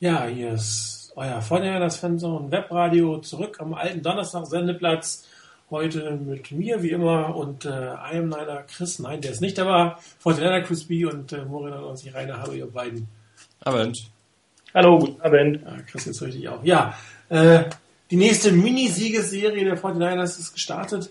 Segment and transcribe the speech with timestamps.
[0.00, 5.24] Ja, hier ist euer Vorgänger, das Fanzone Webradio, zurück am alten Donnerstag-Sendeplatz.
[5.70, 9.98] Heute mit mir, wie immer, und äh, einem meiner Chris, nein, der ist nicht da,
[10.18, 12.42] Fortinella Chris B und äh, Morin und sich Rainer.
[12.42, 13.06] Hallo, ihr beiden.
[13.60, 14.10] Abend.
[14.74, 15.60] Hallo, guten Abend.
[15.64, 16.64] Ja, Chris jetzt richtig auch.
[16.64, 16.98] Ja,
[17.28, 17.62] äh,
[18.10, 21.10] die nächste Minisiegesserie der 49ers ist gestartet.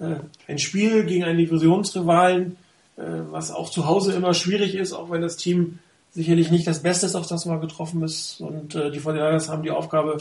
[0.00, 0.16] Äh,
[0.48, 2.56] ein Spiel gegen einen Divisionsrivalen,
[2.96, 5.78] äh, was auch zu Hause immer schwierig ist, auch wenn das Team
[6.16, 8.40] sicherlich nicht das Beste ist, auf das mal getroffen ist.
[8.40, 10.16] Und äh, die 49ers haben die Aufgabe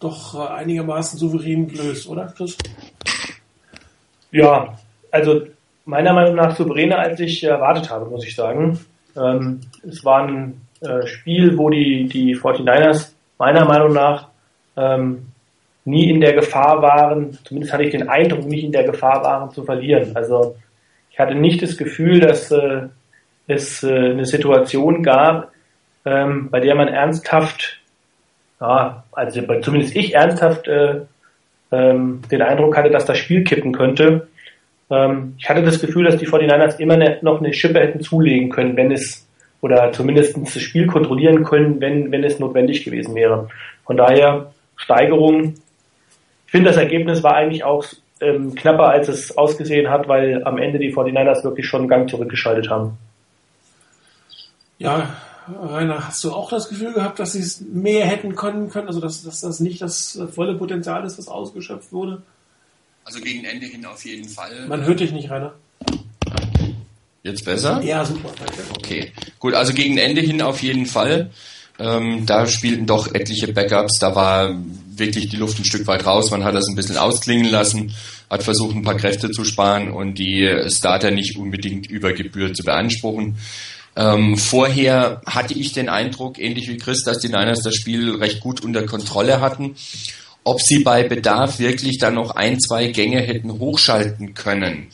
[0.00, 2.56] doch äh, einigermaßen souverän gelöst, oder Chris?
[4.32, 4.76] Ja,
[5.10, 5.42] also
[5.84, 8.80] meiner Meinung nach souveräner, als ich erwartet habe, muss ich sagen.
[9.14, 14.28] Ähm, es war ein äh, Spiel, wo die, die 49ers meiner Meinung nach
[14.76, 15.26] ähm,
[15.84, 19.50] nie in der Gefahr waren, zumindest hatte ich den Eindruck, nicht in der Gefahr waren
[19.50, 20.16] zu verlieren.
[20.16, 20.56] Also
[21.10, 22.88] ich hatte nicht das Gefühl, dass äh,
[23.46, 25.52] es äh, eine Situation gab,
[26.04, 27.80] ähm, bei der man ernsthaft,
[28.60, 31.00] ja, also zumindest ich ernsthaft äh,
[31.72, 34.28] ähm, den Eindruck hatte, dass das Spiel kippen könnte.
[34.90, 38.50] Ähm, ich hatte das Gefühl, dass die 49ers immer ne, noch eine Schippe hätten zulegen
[38.50, 39.26] können, wenn es,
[39.60, 43.48] oder zumindest das Spiel kontrollieren können, wenn, wenn es notwendig gewesen wäre.
[43.84, 45.54] Von daher Steigerung.
[46.46, 47.84] Ich finde, das Ergebnis war eigentlich auch
[48.20, 52.08] ähm, knapper, als es ausgesehen hat, weil am Ende die 49ers wirklich schon einen Gang
[52.08, 52.96] zurückgeschaltet haben.
[54.78, 55.16] Ja,
[55.48, 59.00] Rainer, hast du auch das Gefühl gehabt, dass sie es mehr hätten können können, also
[59.00, 62.22] dass, dass das nicht das volle Potenzial ist, was ausgeschöpft wurde?
[63.04, 64.66] Also gegen Ende hin auf jeden Fall.
[64.66, 65.54] Man hört dich nicht, Rainer.
[67.22, 67.80] Jetzt besser?
[67.82, 68.62] Ja, super, danke.
[68.76, 71.30] Okay, gut, also gegen Ende hin auf jeden Fall.
[71.78, 74.56] Ähm, da spielten doch etliche Backups, da war
[74.96, 77.92] wirklich die Luft ein Stück weit raus, man hat das ein bisschen ausklingen lassen,
[78.30, 82.62] hat versucht ein paar Kräfte zu sparen und die Starter nicht unbedingt über Gebühr zu
[82.62, 83.36] beanspruchen.
[83.96, 88.40] Ähm, vorher hatte ich den Eindruck, ähnlich wie Chris, dass die Niners das Spiel recht
[88.40, 89.74] gut unter Kontrolle hatten.
[90.44, 94.88] Ob sie bei Bedarf wirklich dann noch ein, zwei Gänge hätten hochschalten können,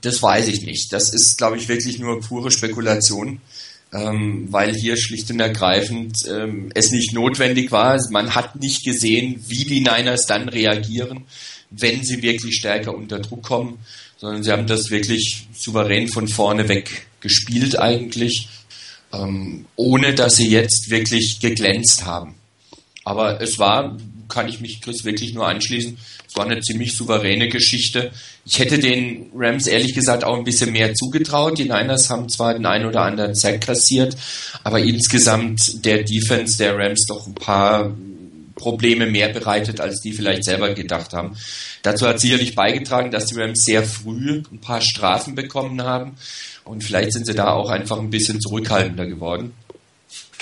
[0.00, 0.92] das weiß ich nicht.
[0.92, 3.40] Das ist, glaube ich, wirklich nur pure Spekulation,
[3.92, 8.00] ähm, weil hier schlicht und ergreifend ähm, es nicht notwendig war.
[8.10, 11.24] Man hat nicht gesehen, wie die Niners dann reagieren,
[11.70, 13.78] wenn sie wirklich stärker unter Druck kommen,
[14.16, 18.48] sondern sie haben das wirklich souverän von vorne weg gespielt eigentlich,
[19.12, 22.34] ähm, ohne dass sie jetzt wirklich geglänzt haben.
[23.04, 23.96] Aber es war,
[24.28, 25.96] kann ich mich Chris wirklich nur anschließen,
[26.28, 28.12] es war eine ziemlich souveräne Geschichte.
[28.44, 31.56] Ich hätte den Rams ehrlich gesagt auch ein bisschen mehr zugetraut.
[31.56, 34.14] Die Niners haben zwar den einen oder anderen Sack kassiert,
[34.62, 37.96] aber insgesamt der Defense der Rams doch ein paar
[38.56, 41.34] Probleme mehr bereitet, als die vielleicht selber gedacht haben.
[41.82, 46.16] Dazu hat sicherlich beigetragen, dass die Rams sehr früh ein paar Strafen bekommen haben
[46.68, 49.54] und vielleicht sind sie da auch einfach ein bisschen zurückhaltender geworden,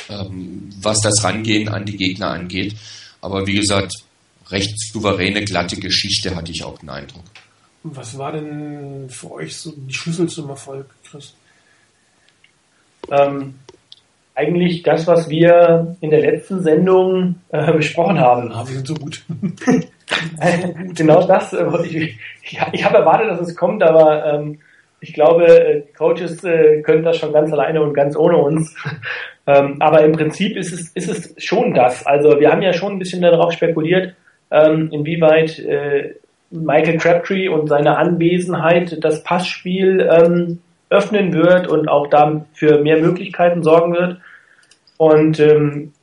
[0.09, 2.75] ähm, was das Rangehen an die Gegner angeht.
[3.20, 3.92] Aber wie gesagt,
[4.48, 7.25] recht souveräne, glatte Geschichte hatte ich auch den Eindruck.
[7.84, 11.34] Was war denn für euch so die Schlüssel zum Erfolg, Chris?
[13.10, 13.54] Ähm,
[14.34, 18.50] eigentlich das, was wir in der letzten Sendung äh, besprochen haben.
[18.53, 19.22] Ah, wir sind so gut.
[20.94, 21.53] genau das.
[21.53, 21.97] Äh, ich,
[22.42, 24.59] ich, ich habe erwartet, dass es kommt, aber ähm,
[25.00, 28.74] ich glaube, äh, Coaches äh, können das schon ganz alleine und ganz ohne uns.
[29.46, 32.06] ähm, aber im Prinzip ist es, ist es schon das.
[32.06, 34.14] Also wir haben ja schon ein bisschen darauf spekuliert,
[34.50, 36.14] ähm, inwieweit äh,
[36.50, 42.98] Michael Crabtree und seine Anwesenheit das Passspiel ähm, öffnen wird und auch da für mehr
[42.98, 44.18] Möglichkeiten sorgen wird.
[44.98, 45.38] Und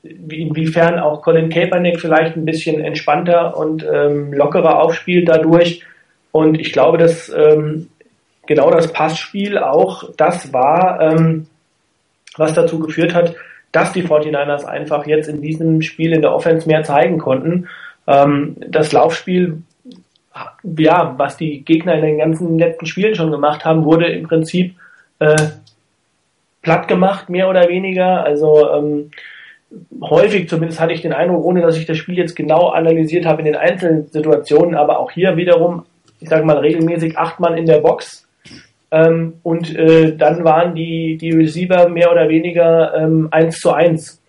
[0.04, 5.84] inwiefern auch Colin Kaepernick vielleicht ein bisschen entspannter und lockerer aufspielt dadurch.
[6.32, 7.34] Und ich glaube, dass
[8.46, 11.48] genau das Passspiel auch das war, ähm,
[12.38, 13.36] was dazu geführt hat,
[13.72, 17.68] dass die 49ers einfach jetzt in diesem Spiel in der Offense mehr zeigen konnten.
[18.08, 19.64] Ähm, das Laufspiel,
[20.78, 24.76] ja, was die Gegner in den ganzen letzten Spielen schon gemacht haben, wurde im Prinzip
[25.20, 25.36] äh,
[26.62, 28.24] platt gemacht, mehr oder weniger.
[28.24, 29.12] Also ähm,
[30.02, 33.42] häufig zumindest hatte ich den Eindruck, ohne dass ich das Spiel jetzt genau analysiert habe
[33.42, 35.86] in den einzelnen Situationen, aber auch hier wiederum,
[36.20, 38.28] ich sage mal regelmäßig acht Mann in der Box
[38.94, 44.22] ähm, und äh, dann waren die, die Receiver mehr oder weniger ähm, 1 zu 1.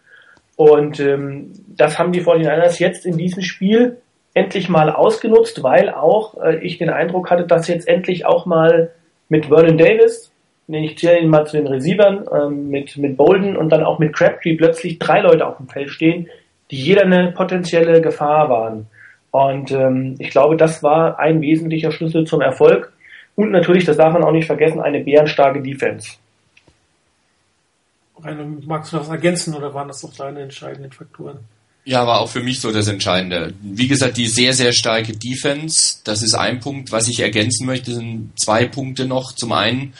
[0.56, 3.98] Und ähm, das haben die 49ers jetzt in diesem Spiel
[4.32, 8.90] endlich mal ausgenutzt, weil auch äh, ich den Eindruck hatte, dass jetzt endlich auch mal
[9.28, 10.32] mit Vernon Davis,
[10.66, 14.14] ich zähle ihn mal zu den Receivern, ähm, mit, mit Bolden und dann auch mit
[14.14, 16.28] Crabtree plötzlich drei Leute auf dem Feld stehen,
[16.70, 18.86] die jeder eine potenzielle Gefahr waren.
[19.30, 22.93] Und ähm, ich glaube, das war ein wesentlicher Schlüssel zum Erfolg.
[23.36, 26.12] Und natürlich, das darf man auch nicht vergessen, eine bärenstarke Defense.
[28.22, 31.38] Rein, magst du das ergänzen oder waren das doch deine entscheidenden Faktoren?
[31.86, 33.52] Ja, war auch für mich so das Entscheidende.
[33.60, 36.92] Wie gesagt, die sehr, sehr starke Defense, das ist ein Punkt.
[36.92, 39.34] Was ich ergänzen möchte, sind zwei Punkte noch.
[39.34, 39.92] Zum einen,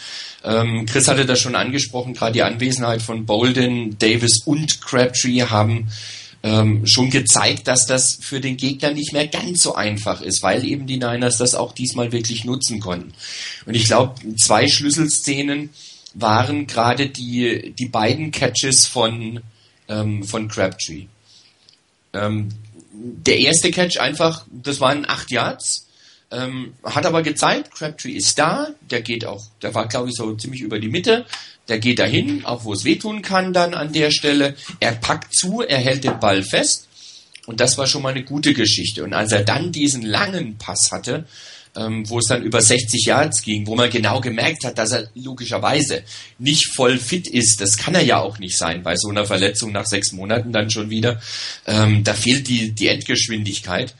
[0.44, 5.88] ähm, Chris hatte das schon angesprochen, gerade die Anwesenheit von Bolden, Davis und Crabtree haben
[6.44, 10.62] ähm, schon gezeigt, dass das für den Gegner nicht mehr ganz so einfach ist, weil
[10.66, 13.14] eben die Niners das auch diesmal wirklich nutzen konnten.
[13.64, 15.70] Und ich glaube, zwei Schlüsselszenen
[16.12, 19.40] waren gerade die, die beiden Catches von,
[19.88, 21.06] ähm, von Crabtree.
[22.12, 22.50] Ähm,
[22.92, 25.86] der erste Catch einfach, das waren acht Yards,
[26.30, 30.34] ähm, hat aber gezeigt, Crabtree ist da, der geht auch, der war glaube ich so
[30.34, 31.24] ziemlich über die Mitte,
[31.68, 35.62] der geht dahin, auch wo es wehtun kann dann an der Stelle, er packt zu,
[35.62, 36.88] er hält den Ball fest
[37.46, 39.04] und das war schon mal eine gute Geschichte.
[39.04, 41.26] Und als er dann diesen langen Pass hatte,
[41.76, 45.08] ähm, wo es dann über 60 Yards ging, wo man genau gemerkt hat, dass er
[45.14, 46.04] logischerweise
[46.38, 47.60] nicht voll fit ist.
[47.60, 50.70] Das kann er ja auch nicht sein bei so einer Verletzung nach sechs Monaten dann
[50.70, 51.20] schon wieder.
[51.66, 53.94] Ähm, da fehlt die, die Endgeschwindigkeit.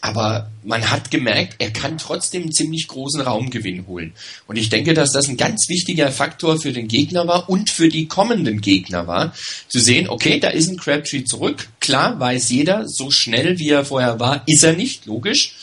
[0.00, 4.12] Aber man hat gemerkt, er kann trotzdem einen ziemlich großen Raumgewinn holen.
[4.46, 7.88] Und ich denke, dass das ein ganz wichtiger Faktor für den Gegner war und für
[7.88, 9.34] die kommenden Gegner war,
[9.68, 11.68] zu sehen, okay, da ist ein Crabtree zurück.
[11.80, 15.54] Klar weiß jeder, so schnell wie er vorher war, ist er nicht, logisch.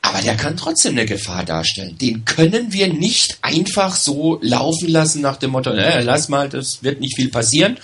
[0.00, 1.96] Aber der kann trotzdem eine Gefahr darstellen.
[1.96, 6.82] Den können wir nicht einfach so laufen lassen nach dem Motto, äh, lass mal, das
[6.82, 7.78] wird nicht viel passieren,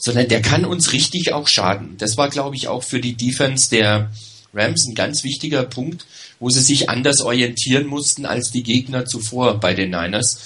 [0.00, 1.94] sondern der kann uns richtig auch schaden.
[1.98, 4.10] Das war, glaube ich, auch für die Defense der
[4.52, 6.06] Rams ein ganz wichtiger Punkt,
[6.38, 10.40] wo sie sich anders orientieren mussten als die Gegner zuvor bei den Niners,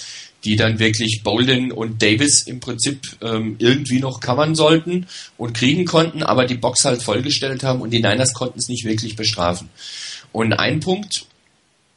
[0.44, 5.06] die dann wirklich Bolden und Davis im Prinzip ähm, irgendwie noch covern sollten
[5.38, 8.84] und kriegen konnten, aber die Box halt vollgestellt haben und die Niners konnten es nicht
[8.84, 9.70] wirklich bestrafen.
[10.32, 11.26] Und ein Punkt,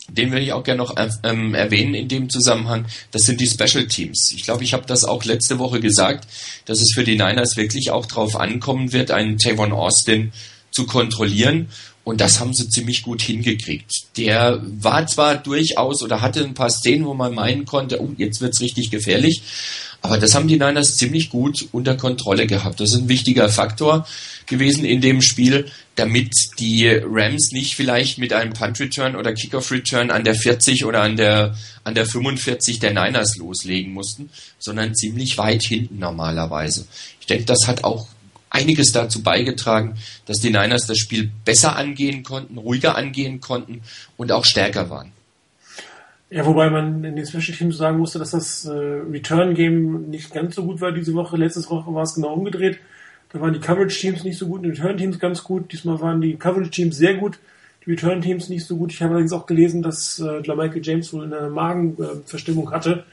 [0.10, 3.88] den würde ich auch gerne noch ähm, erwähnen in dem Zusammenhang, das sind die Special
[3.88, 4.32] Teams.
[4.34, 6.28] Ich glaube, ich habe das auch letzte Woche gesagt,
[6.66, 10.32] dass es für die Niners wirklich auch darauf ankommen wird, einen Tavon Austin
[10.72, 11.70] zu kontrollieren.
[12.08, 13.92] Und das haben sie ziemlich gut hingekriegt.
[14.16, 18.40] Der war zwar durchaus oder hatte ein paar Szenen, wo man meinen konnte, oh, jetzt
[18.40, 19.42] wird's richtig gefährlich.
[20.02, 22.80] Aber das haben die Niners ziemlich gut unter Kontrolle gehabt.
[22.80, 24.08] Das ist ein wichtiger Faktor
[24.46, 29.70] gewesen in dem Spiel, damit die Rams nicht vielleicht mit einem Punt Return oder Kickoff
[29.70, 34.30] Return an der 40 oder an der, an der 45 der Niners loslegen mussten,
[34.60, 36.88] sondern ziemlich weit hinten normalerweise.
[37.20, 38.08] Ich denke, das hat auch
[38.50, 39.96] einiges dazu beigetragen,
[40.26, 43.82] dass die Niners das Spiel besser angehen konnten, ruhiger angehen konnten
[44.18, 45.12] und auch stärker waren.
[46.30, 50.34] Ja, wobei man in den Special Teams sagen musste, dass das äh, Return Game nicht
[50.34, 51.38] ganz so gut war diese Woche.
[51.38, 52.80] Letztes Woche war es genau umgedreht.
[53.32, 55.72] Da waren die Coverage Teams nicht so gut, die Return Teams ganz gut.
[55.72, 57.40] Diesmal waren die Coverage Teams sehr gut,
[57.86, 58.92] die Return Teams nicht so gut.
[58.92, 63.06] Ich habe allerdings auch gelesen, dass äh, Michael James wohl eine Magenverstimmung hatte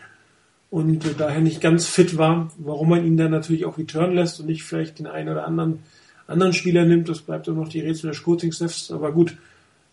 [0.75, 2.51] und äh, daher nicht ganz fit war.
[2.59, 5.85] Warum man ihn dann natürlich auch return lässt und nicht vielleicht den einen oder anderen
[6.27, 8.91] anderen Spieler nimmt, das bleibt immer noch die Rätsel der Coaching-Staffs.
[8.91, 9.37] Aber gut,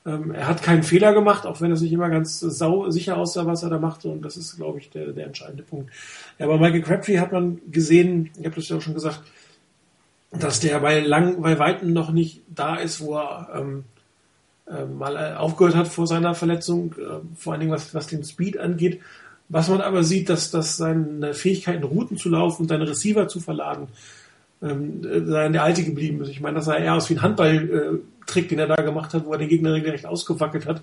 [0.08, 3.46] ähm, er hat keinen Fehler gemacht, auch wenn er sich immer ganz sau sicher aussah,
[3.46, 4.08] was er da machte.
[4.08, 5.92] Und das ist, glaube ich, der, der entscheidende Punkt.
[6.40, 9.22] Ja, bei Michael Crabtree hat man gesehen, ich habe das ja auch schon gesagt,
[10.32, 13.84] dass der bei lang, bei Weitem noch nicht da ist, wo er ähm,
[14.66, 18.58] äh, mal aufgehört hat vor seiner Verletzung, äh, vor allen Dingen was, was den Speed
[18.58, 19.00] angeht.
[19.52, 23.42] Was man aber sieht, dass, dass seine Fähigkeiten, Routen zu laufen und seine Receiver zu
[23.42, 23.90] verladen,
[24.62, 26.30] ähm, äh, der alte geblieben ist.
[26.30, 29.34] Ich meine, das sah eher aus wie ein Handballtrick, den er da gemacht hat, wo
[29.34, 30.82] er den Gegner regelrecht ausgewackelt hat.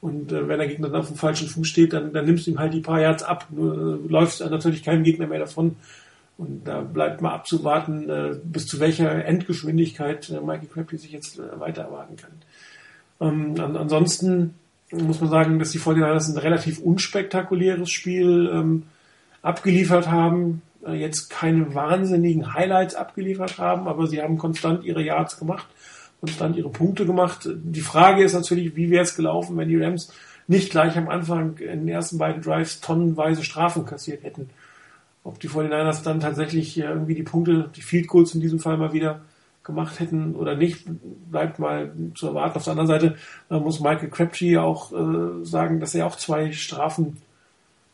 [0.00, 2.52] Und äh, wenn der Gegner dann auf dem falschen Fuß steht, dann, dann nimmst du
[2.52, 3.46] ihm halt die paar Yards ab.
[3.50, 5.76] Nur äh, läufst natürlich keinem Gegner mehr davon.
[6.38, 11.38] Und da bleibt mal abzuwarten, äh, bis zu welcher Endgeschwindigkeit äh, Mikey Crabtree sich jetzt
[11.38, 12.30] äh, weiter erwarten kann.
[13.20, 14.54] Ähm, an, ansonsten
[14.92, 18.84] muss man sagen, dass die 49ers ein relativ unspektakuläres Spiel ähm,
[19.42, 20.62] abgeliefert haben.
[20.84, 25.66] Äh, jetzt keine wahnsinnigen Highlights abgeliefert haben, aber sie haben konstant ihre Yards gemacht,
[26.20, 27.48] konstant ihre Punkte gemacht.
[27.52, 30.12] Die Frage ist natürlich, wie wäre es gelaufen, wenn die Rams
[30.46, 34.48] nicht gleich am Anfang in den ersten beiden Drives tonnenweise Strafen kassiert hätten.
[35.22, 38.94] Ob die 49ers dann tatsächlich irgendwie die Punkte, die Field Goals in diesem Fall mal
[38.94, 39.20] wieder
[39.68, 40.86] gemacht hätten oder nicht,
[41.30, 42.56] bleibt mal zu erwarten.
[42.56, 43.16] Auf der anderen Seite
[43.48, 47.18] muss Michael Crabtree auch äh, sagen, dass er auch zwei Strafen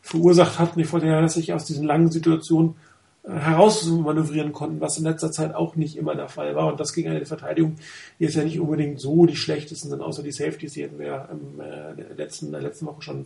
[0.01, 0.77] verursacht hat.
[0.77, 2.75] Ich wollte ja, dass sich aus diesen langen Situationen
[3.23, 6.67] äh, herausmanövrieren konnten, was in letzter Zeit auch nicht immer der Fall war.
[6.67, 7.75] Und das gegen eine Verteidigung,
[8.19, 11.07] die jetzt ja nicht unbedingt so die schlechtesten sind, außer die Safeties, die hatten wir
[11.07, 13.25] ja im, äh, letzten, der letzten Woche schon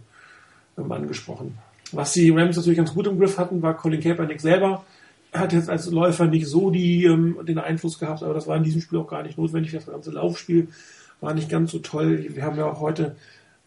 [0.77, 1.57] ähm, angesprochen.
[1.91, 4.85] Was die Rams natürlich ganz gut im Griff hatten, war Colin Kaepernick selber.
[5.31, 8.63] Hat jetzt als Läufer nicht so die, ähm, den Einfluss gehabt, aber das war in
[8.63, 9.71] diesem Spiel auch gar nicht notwendig.
[9.71, 10.69] Das ganze Laufspiel
[11.21, 12.25] war nicht ganz so toll.
[12.29, 13.15] Wir haben ja auch heute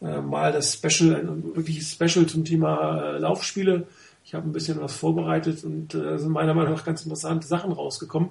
[0.00, 3.86] äh, mal das Special, ein wirkliches Special zum Thema äh, Laufspiele
[4.24, 7.72] Ich habe ein bisschen was vorbereitet und äh, sind meiner Meinung nach ganz interessante Sachen
[7.72, 8.30] rausgekommen.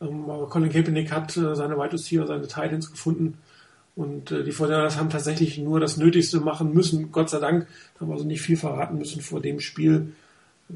[0.00, 3.38] Ähm, aber Colin Kaepernick hat äh, seine Wide Receiver, seine Titans gefunden.
[3.96, 7.10] Und äh, die Fortinanders haben tatsächlich nur das Nötigste machen müssen.
[7.12, 7.66] Gott sei Dank
[7.98, 10.12] haben also nicht viel verraten müssen vor dem Spiel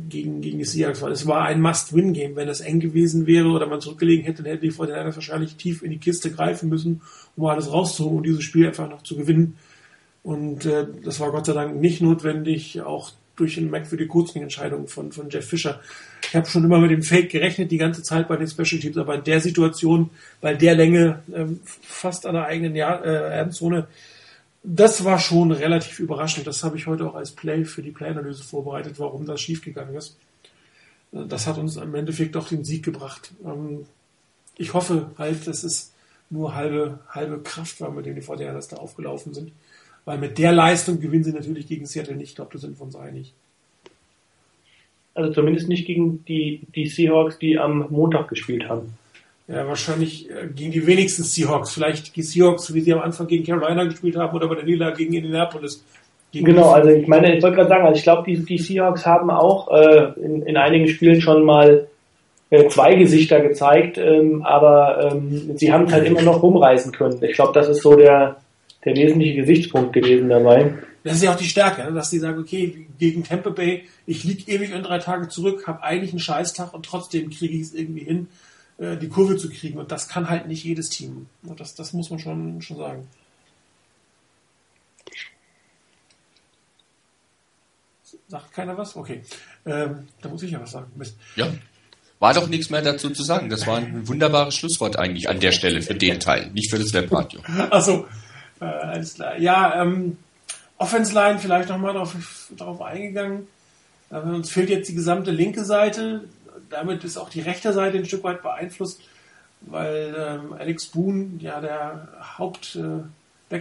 [0.09, 2.37] gegen, gegen die Seahawks, weil es war ein Must-Win-Game.
[2.37, 5.83] Wenn es eng gewesen wäre oder man zurückgelegen hätte, dann hätte die Fortinanders wahrscheinlich tief
[5.83, 7.01] in die Kiste greifen müssen,
[7.37, 9.57] um alles rauszuholen und dieses Spiel einfach noch zu gewinnen.
[10.23, 15.13] Und äh, das war Gott sei Dank nicht notwendig, auch durch eine merkwürdige Coaching-Entscheidung von,
[15.13, 15.81] von Jeff Fischer.
[16.23, 18.97] Ich habe schon immer mit dem Fake gerechnet, die ganze Zeit bei den Special Teams,
[18.97, 20.11] aber in der Situation,
[20.41, 23.89] bei der Länge, ähm, fast an der eigenen Jahr, äh, Endzone,
[24.65, 26.47] das war schon relativ überraschend.
[26.47, 30.17] Das habe ich heute auch als Play für die Playanalyse vorbereitet, warum das schiefgegangen ist.
[31.13, 33.33] Das hat uns im Endeffekt doch den Sieg gebracht.
[33.45, 33.87] Ähm,
[34.57, 35.93] ich hoffe halt, dass es
[36.31, 39.53] nur halbe, halbe Kraft war, mit dem die Fortinanders da aufgelaufen sind.
[40.07, 42.31] Weil mit der Leistung gewinnen sie natürlich gegen Seattle nicht.
[42.31, 43.35] Ich glaube, da sind wir uns einig.
[45.15, 48.97] Also zumindest nicht gegen die, die Seahawks, die am Montag gespielt haben.
[49.47, 51.75] Ja, wahrscheinlich äh, gegen die wenigsten Seahawks.
[51.75, 54.97] Vielleicht die Seahawks, wie sie am Anfang gegen Carolina gespielt haben oder bei der Niederlage
[54.99, 55.85] gegen Indianapolis.
[56.33, 59.05] Gegen genau, also ich meine, ich wollte gerade sagen, also ich glaube, die, die Seahawks
[59.05, 61.87] haben auch äh, in, in einigen Spielen schon mal
[62.51, 67.23] äh, zwei Gesichter gezeigt, ähm, aber ähm, sie haben es halt immer noch rumreißen können.
[67.23, 68.37] Ich glaube, das ist so der,
[68.85, 70.73] der wesentliche Gesichtspunkt gewesen dabei.
[71.05, 74.25] Das ist ja auch die Stärke, ne, dass die sagen, okay, gegen Tampa Bay, ich
[74.25, 77.75] lieg ewig in drei Tage zurück, habe eigentlich einen Scheißtag und trotzdem kriege ich es
[77.75, 78.29] irgendwie hin,
[78.79, 79.79] äh, die Kurve zu kriegen.
[79.79, 81.27] Und das kann halt nicht jedes Team.
[81.43, 83.09] Das, das muss man schon, schon sagen.
[88.29, 88.97] Sagt keiner was?
[88.97, 89.23] Okay.
[89.67, 90.91] Ähm, da muss ich ja was sagen.
[90.97, 91.17] Mist.
[91.37, 91.53] Ja.
[92.19, 93.51] War doch nichts mehr dazu zu sagen.
[93.51, 96.93] Das war ein wunderbares Schlusswort eigentlich an der Stelle für den Teil, nicht für das
[96.93, 97.41] Webradio.
[97.71, 98.07] Achso,
[98.61, 99.39] äh, alles klar.
[99.39, 100.17] Ja, ähm,
[100.79, 102.17] Offense Line vielleicht nochmal darauf,
[102.57, 103.47] darauf eingegangen.
[104.11, 106.25] Äh, uns fehlt jetzt die gesamte linke Seite
[106.71, 109.01] damit ist auch die rechte Seite ein Stück weit beeinflusst,
[109.63, 113.03] weil ähm, Alex Boone ja der Haupt äh,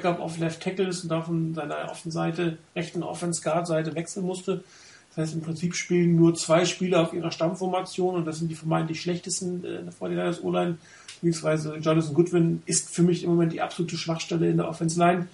[0.06, 4.64] auf Left Tackle ist und da von seiner Offenseite, rechten Offense Guard Seite wechseln musste.
[5.10, 8.56] Das heißt, im Prinzip spielen nur zwei Spieler auf ihrer Stammformation und das sind die
[8.56, 10.78] vermeintlich schlechtesten äh, vor der O-Line.
[11.22, 15.28] Beziehungsweise Jonathan Goodwin ist für mich im Moment die absolute Schwachstelle in der Offense Line.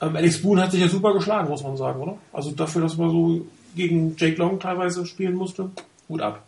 [0.00, 2.16] Ähm, Alex Boone hat sich ja super geschlagen, muss man sagen, oder?
[2.32, 5.70] Also dafür, dass man so gegen Jake Long teilweise spielen musste,
[6.08, 6.44] Hut ab.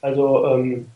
[0.00, 0.86] Also ähm,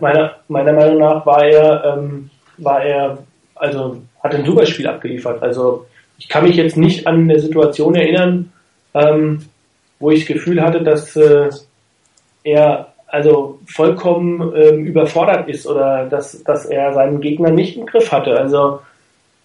[0.00, 3.18] meiner, meiner Meinung nach war er, ähm, war er,
[3.54, 5.42] also hat ein super Spiel abgeliefert.
[5.42, 5.86] Also
[6.18, 8.52] ich kann mich jetzt nicht an eine Situation erinnern,
[8.94, 9.42] ähm,
[9.98, 11.50] wo ich das Gefühl hatte, dass äh,
[12.44, 18.10] er also vollkommen ähm, überfordert ist oder dass, dass er seinen Gegner nicht im Griff
[18.10, 18.38] hatte.
[18.38, 18.80] Also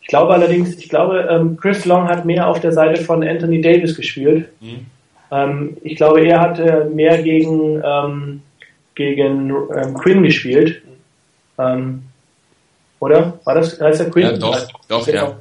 [0.01, 3.59] ich glaube allerdings, ich glaube, ähm, Chris Long hat mehr auf der Seite von Anthony
[3.59, 4.47] Davis gespielt.
[4.61, 4.85] Mhm.
[5.31, 6.59] Ähm, ich glaube, er hat
[6.93, 8.41] mehr gegen, ähm,
[8.95, 10.81] gegen ähm, Quinn gespielt.
[11.57, 12.03] Ähm,
[12.99, 13.39] oder?
[13.43, 14.23] War das, heißt der Quinn?
[14.23, 15.25] Ja, doch, doch, genau.
[15.25, 15.39] ja.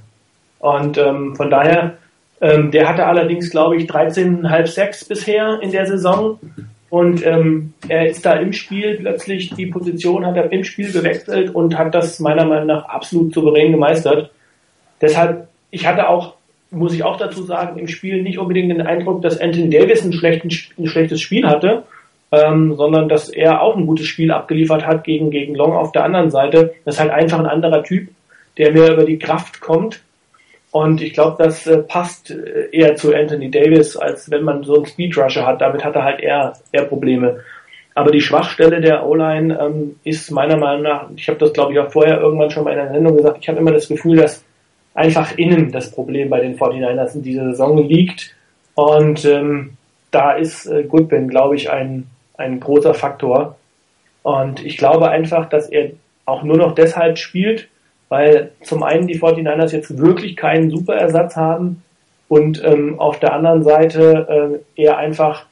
[0.59, 1.97] Und ähm, von daher,
[2.41, 6.39] ähm, der hatte allerdings, glaube ich, 13,5 Sacks bisher in der Saison.
[6.89, 11.55] Und ähm, er ist da im Spiel plötzlich, die Position hat er im Spiel gewechselt
[11.55, 14.31] und hat das meiner Meinung nach absolut souverän gemeistert.
[15.01, 16.35] Deshalb, ich hatte auch
[16.71, 20.13] muss ich auch dazu sagen, im Spiel nicht unbedingt den Eindruck, dass Anthony Davis ein,
[20.13, 21.85] ein schlechtes Spiel hatte,
[22.33, 26.05] ähm, sondern dass er auch ein gutes Spiel abgeliefert hat gegen, gegen Long auf der
[26.05, 26.75] anderen Seite.
[26.85, 28.09] Das ist halt einfach ein anderer Typ,
[28.59, 30.01] der mehr über die Kraft kommt.
[30.73, 34.77] Und ich glaube, das äh, passt äh, eher zu Anthony Davis, als wenn man so
[34.77, 35.61] einen Speedrusher hat.
[35.61, 37.41] Damit hat er halt eher, eher Probleme.
[37.95, 41.79] Aber die Schwachstelle der O-Line ähm, ist meiner Meinung nach, ich habe das glaube ich
[41.79, 44.45] auch vorher irgendwann schon mal in einer Sendung gesagt, ich habe immer das Gefühl, dass
[44.97, 48.35] einfach innen das Problem bei den 49ers in dieser Saison liegt.
[48.75, 49.77] Und ähm,
[50.11, 53.57] da ist äh, Goodwin, glaube ich, ein, ein großer Faktor.
[54.23, 55.91] Und ich glaube einfach, dass er
[56.25, 57.69] auch nur noch deshalb spielt,
[58.09, 61.83] weil zum einen die 49ers jetzt wirklich keinen super Ersatz haben
[62.29, 65.47] und ähm, auf der anderen Seite äh, er einfach,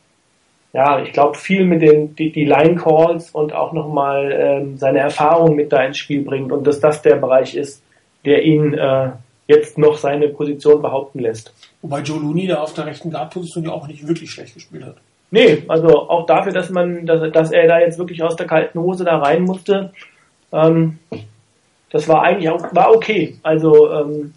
[0.72, 5.00] ja, ich glaube, viel mit den die, die Line Calls und auch nochmal ähm, seine
[5.00, 7.82] Erfahrung mit da ins Spiel bringt und dass das der Bereich ist,
[8.24, 9.10] der ihn äh,
[9.46, 11.52] jetzt noch seine Position behaupten lässt.
[11.82, 14.96] Wobei Joe Looney da auf der rechten Guard-Position ja auch nicht wirklich schlecht gespielt hat.
[15.30, 18.78] Nee, also auch dafür, dass man, dass, dass er da jetzt wirklich aus der kalten
[18.78, 19.92] Hose da rein musste,
[20.52, 20.98] ähm,
[21.90, 23.36] das war eigentlich auch, war okay.
[23.42, 24.34] Also, ähm,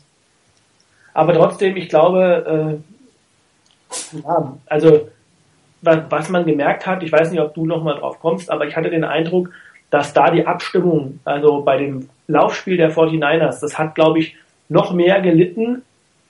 [1.14, 5.10] aber trotzdem, ich glaube, äh, ja, also
[5.82, 8.76] was, was man gemerkt hat, ich weiß nicht, ob du nochmal drauf kommst, aber ich
[8.76, 9.52] hatte den Eindruck,
[9.90, 14.36] dass da die Abstimmung, also bei dem Laufspiel der 49ers, das hat, glaube ich,
[14.70, 15.82] noch mehr gelitten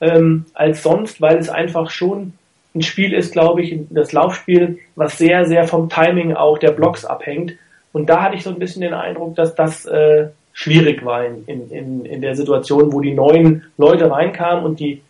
[0.01, 2.33] ähm, als sonst, weil es einfach schon
[2.75, 7.05] ein Spiel ist, glaube ich, das Laufspiel, was sehr, sehr vom Timing auch der Blocks
[7.05, 7.53] abhängt.
[7.91, 11.69] Und da hatte ich so ein bisschen den Eindruck, dass das äh, schwierig war in,
[11.69, 15.01] in, in der Situation, wo die neuen Leute reinkamen und die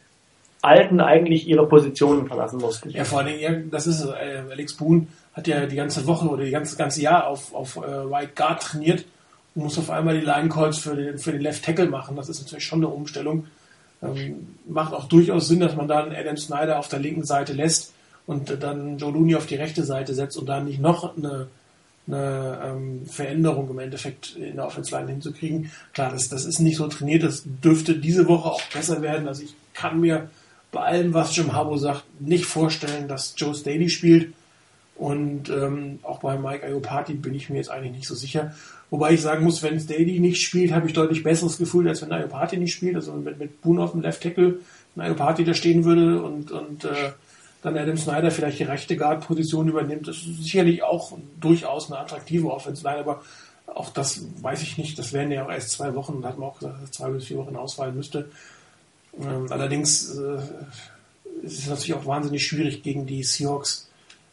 [0.62, 2.90] Alten eigentlich ihre Positionen verlassen mussten.
[2.90, 6.52] Ja, vor allem, das ist äh, Alex Boone hat ja die ganze Woche oder die
[6.52, 9.06] ganze ganze Jahr auf, auf äh, Right Guard trainiert
[9.58, 12.16] und muss auf einmal die Line Calls für den, für den Left Tackle machen.
[12.16, 13.48] Das ist natürlich schon eine Umstellung.
[14.04, 17.92] Ähm, macht auch durchaus Sinn, dass man dann Adam Snyder auf der linken Seite lässt
[18.28, 21.48] und äh, dann Joe Looney auf die rechte Seite setzt und dann nicht noch eine,
[22.06, 25.72] eine ähm, Veränderung im Endeffekt in der Offense Line hinzukriegen.
[25.92, 29.28] Klar, das, das ist nicht so trainiert, das dürfte diese Woche auch besser werden.
[29.28, 30.30] Also ich kann mir
[30.72, 34.36] bei allem, was Jim Harbaugh sagt, nicht vorstellen, dass Joe Staley spielt.
[34.96, 38.54] Und ähm, auch bei Mike Iopati bin ich mir jetzt eigentlich nicht so sicher.
[38.90, 42.12] Wobei ich sagen muss, wenn Staley nicht spielt, habe ich deutlich besseres Gefühl, als wenn
[42.12, 42.96] Iopati nicht spielt.
[42.96, 44.60] Also mit, mit Boone auf dem Left Tackle,
[44.96, 47.12] wenn Iopati da stehen würde und, und äh,
[47.62, 52.50] dann Adam Snyder vielleicht die rechte Guard-Position übernimmt, das ist sicherlich auch durchaus eine attraktive
[52.52, 53.24] Offense Line, aber
[53.66, 54.98] auch das weiß ich nicht.
[54.98, 57.26] Das wären ja auch erst zwei Wochen, da hat man auch gesagt, dass zwei bis
[57.26, 58.30] vier Wochen ausfallen müsste.
[59.20, 60.38] Ähm, allerdings äh,
[61.44, 63.87] ist es natürlich auch wahnsinnig schwierig gegen die Seahawks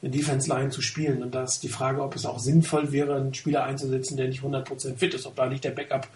[0.04, 1.22] eine Defense Line zu spielen.
[1.22, 4.42] Und da ist die Frage, ob es auch sinnvoll wäre, einen Spieler einzusetzen, der nicht
[4.42, 6.06] 100% fit ist, ob da nicht der Backup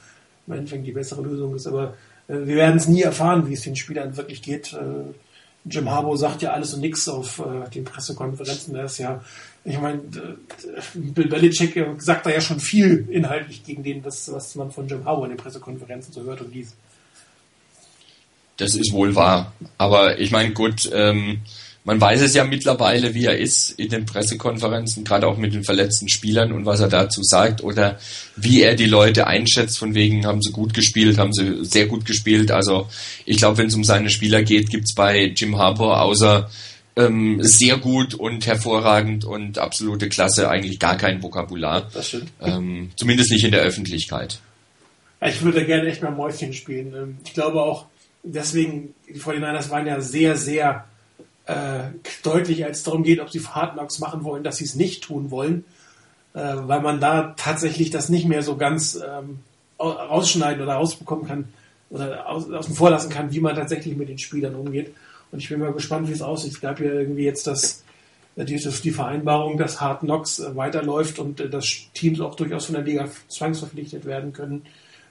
[0.47, 1.67] im Endeffekt die bessere Lösung ist.
[1.67, 1.95] Aber
[2.29, 4.75] äh, wir werden es nie erfahren, wie es den Spielern wirklich geht.
[4.75, 5.15] Äh,
[5.65, 8.75] Jim Harbaugh sagt ja alles und nichts auf äh, den Pressekonferenzen.
[8.75, 9.23] Er ist ja,
[9.65, 10.03] ich meine,
[10.95, 15.05] Bill Belichick sagt da ja schon viel inhaltlich gegen den, was, was man von Jim
[15.05, 16.77] Harbaugh in den Pressekonferenzen so hört und liest.
[18.59, 19.53] Das ist wohl wahr.
[19.79, 21.41] Aber ich meine, gut, ähm,
[21.85, 25.65] man weiß es ja mittlerweile, wie er ist in den Pressekonferenzen, gerade auch mit den
[25.65, 27.99] verletzten Spielern und was er dazu sagt oder
[28.37, 32.05] wie er die Leute einschätzt, von wegen haben sie gut gespielt, haben sie sehr gut
[32.05, 32.51] gespielt.
[32.51, 32.89] Also
[33.25, 36.51] ich glaube, wenn es um seine Spieler geht, gibt es bei Jim Harbour außer
[36.97, 41.89] ähm, sehr gut und hervorragend und absolute Klasse eigentlich gar kein Vokabular.
[41.95, 42.33] Das stimmt.
[42.43, 44.41] Ähm, zumindest nicht in der Öffentlichkeit.
[45.21, 46.93] Ich würde gerne echt mal Mäuschen spielen.
[46.95, 47.87] Ähm, ich glaube auch,
[48.23, 50.85] deswegen, die 49ers waren ja sehr, sehr
[51.49, 51.91] äh,
[52.23, 55.31] deutlich, als darum geht, ob sie Hard Knocks machen wollen, dass sie es nicht tun
[55.31, 55.65] wollen,
[56.35, 59.41] äh, weil man da tatsächlich das nicht mehr so ganz ähm,
[59.81, 61.49] rausschneiden oder rausbekommen kann
[61.89, 64.95] oder aus, außen vor lassen kann, wie man tatsächlich mit den Spielern umgeht.
[65.33, 66.53] Und ich bin mal gespannt, wie es aussieht.
[66.53, 67.83] Es gab ja irgendwie jetzt das,
[68.37, 72.67] äh, die, die Vereinbarung, dass Hard Knocks äh, weiterläuft und äh, dass Teams auch durchaus
[72.67, 74.67] von der Liga zwangsverpflichtet werden können,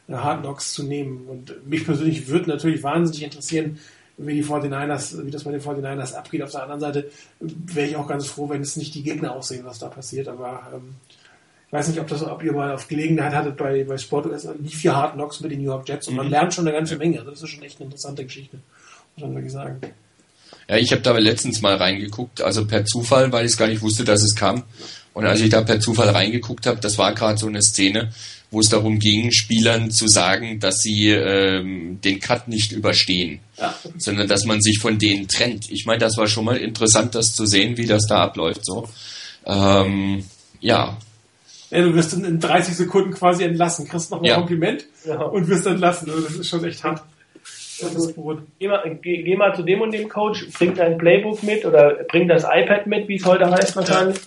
[0.08, 1.26] Hard Knocks zu nehmen.
[1.28, 3.80] Und mich persönlich würde natürlich wahnsinnig interessieren,
[4.18, 6.42] wie die 49ers, wie das bei den 49ers abgeht.
[6.42, 9.64] Auf der anderen Seite wäre ich auch ganz froh, wenn es nicht die Gegner aussehen,
[9.66, 10.28] was da passiert.
[10.28, 10.96] Aber ähm,
[11.68, 14.48] ich weiß nicht, ob das, ob ihr mal auf Gelegenheit hattet bei, bei Sport US,
[14.60, 16.32] lief hier Hard Knocks mit den New York Jets und man mhm.
[16.32, 17.20] lernt schon eine ganze Menge.
[17.20, 18.58] Also das ist schon echt eine interessante Geschichte,
[19.16, 19.80] muss man wirklich sagen.
[20.70, 23.82] Ja, ich habe da letztens mal reingeguckt, also per Zufall, weil ich es gar nicht
[23.82, 24.64] wusste, dass es kam.
[25.14, 28.12] Und als ich da per Zufall reingeguckt habe, das war gerade so eine Szene,
[28.50, 33.76] wo es darum ging, Spielern zu sagen, dass sie ähm, den Cut nicht überstehen, ja.
[33.98, 35.70] sondern dass man sich von denen trennt.
[35.70, 38.66] Ich meine, das war schon mal interessant, das zu sehen, wie das da abläuft.
[38.66, 38.88] So,
[39.46, 40.24] ähm,
[40.62, 40.98] ja.
[41.70, 44.36] Ja, du wirst in 30 Sekunden quasi entlassen, kriegst noch ein ja.
[44.36, 45.22] Kompliment ja.
[45.22, 46.10] und wirst entlassen.
[46.10, 47.04] Also das ist schon echt hart.
[47.84, 48.12] Also,
[48.60, 52.06] geh, mal, geh, geh, mal zu dem und dem Coach, bring dein Playbook mit oder
[52.10, 54.20] bring das iPad mit, wie es heute heißt wahrscheinlich.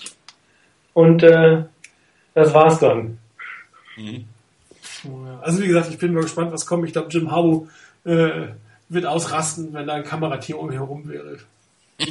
[0.93, 1.65] Und äh,
[2.35, 3.19] das war's dann.
[4.01, 4.25] Mhm.
[5.43, 6.87] Also wie gesagt, ich bin mal gespannt, was kommt.
[6.87, 7.69] Ich glaube, Jim Harbaugh
[8.05, 8.49] äh,
[8.89, 11.39] wird ausrasten, wenn da ein Kamerateam um ihn herum wäre.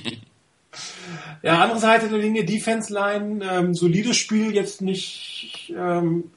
[1.43, 6.31] ja, andere Seite der Linie, Defense Line, ähm, solides Spiel, jetzt nicht ähm,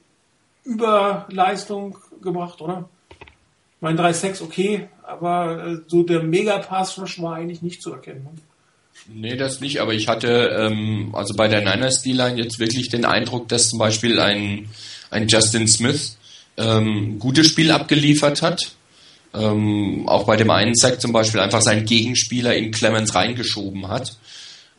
[0.63, 2.89] über Leistung gebracht, oder?
[3.79, 8.23] Mein 3-6 okay, aber äh, so der Mega-Pass-Rush war eigentlich nicht zu erkennen.
[8.23, 8.31] Ne?
[9.07, 13.05] Nee, das nicht, aber ich hatte ähm, also bei der Niners D-Line jetzt wirklich den
[13.05, 14.69] Eindruck, dass zum Beispiel ein
[15.13, 16.17] ein Justin Smith
[16.57, 18.71] ähm, gutes Spiel abgeliefert hat.
[19.33, 24.15] Ähm, auch bei dem einen Sack zum Beispiel einfach seinen Gegenspieler in Clemens reingeschoben hat.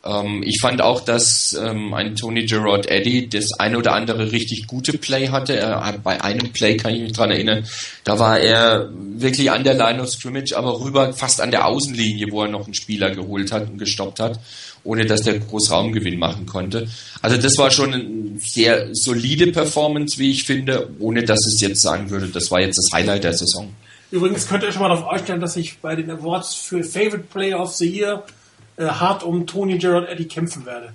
[0.05, 4.67] Ähm, ich fand auch, dass ähm, ein Tony Gerard Eddy das eine oder andere richtig
[4.67, 5.57] gute Play hatte.
[5.57, 7.65] Er, bei einem Play kann ich mich dran erinnern,
[8.03, 12.27] da war er wirklich an der Line of Scrimmage, aber rüber fast an der Außenlinie,
[12.31, 14.39] wo er noch einen Spieler geholt hat und gestoppt hat
[14.85, 16.87] ohne dass der Großraumgewinn machen konnte.
[17.21, 21.81] Also das war schon eine sehr solide Performance, wie ich finde, ohne dass es jetzt
[21.81, 23.73] sagen würde, das war jetzt das Highlight der Saison.
[24.11, 27.59] Übrigens könnt ihr schon mal darauf einstellen, dass ich bei den Awards für Favorite Player
[27.59, 28.23] of the Year
[28.77, 30.89] äh, hart um Tony Gerard Eddy kämpfen werde.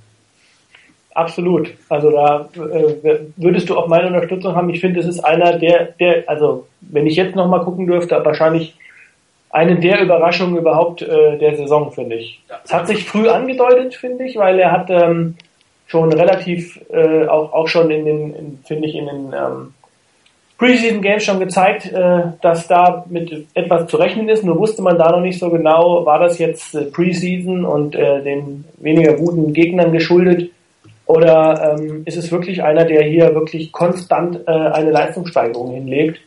[1.14, 1.72] Absolut.
[1.88, 4.70] Also da äh, würdest du auch meine Unterstützung haben.
[4.70, 8.76] Ich finde, es ist einer der, der, also wenn ich jetzt nochmal gucken dürfte, wahrscheinlich
[9.50, 12.40] eine der Überraschungen überhaupt äh, der Saison, finde ich.
[12.64, 15.34] Es hat sich früh angedeutet, finde ich, weil er hat ähm,
[15.86, 19.74] schon relativ, äh, auch, auch schon in den, finde ich, in den ähm,
[20.60, 24.44] Preseason Games schon gezeigt, äh, dass da mit etwas zu rechnen ist.
[24.44, 28.22] Nur wusste man da noch nicht so genau, war das jetzt äh, Preseason und äh,
[28.22, 30.50] den weniger guten Gegnern geschuldet
[31.06, 36.20] oder ähm, ist es wirklich einer, der hier wirklich konstant eine Leistungssteigerung hinlegt?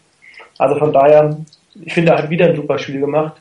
[0.58, 1.38] Also von daher,
[1.86, 3.36] ich finde, er hat wieder ein super Spiel gemacht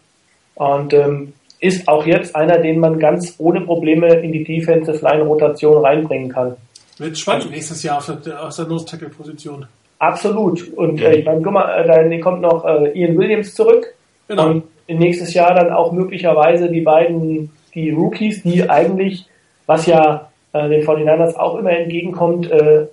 [0.54, 5.22] und ähm, ist auch jetzt einer, den man ganz ohne Probleme in die Defensive Line
[5.24, 6.54] Rotation reinbringen kann.
[6.98, 9.66] Wird spannend nächstes Jahr auf der, aus der Nose Tackle Position.
[10.02, 10.72] Absolut.
[10.76, 13.94] Und äh, ich meine, guck mal, äh, dann kommt noch äh, Ian Williams zurück.
[14.26, 14.48] Genau.
[14.48, 19.26] Und nächstes Jahr dann auch möglicherweise die beiden, die Rookies, die eigentlich,
[19.66, 22.86] was ja äh, den 49ers auch immer entgegenkommt, äh,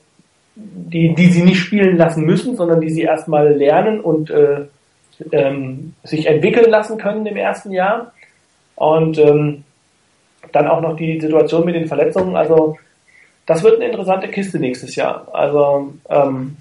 [0.56, 4.66] die, die sie nicht spielen lassen müssen, sondern die sie erstmal lernen und äh,
[5.32, 8.14] ähm, sich entwickeln lassen können im ersten Jahr.
[8.76, 9.64] Und ähm,
[10.52, 12.36] dann auch noch die Situation mit den Verletzungen.
[12.36, 12.78] Also
[13.48, 15.28] das wird eine interessante Kiste nächstes Jahr.
[15.34, 16.58] Also ähm,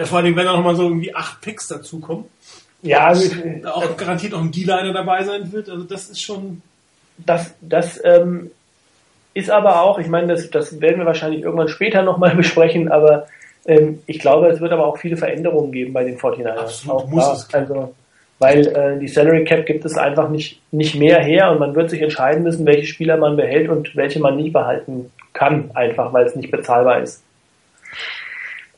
[0.00, 2.24] ja, vor allem, wenn da nochmal so irgendwie acht Picks dazukommen.
[2.80, 3.30] Ja, also,
[3.66, 5.68] auch garantiert auch ein D-Liner dabei sein wird.
[5.68, 6.62] Also das ist schon.
[7.18, 8.50] Das, das ähm,
[9.34, 13.26] ist aber auch, ich meine, das, das werden wir wahrscheinlich irgendwann später nochmal besprechen, aber
[13.66, 16.56] ähm, ich glaube, es wird aber auch viele Veränderungen geben bei den 49ers.
[16.56, 17.32] Absolut, auch muss da.
[17.34, 17.54] es.
[17.54, 17.94] Also,
[18.38, 21.90] weil äh, die Salary Cap gibt es einfach nicht, nicht mehr her und man wird
[21.90, 26.24] sich entscheiden müssen, welche Spieler man behält und welche man nicht behalten kann, einfach weil
[26.24, 27.22] es nicht bezahlbar ist.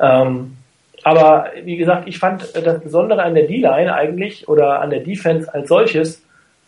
[0.01, 0.57] Ähm,
[1.05, 5.53] aber wie gesagt, ich fand das Besondere an der D-Line eigentlich oder an der Defense
[5.53, 6.23] als solches,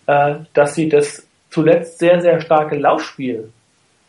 [0.06, 3.50] äh, dass sie das zuletzt sehr, sehr starke Laufspiel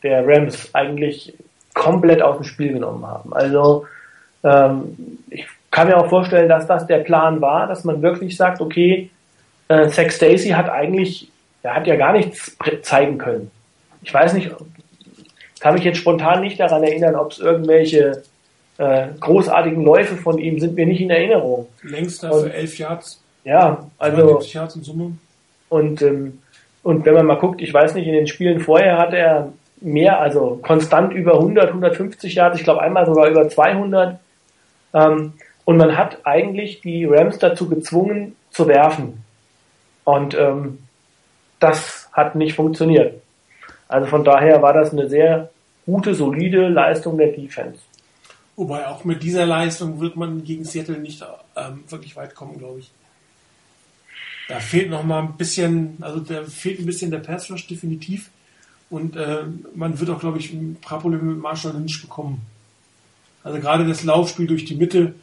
[0.03, 1.33] der Rams eigentlich
[1.73, 3.33] komplett aus dem Spiel genommen haben.
[3.33, 3.85] Also
[4.43, 8.61] ähm, ich kann mir auch vorstellen, dass das der Plan war, dass man wirklich sagt,
[8.61, 9.09] okay,
[9.67, 11.29] äh, Stacy hat eigentlich,
[11.63, 13.51] er hat ja gar nichts zeigen können.
[14.01, 14.51] Ich weiß nicht,
[15.59, 18.23] kann mich jetzt spontan nicht daran erinnern, ob es irgendwelche
[18.77, 21.67] äh, großartigen Läufe von ihm sind mir nicht in Erinnerung.
[21.81, 23.21] Längster für elf Yards.
[23.43, 24.41] Ja, also.
[24.41, 25.11] Yards in Summe.
[25.69, 26.39] Und, ähm,
[26.83, 30.19] und wenn man mal guckt, ich weiß nicht, in den Spielen vorher hat er mehr,
[30.19, 34.19] also konstant über 100, 150 Yards, ich glaube einmal sogar über 200.
[34.93, 35.33] Ähm,
[35.65, 39.23] und man hat eigentlich die Rams dazu gezwungen zu werfen.
[40.03, 40.79] Und ähm,
[41.59, 43.21] das hat nicht funktioniert.
[43.87, 45.49] Also von daher war das eine sehr
[45.85, 47.79] gute, solide Leistung der Defense.
[48.55, 51.23] Wobei auch mit dieser Leistung wird man gegen Seattle nicht
[51.55, 52.91] ähm, wirklich weit kommen, glaube ich.
[54.47, 58.29] Da fehlt noch mal ein bisschen, also da fehlt ein bisschen der Pass definitiv.
[58.89, 62.41] Und äh, man wird auch, glaube ich, ein paar Probleme mit Marshall Lynch bekommen.
[63.43, 65.15] Also gerade das Laufspiel durch die Mitte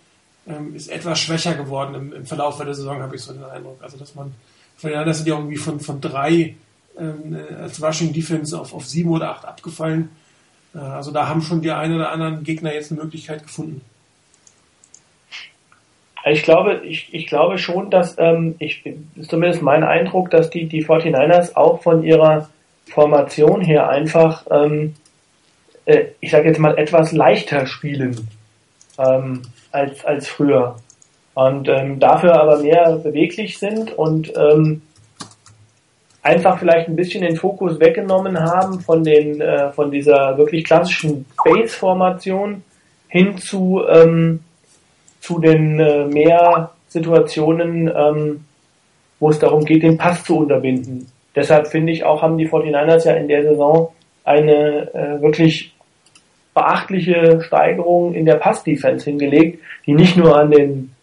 [0.47, 3.83] ähm, ist etwas schwächer geworden im, im Verlauf der Saison, habe ich so den Eindruck.
[3.83, 4.33] Also dass man,
[4.83, 6.57] ja, das sind ja irgendwie von, von drei
[6.99, 10.11] ähm, als Rushing Defense auf, auf sieben oder acht abgefallen.
[10.75, 13.83] Äh, also da haben schon die einen oder anderen Gegner jetzt eine Möglichkeit gefunden.
[16.25, 20.67] Ich glaube, ich, ich glaube schon, dass ähm, ich ist zumindest mein Eindruck, dass die,
[20.67, 22.49] die 49ers auch von ihrer
[22.87, 24.95] Formation her einfach, ähm,
[25.85, 28.29] äh, ich sage jetzt mal, etwas leichter spielen
[28.99, 30.77] ähm, als, als früher.
[31.35, 34.83] Und ähm, dafür aber mehr beweglich sind und ähm,
[36.23, 41.27] einfach vielleicht ein bisschen den Fokus weggenommen haben von den äh, von dieser wirklich klassischen
[41.45, 42.63] Base-Formation
[43.09, 44.41] hin zu ähm,
[45.21, 48.45] zu den äh, mehr Situationen, ähm,
[49.19, 51.07] wo es darum geht, den Pass zu unterbinden.
[51.35, 53.93] Deshalb finde ich auch, haben die 49ers ja in der Saison
[54.25, 55.75] eine äh, wirklich
[56.55, 60.95] beachtliche Steigerung in der Pass-Defense hingelegt, die nicht nur an den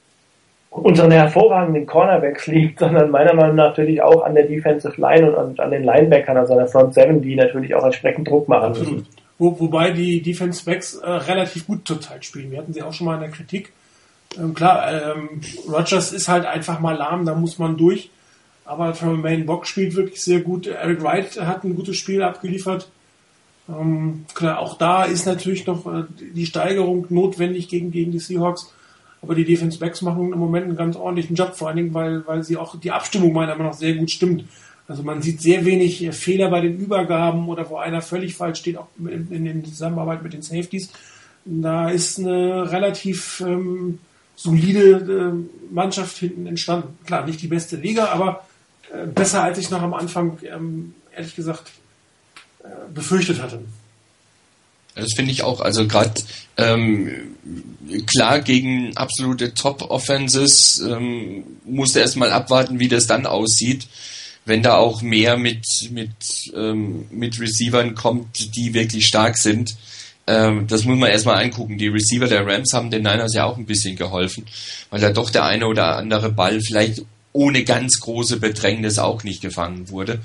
[0.69, 5.59] unseren hervorragenden Cornerbacks liegt, sondern meiner Meinung nach natürlich auch an der Defensive Line und
[5.59, 9.07] an den Linebackern, also an der Front Seven, die natürlich auch entsprechend Druck machen müssen.
[9.37, 12.51] Wo, wobei die Defense Backs äh, relativ gut zurzeit spielen.
[12.51, 13.71] Wir hatten sie auch schon mal in der Kritik.
[14.37, 18.11] Ähm, klar, ähm, Rogers ist halt einfach mal lahm, da muss man durch.
[18.65, 20.67] Aber Main Bock spielt wirklich sehr gut.
[20.67, 22.89] Eric Wright hat ein gutes Spiel abgeliefert.
[23.67, 28.73] Ähm, klar, auch da ist natürlich noch äh, die Steigerung notwendig gegen, gegen die Seahawks.
[29.21, 32.25] Aber die Defense Backs machen im Moment einen ganz ordentlichen Job, vor allen Dingen, weil,
[32.25, 34.45] weil sie auch die Abstimmung meiner Meinung nach sehr gut stimmt.
[34.87, 38.59] Also man sieht sehr wenig äh, Fehler bei den Übergaben oder wo einer völlig falsch
[38.59, 40.89] steht, auch in, in, Zusammenarbeit mit den Safeties.
[41.45, 43.99] Da ist eine relativ ähm,
[44.35, 46.97] solide äh, Mannschaft hinten entstanden.
[47.05, 48.47] Klar, nicht die beste Liga, aber
[48.91, 51.71] äh, besser als ich noch am Anfang, ähm, ehrlich gesagt,
[52.63, 53.59] äh, befürchtet hatte.
[54.99, 55.61] Das finde ich auch.
[55.61, 56.13] Also gerade
[56.57, 57.35] ähm,
[58.05, 63.87] klar gegen absolute Top-Offenses ähm, musste erstmal abwarten, wie das dann aussieht,
[64.45, 66.11] wenn da auch mehr mit mit
[66.55, 69.75] ähm, mit Receivern kommt, die wirklich stark sind.
[70.27, 71.77] Ähm, das muss man erstmal angucken.
[71.77, 74.45] Die Receiver der Rams haben den Niners ja auch ein bisschen geholfen,
[74.89, 79.41] weil da doch der eine oder andere Ball vielleicht ohne ganz große Bedrängnis auch nicht
[79.41, 80.19] gefangen wurde.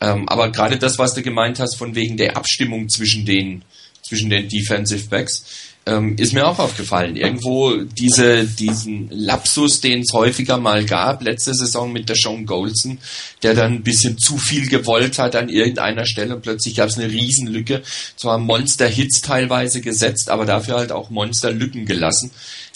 [0.00, 3.62] Ähm, aber gerade das, was du gemeint hast, von wegen der Abstimmung zwischen den
[4.08, 5.44] zwischen den Defensive Backs,
[5.88, 7.16] ähm, ist mir auch aufgefallen.
[7.16, 12.98] Irgendwo diese, diesen Lapsus, den es häufiger mal gab, letzte Saison mit der Sean Golson,
[13.42, 16.98] der dann ein bisschen zu viel gewollt hat an irgendeiner Stelle und plötzlich gab es
[16.98, 17.82] eine Riesenlücke.
[18.16, 22.30] Zwar Monster-Hits teilweise gesetzt, aber dafür halt auch Monster-Lücken gelassen.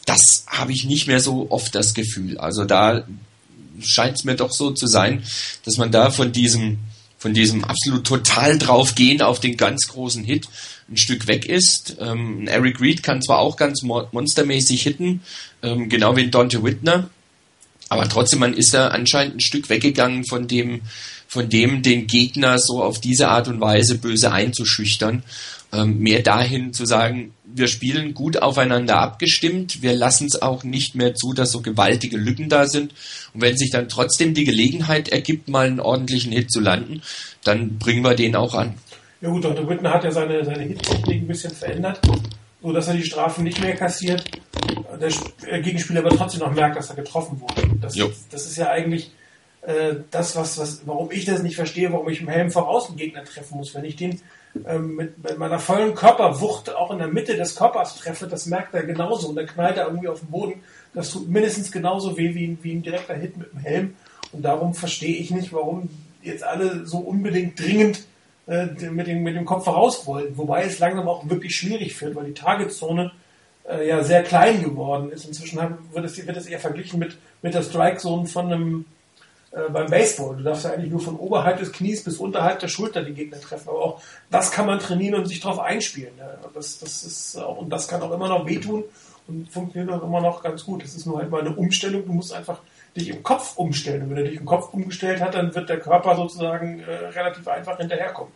[0.06, 2.38] Das habe ich nicht mehr so oft das Gefühl.
[2.38, 3.04] Also da
[3.80, 5.22] scheint es mir doch so zu sein,
[5.64, 6.78] dass man da von diesem
[7.22, 10.48] von diesem absolut total drauf gehen auf den ganz großen Hit
[10.90, 11.96] ein Stück weg ist.
[12.00, 15.20] Ähm, Eric Reed kann zwar auch ganz monstermäßig hitten,
[15.62, 17.08] ähm, genau wie Dante Whitner,
[17.88, 20.80] aber trotzdem, man ist da anscheinend ein Stück weggegangen von dem,
[21.28, 25.22] von dem, den Gegner so auf diese Art und Weise böse einzuschüchtern.
[25.74, 30.94] Ähm, mehr dahin zu sagen, wir spielen gut aufeinander abgestimmt, wir lassen es auch nicht
[30.94, 32.92] mehr zu, dass so gewaltige Lücken da sind.
[33.32, 37.00] Und wenn sich dann trotzdem die Gelegenheit ergibt, mal einen ordentlichen Hit zu landen,
[37.42, 38.74] dann bringen wir den auch an.
[39.22, 39.66] Ja gut, Dr.
[39.68, 42.00] Whitner hat ja seine, seine Hittechnik ein bisschen verändert,
[42.60, 44.24] so dass er die Strafen nicht mehr kassiert.
[45.00, 47.62] Der Gegenspieler aber trotzdem noch merkt, dass er getroffen wurde.
[47.80, 47.96] Das,
[48.30, 49.10] das ist ja eigentlich
[49.62, 52.98] äh, das, was, was, warum ich das nicht verstehe, warum ich im Helm voraus einen
[52.98, 53.74] Gegner treffen muss.
[53.74, 54.20] Wenn ich den
[54.66, 58.74] ähm, mit, mit, meiner vollen Körperwucht auch in der Mitte des Körpers treffe, das merkt
[58.74, 60.62] er genauso und dann knallt er irgendwie auf den Boden.
[60.94, 63.96] Das tut mindestens genauso weh wie, wie ein direkter Hit mit dem Helm.
[64.32, 65.88] Und darum verstehe ich nicht, warum
[66.22, 68.04] jetzt alle so unbedingt dringend
[68.46, 70.36] äh, mit, dem, mit dem Kopf voraus wollen.
[70.36, 73.12] Wobei es langsam auch wirklich schwierig wird, weil die Targetzone
[73.68, 75.26] äh, ja sehr klein geworden ist.
[75.26, 75.58] Inzwischen
[75.92, 78.84] wird, es, wird es eher verglichen mit, mit der Strike-Zone von einem
[79.52, 80.36] äh, beim Baseball.
[80.36, 83.40] Du darfst ja eigentlich nur von oberhalb des Knies bis unterhalb der Schulter den Gegner
[83.40, 83.68] treffen.
[83.68, 86.12] Aber auch das kann man trainieren und sich darauf einspielen.
[86.54, 88.84] Das, das ist auch, und das kann auch immer noch wehtun
[89.28, 90.82] und funktioniert auch immer noch ganz gut.
[90.82, 92.06] Es ist nur halt mal eine Umstellung.
[92.06, 92.60] Du musst einfach
[92.96, 94.02] dich im Kopf umstellen.
[94.02, 97.46] Und wenn er dich im Kopf umgestellt hat, dann wird der Körper sozusagen äh, relativ
[97.48, 98.32] einfach hinterherkommen.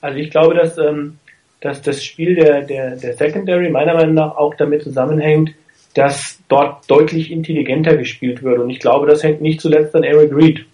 [0.00, 1.18] Also ich glaube, dass, ähm,
[1.60, 5.54] dass das Spiel der, der, der Secondary meiner Meinung nach auch damit zusammenhängt,
[5.94, 8.58] dass dort deutlich intelligenter gespielt wird.
[8.58, 10.66] Und ich glaube, das hängt nicht zuletzt an Eric Reed.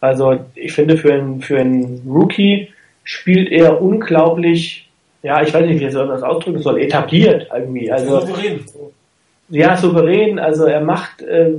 [0.00, 2.68] Also ich finde, für einen, für einen Rookie
[3.04, 4.88] spielt er unglaublich,
[5.22, 7.90] ja, ich weiß nicht, wie soll das ausdrücken soll, etabliert irgendwie.
[7.90, 8.60] Also, souverän.
[9.48, 10.38] Ja, souverän.
[10.38, 11.52] Also er macht äh,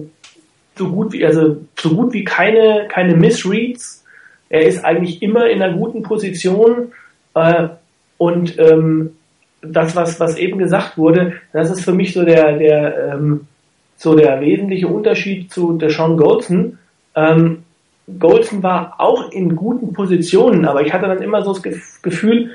[0.75, 4.03] so gut wie, also so gut wie keine, keine Missreads.
[4.49, 6.91] Er ist eigentlich immer in einer guten Position
[7.33, 7.69] äh,
[8.17, 9.16] und ähm,
[9.61, 13.47] das, was, was eben gesagt wurde, das ist für mich so der, der, ähm,
[13.97, 16.77] so der wesentliche Unterschied zu der Sean Goldson.
[17.15, 17.63] Ähm,
[18.19, 22.51] Goldson war auch in guten Positionen, aber ich hatte dann immer so das Gefühl,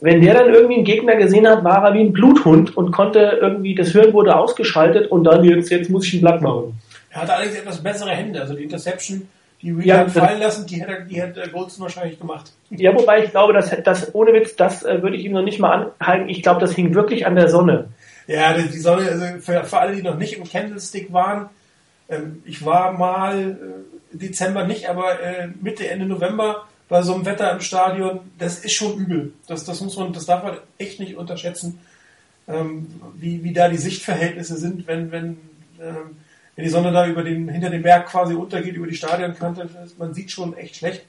[0.00, 3.38] wenn der dann irgendwie einen Gegner gesehen hat, war er wie ein Bluthund und konnte
[3.40, 6.78] irgendwie, das Hirn wurde ausgeschaltet und dann jetzt, jetzt muss ich ein Blatt machen.
[7.10, 9.28] Er hatte allerdings etwas bessere Hände, also die Interception
[9.62, 12.52] die Reed ja, fallen lassen, die hätte, die hätte Goldston wahrscheinlich gemacht.
[12.70, 15.58] Ja, wobei ich glaube, dass, dass ohne Witz, das äh, würde ich ihm noch nicht
[15.58, 16.28] mal anhalten.
[16.28, 17.88] Ich glaube, das hing wirklich an der Sonne.
[18.26, 21.48] Ja, die, die Sonne, also für, für, alle, die noch nicht im Candlestick waren,
[22.08, 23.56] ähm, ich war mal
[24.12, 28.60] äh, Dezember nicht, aber äh, Mitte, Ende November bei so einem Wetter im Stadion, das
[28.60, 29.32] ist schon übel.
[29.48, 31.80] Das, das muss man, das darf man echt nicht unterschätzen,
[32.46, 35.38] ähm, wie, wie da die Sichtverhältnisse sind, wenn, wenn
[35.80, 36.16] ähm,
[36.56, 40.14] wenn die Sonne da über den, hinter dem Berg quasi untergeht, über die Stadionkante, man
[40.14, 41.04] sieht schon echt schlecht.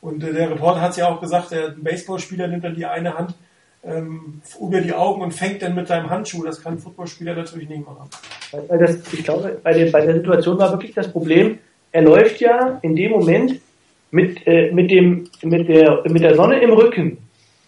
[0.00, 3.16] Und äh, der Reporter hat es ja auch gesagt, der Baseballspieler nimmt dann die eine
[3.16, 3.34] Hand
[3.84, 6.42] ähm, über die Augen und fängt dann mit seinem Handschuh.
[6.42, 8.08] Das kann ein Footballspieler natürlich nicht machen.
[8.68, 11.58] Das, ich glaube, bei, den, bei der Situation war wirklich das Problem,
[11.92, 13.60] er läuft ja in dem Moment
[14.10, 17.18] mit, äh, mit, dem, mit, der, mit der Sonne im Rücken.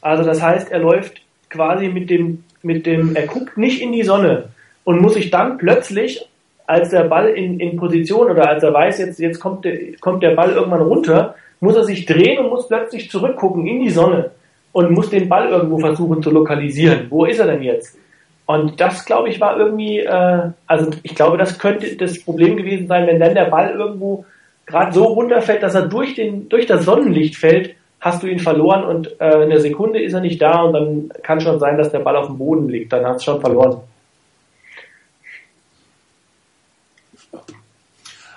[0.01, 4.05] Also das heißt, er läuft quasi mit dem, mit dem, er guckt nicht in die
[4.05, 4.49] Sonne
[4.85, 6.27] und muss sich dann plötzlich
[6.71, 10.23] als der Ball in, in Position oder als er weiß, jetzt, jetzt kommt, der, kommt
[10.23, 14.31] der Ball irgendwann runter, muss er sich drehen und muss plötzlich zurückgucken in die Sonne
[14.73, 17.09] und muss den Ball irgendwo versuchen zu lokalisieren.
[17.11, 17.99] Wo ist er denn jetzt?
[18.47, 22.87] Und das, glaube ich, war irgendwie, äh, also ich glaube, das könnte das Problem gewesen
[22.87, 24.25] sein, wenn dann der Ball irgendwo
[24.67, 28.85] gerade so runterfällt, dass er durch, den, durch das Sonnenlicht fällt, hast du ihn verloren
[28.85, 31.91] und äh, in der Sekunde ist er nicht da und dann kann schon sein, dass
[31.91, 32.93] der Ball auf dem Boden liegt.
[32.93, 33.81] Dann hast du schon verloren.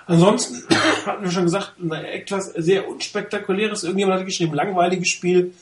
[0.06, 0.62] Ansonsten
[1.06, 3.84] hatten wir schon gesagt, etwas sehr unspektakuläres.
[3.84, 5.52] Irgendjemand hat geschrieben, langweiliges Spiel.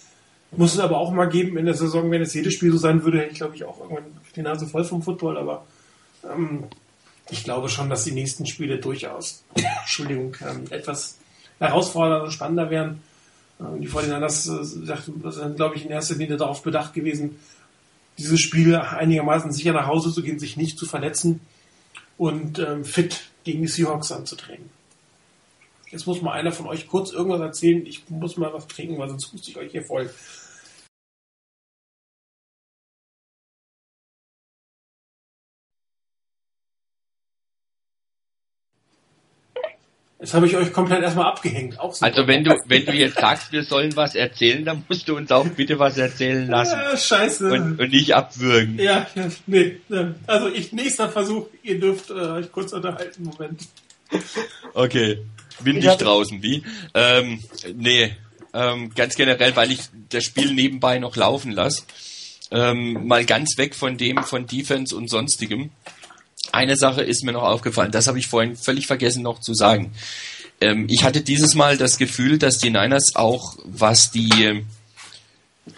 [0.55, 3.03] Muss es aber auch mal geben in der Saison, wenn es jedes Spiel so sein
[3.05, 4.05] würde, hätte ich glaube ich auch irgendwann
[4.37, 5.65] die Nase voll vom Football, aber
[6.31, 6.65] ähm,
[7.31, 11.17] ich glaube schon, dass die nächsten Spiele durchaus, Entschuldigung, ähm, etwas
[11.59, 13.03] herausfordernder, spannender werden.
[13.61, 17.39] Ähm, die Fortinanders äh, sind, glaube ich, in erster Linie darauf bedacht gewesen,
[18.19, 21.41] dieses Spiel einigermaßen sicher nach Hause zu gehen, sich nicht zu verletzen
[22.19, 24.71] und ähm, fit gegen die Seahawks anzutreten.
[25.91, 27.85] Jetzt muss mal einer von euch kurz irgendwas erzählen.
[27.85, 30.11] Ich muss mal was trinken, weil sonst huste ich euch hier voll.
[40.23, 41.77] Jetzt habe ich euch komplett erstmal abgehängt.
[41.81, 45.33] also wenn du, wenn du jetzt sagst, wir sollen was erzählen, dann musst du uns
[45.33, 46.79] auch bitte was erzählen lassen.
[46.79, 47.51] Ja, scheiße.
[47.51, 48.79] Und, und nicht abwürgen.
[48.79, 49.81] Ja, ja, nee.
[50.29, 53.25] Also ich nächster Versuch, ihr dürft äh, euch kurz unterhalten.
[53.25, 53.63] Moment.
[54.75, 55.19] Okay.
[55.59, 56.63] Windig draußen, wie?
[56.95, 57.41] Ähm,
[57.75, 58.17] nee.
[58.55, 59.81] Ähm, ganz generell, weil ich
[60.11, 61.83] das Spiel nebenbei noch laufen lasse.
[62.53, 65.71] Ähm, mal ganz weg von dem, von Defense und sonstigem
[66.53, 69.93] eine Sache ist mir noch aufgefallen, das habe ich vorhin völlig vergessen noch zu sagen.
[70.61, 74.63] Ähm, ich hatte dieses Mal das Gefühl, dass die Niners auch, was die,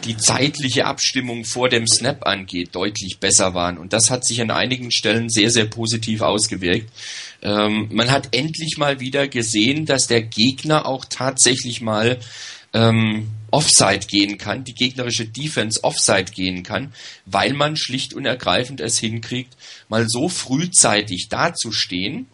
[0.04, 3.78] die zeitliche Abstimmung vor dem Snap angeht, deutlich besser waren.
[3.78, 6.90] Und das hat sich an einigen Stellen sehr, sehr positiv ausgewirkt.
[7.42, 12.18] Ähm, man hat endlich mal wieder gesehen, dass der Gegner auch tatsächlich mal
[12.74, 16.92] ähm, Offside gehen kann, die gegnerische Defense Offside gehen kann,
[17.24, 19.56] weil man schlicht und ergreifend es hinkriegt,
[19.88, 22.26] mal so frühzeitig dazustehen,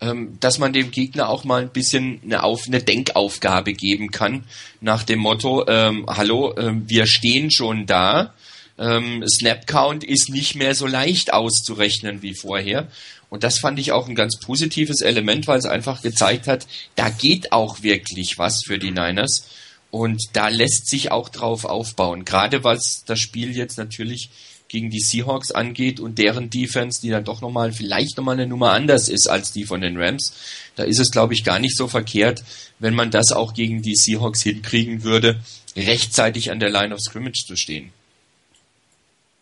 [0.00, 4.44] ähm, dass man dem Gegner auch mal ein bisschen eine, Auf eine Denkaufgabe geben kann,
[4.80, 8.32] nach dem Motto, ähm, hallo, ähm, wir stehen schon da,
[8.78, 12.88] ähm, Snap Count ist nicht mehr so leicht auszurechnen wie vorher.
[13.28, 17.08] Und das fand ich auch ein ganz positives Element, weil es einfach gezeigt hat, da
[17.08, 19.48] geht auch wirklich was für die Niners.
[19.94, 22.24] Und da lässt sich auch drauf aufbauen.
[22.24, 24.28] Gerade was das Spiel jetzt natürlich
[24.66, 28.72] gegen die Seahawks angeht und deren Defense, die dann doch nochmal, vielleicht nochmal eine Nummer
[28.72, 30.34] anders ist als die von den Rams.
[30.74, 32.42] Da ist es, glaube ich, gar nicht so verkehrt,
[32.80, 35.38] wenn man das auch gegen die Seahawks hinkriegen würde,
[35.76, 37.92] rechtzeitig an der Line of Scrimmage zu stehen.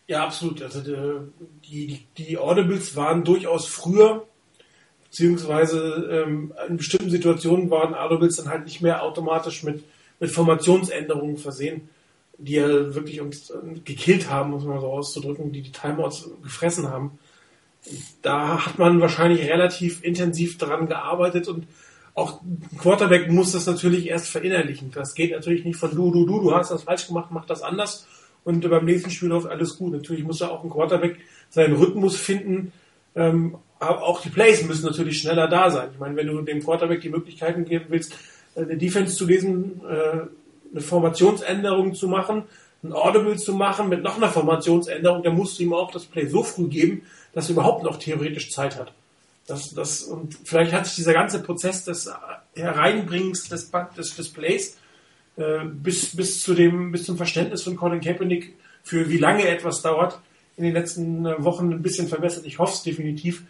[0.05, 0.61] Ja, absolut.
[0.61, 1.31] Also die,
[1.67, 4.27] die, die Audibles waren durchaus früher,
[5.05, 9.83] beziehungsweise ähm, in bestimmten Situationen waren Audibles dann halt nicht mehr automatisch mit
[10.23, 11.89] mit Formationsänderungen versehen,
[12.37, 16.89] die ja wirklich uns äh, gekillt haben, muss man so auszudrücken, die die Timeouts gefressen
[16.89, 17.19] haben.
[18.21, 21.67] Da hat man wahrscheinlich relativ intensiv daran gearbeitet und
[22.13, 24.91] auch ein Quarterback muss das natürlich erst verinnerlichen.
[24.91, 27.61] Das geht natürlich nicht von du, du, du, du hast das falsch gemacht, mach das
[27.61, 28.07] anders
[28.45, 29.91] und beim nächsten Spiel läuft alles gut.
[29.91, 31.17] Natürlich muss ja auch ein Quarterback
[31.49, 32.71] seinen Rhythmus finden.
[33.13, 35.89] Ähm, auch die Plays müssen natürlich schneller da sein.
[35.91, 38.15] Ich meine, wenn du dem Quarterback die Möglichkeiten geben willst,
[38.55, 40.27] eine Defense zu lesen, äh,
[40.71, 42.43] eine Formationsänderung zu machen,
[42.83, 46.27] ein Audible zu machen mit noch einer Formationsänderung, dann musst du ihm auch das Play
[46.27, 48.93] so früh geben, dass er überhaupt noch theoretisch Zeit hat.
[49.47, 52.09] Das, das, und vielleicht hat sich dieser ganze Prozess des
[52.55, 54.77] Hereinbringens des, des, des Plays
[55.35, 59.81] äh, bis, bis, zu dem, bis zum Verständnis von Colin Kaepernick für wie lange etwas
[59.81, 60.19] dauert,
[60.55, 62.45] in den letzten Wochen ein bisschen verbessert.
[62.45, 63.43] Ich hoffe es definitiv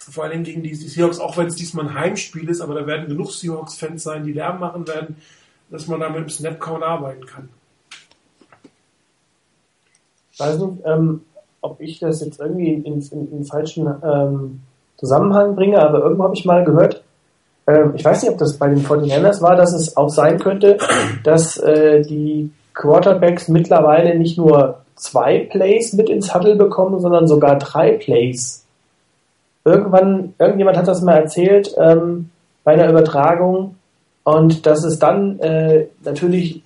[0.00, 3.08] vor allem gegen die, Seahawks, auch wenn es diesmal ein Heimspiel ist, aber da werden
[3.08, 5.16] genug Seahawks-Fans sein, die Lärm machen werden,
[5.70, 7.48] dass man da mit dem Snapcount arbeiten kann.
[10.32, 11.22] Ich weiß nicht, ähm,
[11.60, 14.60] ob ich das jetzt irgendwie in, in, in den falschen ähm,
[14.96, 17.04] Zusammenhang bringe, aber irgendwo habe ich mal gehört,
[17.66, 20.78] ähm, ich weiß nicht, ob das bei den 49ers war, dass es auch sein könnte,
[21.24, 27.58] dass äh, die Quarterbacks mittlerweile nicht nur zwei Plays mit ins Huddle bekommen, sondern sogar
[27.58, 28.59] drei Plays
[29.64, 32.30] irgendwann, irgendjemand hat das mal erzählt ähm,
[32.64, 33.76] bei einer Übertragung.
[34.24, 36.62] Und dass es dann äh, natürlich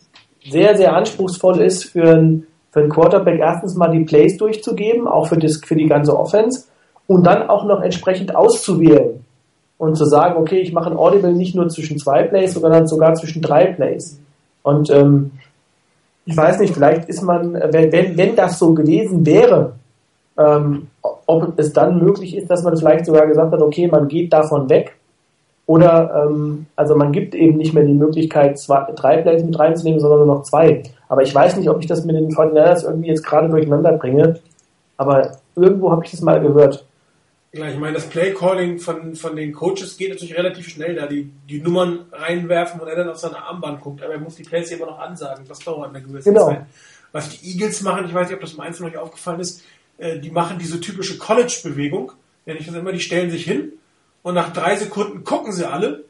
[0.48, 5.28] sehr, sehr anspruchsvoll ist für ein, für einen Quarterback erstens mal die Plays durchzugeben, auch
[5.28, 6.66] für, das, für die ganze Offense.
[7.06, 9.24] Und dann auch noch entsprechend auszuwählen.
[9.76, 13.14] Und zu sagen, okay, ich mache ein Audible nicht nur zwischen zwei Plays, sondern sogar
[13.14, 14.18] zwischen drei Plays.
[14.62, 15.32] Und ähm,
[16.26, 19.74] ich weiß nicht, vielleicht ist man, wenn, wenn, wenn das so gewesen wäre,
[20.38, 20.88] ähm,
[21.26, 24.68] ob es dann möglich ist, dass man vielleicht sogar gesagt hat, okay, man geht davon
[24.68, 24.96] weg.
[25.66, 30.00] Oder ähm, also man gibt eben nicht mehr die Möglichkeit, zwei, drei Plays mit reinzunehmen,
[30.00, 30.82] sondern nur noch zwei.
[31.08, 34.40] Aber ich weiß nicht, ob ich das mit den 49ers irgendwie jetzt gerade durcheinander bringe.
[34.96, 36.84] Aber irgendwo habe ich das mal gehört.
[37.52, 41.30] Ja, ich meine, das Play-Calling von, von den Coaches geht natürlich relativ schnell, da die,
[41.48, 44.72] die Nummern reinwerfen und er dann auf seine Armband guckt, aber er muss die Plays
[44.72, 45.44] immer noch ansagen.
[45.46, 46.48] Das dauert eine gewisse genau.
[46.48, 46.62] Zeit.
[47.12, 49.62] Was die Eagles machen, ich weiß nicht, ob das einem von euch aufgefallen ist,
[49.98, 52.12] äh, die machen diese typische College-Bewegung,
[52.46, 53.72] nenne ich das immer, die stellen sich hin
[54.22, 56.04] und nach drei Sekunden gucken sie alle,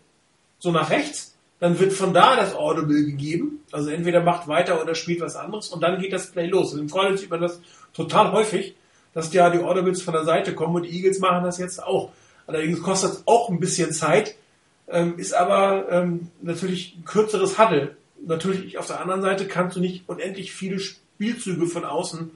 [0.59, 3.61] so nach rechts, dann wird von da das Audible gegeben.
[3.73, 6.73] Also entweder macht weiter oder spielt was anderes und dann geht das Play los.
[6.75, 7.61] Und Im College sieht man das
[7.93, 8.77] total häufig,
[9.13, 12.13] dass ja die Audibles von der Seite kommen und die Eagles machen das jetzt auch.
[12.47, 14.37] Allerdings kostet es auch ein bisschen Zeit,
[14.89, 17.97] ähm, ist aber ähm, natürlich ein kürzeres Huddle.
[18.27, 22.31] Natürlich auf der anderen Seite kannst du nicht unendlich viele Spielzüge von außen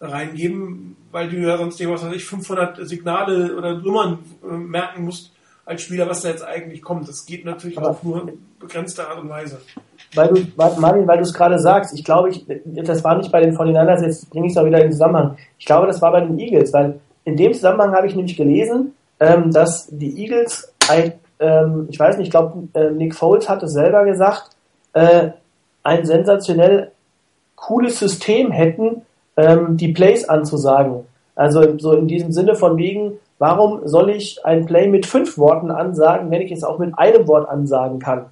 [0.00, 5.32] reingeben, weil du ja sonst, was weiß ich, 500 Signale oder Nummern äh, merken musst
[5.64, 7.08] als Spieler, was da jetzt eigentlich kommt.
[7.08, 9.58] Das geht natürlich aber auch nur in begrenzter Art und Weise.
[10.14, 13.40] Weil du, Martin, weil du es gerade sagst, ich glaube, ich, das war nicht bei
[13.40, 15.36] den 49ers, jetzt bringe ich es auch wieder in den Zusammenhang.
[15.58, 18.94] Ich glaube, das war bei den Eagles, weil in dem Zusammenhang habe ich nämlich gelesen,
[19.18, 23.62] ähm, dass die Eagles, ein, ähm, ich weiß nicht, ich glaube, äh, Nick Foles hat
[23.62, 24.50] es selber gesagt,
[24.92, 25.30] äh,
[25.82, 26.92] ein sensationell
[27.56, 29.02] cooles System hätten,
[29.36, 31.04] ähm, die Plays anzusagen.
[31.34, 35.70] Also so in diesem Sinne von wegen, warum soll ich ein Play mit fünf Worten
[35.70, 38.26] ansagen, wenn ich es auch mit einem Wort ansagen kann?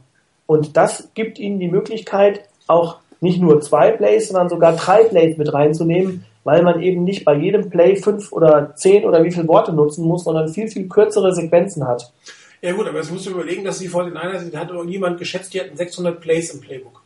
[0.46, 5.36] Und das gibt ihnen die Möglichkeit, auch nicht nur zwei Plays, sondern sogar drei Plays
[5.36, 9.48] mit reinzunehmen, weil man eben nicht bei jedem Play fünf oder zehn oder wie viele
[9.48, 12.12] Worte nutzen muss, sondern viel, viel kürzere Sequenzen hat.
[12.60, 15.76] Ja gut, aber jetzt musst du überlegen, dass die 49ers, hat irgendjemand geschätzt, die hatten
[15.76, 17.03] 600 Plays im Playbook.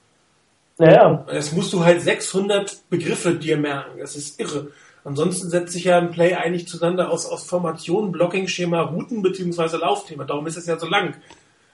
[0.78, 1.26] Naja.
[1.32, 3.98] Jetzt musst du halt 600 Begriffe dir merken.
[3.98, 4.68] Das ist irre.
[5.04, 9.78] Ansonsten setzt sich ja ein Play eigentlich zueinander aus, aus Formationen, Blocking-Schema, Routen bzw.
[9.78, 10.24] Laufthema.
[10.24, 11.14] Darum ist es ja so lang.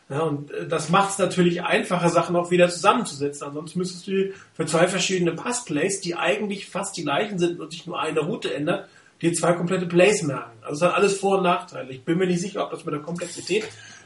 [0.09, 3.47] Ja, und äh, das macht es natürlich einfacher, Sachen auch wieder zusammenzusetzen.
[3.47, 7.87] Ansonsten müsstest du für zwei verschiedene Passplays, die eigentlich fast die gleichen sind und sich
[7.87, 8.89] nur eine Route ändert,
[9.23, 10.53] dir zwei komplette Plays merken.
[10.63, 11.91] Also das hat alles Vor- und Nachteile.
[11.91, 13.65] Ich bin mir nicht sicher, ob das mit der Komplexität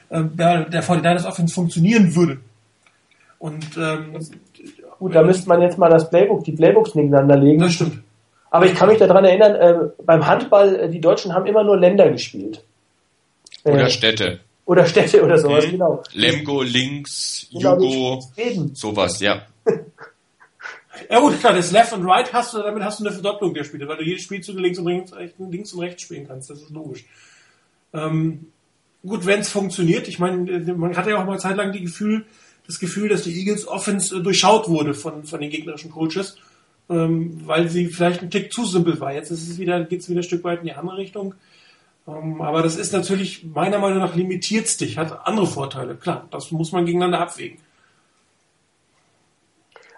[0.09, 2.39] äh, der, der 49ers Offense funktionieren würde.
[3.39, 4.19] Und ähm,
[4.99, 7.61] Gut, da müsste man jetzt mal das Playbook, die Playbooks nebeneinander legen.
[7.61, 8.03] Das stimmt.
[8.51, 11.79] Aber ich kann mich daran erinnern, äh, beim Handball, äh, die Deutschen haben immer nur
[11.79, 12.65] Länder gespielt.
[13.65, 14.41] Äh, oder Städte.
[14.65, 15.71] Oder Städte oder sowas, mhm.
[15.73, 16.03] genau.
[16.13, 18.23] Lemgo, Links, genau, Jugo,
[18.75, 19.43] sowas, ja.
[21.11, 23.65] ja gut, klar, das Left und Right hast du, damit hast du eine Verdopplung der
[23.65, 26.71] Spiele, weil du jedes Spielzug links und rechts, links und rechts spielen kannst, das ist
[26.71, 27.07] logisch.
[27.95, 28.49] Ähm,
[29.07, 32.27] gut, wenn es funktioniert, ich meine, man hatte ja auch mal zeitlang die Gefühl,
[32.69, 36.37] das Gefühl, dass die Eagles Offense äh, durchschaut wurde von, von den gegnerischen Coaches,
[36.91, 39.13] ähm, weil sie vielleicht ein Tick zu simpel war.
[39.13, 41.35] Jetzt ist es wieder, geht es wieder ein Stück weit in die andere Richtung.
[42.07, 45.97] Ähm, aber das ist natürlich meiner Meinung nach limitiert dich, hat andere Vorteile.
[45.97, 47.59] Klar, das muss man gegeneinander abwägen.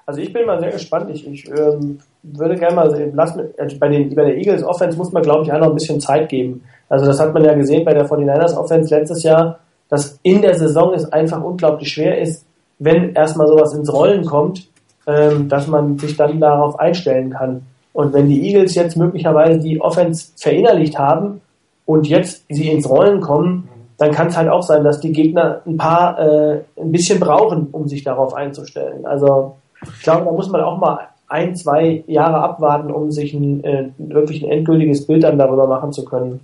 [0.06, 1.10] Also ich bin mal sehr gespannt.
[1.10, 4.96] Ich, ich ähm, würde gerne mal sehen, lass also bei, den, bei der Eagles Offense
[4.96, 6.62] muss man, glaube ich, auch noch ein bisschen Zeit geben.
[6.88, 9.58] Also das hat man ja gesehen bei der 49ers Offense letztes Jahr,
[9.88, 12.44] dass in der Saison es einfach unglaublich schwer ist,
[12.80, 14.66] wenn erstmal sowas ins Rollen kommt,
[15.06, 17.62] ähm, dass man sich dann darauf einstellen kann.
[17.92, 21.40] Und wenn die Eagles jetzt möglicherweise die Offense verinnerlicht haben
[21.86, 23.68] und jetzt sie ins Rollen kommen,
[23.98, 27.68] dann kann es halt auch sein, dass die Gegner ein paar äh, ein bisschen brauchen,
[27.72, 29.04] um sich darauf einzustellen.
[29.04, 33.62] Also ich glaube, da muss man auch mal ein, zwei Jahre abwarten, um sich ein
[33.62, 36.40] äh, wirklich ein endgültiges Bild dann darüber machen zu können.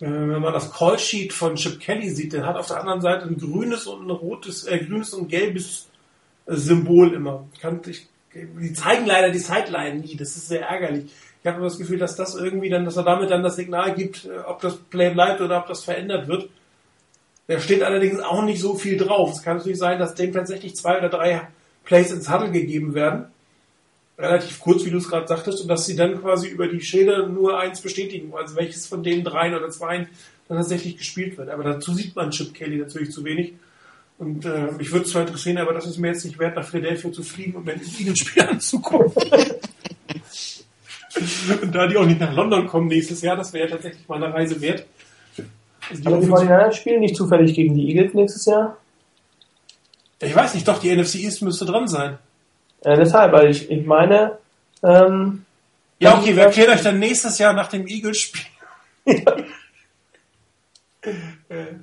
[0.00, 3.26] Äh, wenn man das Callsheet von Chip Kelly sieht, der hat auf der anderen Seite
[3.26, 5.88] ein grünes und ein rotes, äh, grünes und gelbes
[6.46, 7.46] äh, Symbol immer.
[7.60, 11.10] Kann, ich, die zeigen leider die Sideline nie, das ist sehr ärgerlich.
[11.40, 14.24] Ich habe das Gefühl, dass das irgendwie dann, dass er damit dann das Signal gibt,
[14.24, 16.48] äh, ob das Play bleibt oder ob das verändert wird.
[17.46, 19.32] Da steht allerdings auch nicht so viel drauf.
[19.32, 21.48] Es kann natürlich sein, dass dem tatsächlich zwei oder drei
[21.84, 23.32] Plays ins Huddle gegeben werden
[24.18, 27.28] relativ kurz, wie du es gerade sagtest, und dass sie dann quasi über die Schilder
[27.28, 30.08] nur eins bestätigen, also welches von den dreien oder zweien
[30.48, 31.50] dann tatsächlich gespielt wird.
[31.50, 33.54] Aber dazu sieht man Chip Kelly natürlich zu wenig.
[34.18, 36.66] Und äh, mich würde es zwar interessieren, aber das ist mir jetzt nicht wert, nach
[36.66, 39.22] Philadelphia zu fliegen und mir ein Eagles-Spiel anzugucken.
[41.62, 44.22] und da die auch nicht nach London kommen nächstes Jahr, das wäre ja tatsächlich mal
[44.22, 44.86] eine Reise wert.
[45.88, 48.78] Also die aber die 49 spielen nicht zufällig gegen die Eagles nächstes Jahr?
[50.20, 52.18] Ich weiß nicht, doch, die NFC East müsste dran sein.
[52.82, 54.38] Äh, deshalb, weil ich, ich meine.
[54.82, 55.44] Ähm,
[55.98, 58.42] ja, okay, wir erklären euch dann nächstes Jahr nach dem Eagles-Spiel.
[61.48, 61.76] Äh,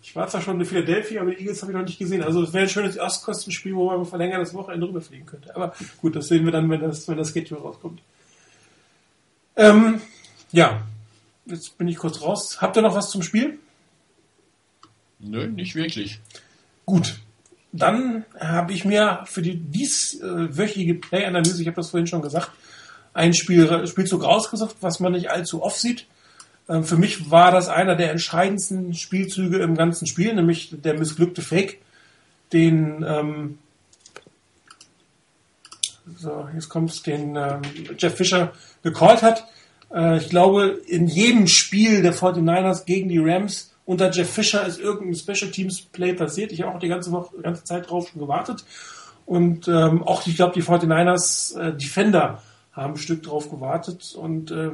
[0.00, 2.22] ich war zwar schon in Philadelphia, aber die Eagles habe ich noch nicht gesehen.
[2.22, 5.54] Also es wäre ein schönes Ostkostenspiel, wo man verlängert das Wochenende rüberfliegen könnte.
[5.54, 8.00] Aber gut, das sehen wir dann, wenn das, wenn das Schedule rauskommt.
[9.56, 10.00] Ähm,
[10.50, 10.82] ja,
[11.46, 12.60] jetzt bin ich kurz raus.
[12.60, 13.58] Habt ihr noch was zum Spiel?
[15.18, 16.20] Nö, nicht wirklich.
[16.84, 17.20] Gut,
[17.72, 22.50] dann habe ich mir für die dieswöchige Play-Analyse, ich habe das vorhin schon gesagt,
[23.14, 26.06] ein Spiel, Spielzug rausgesucht, was man nicht allzu oft sieht.
[26.68, 31.42] Ähm, für mich war das einer der entscheidendsten Spielzüge im ganzen Spiel, nämlich der missglückte
[31.42, 31.80] Fake,
[32.52, 33.58] den ähm,
[36.16, 37.62] so, jetzt kommt's, den ähm,
[37.98, 38.52] Jeff Fischer
[38.82, 39.46] gecallt hat.
[39.94, 44.80] Äh, ich glaube, in jedem Spiel der 49ers gegen die Rams unter Jeff Fisher ist
[44.80, 46.52] irgendein Special Teams Play passiert.
[46.52, 48.64] Ich habe auch die ganze Woche, die ganze Zeit drauf schon gewartet.
[49.26, 54.14] Und ähm, auch, ich glaube, die 49ers äh, Defender haben ein Stück drauf gewartet.
[54.14, 54.70] Und äh,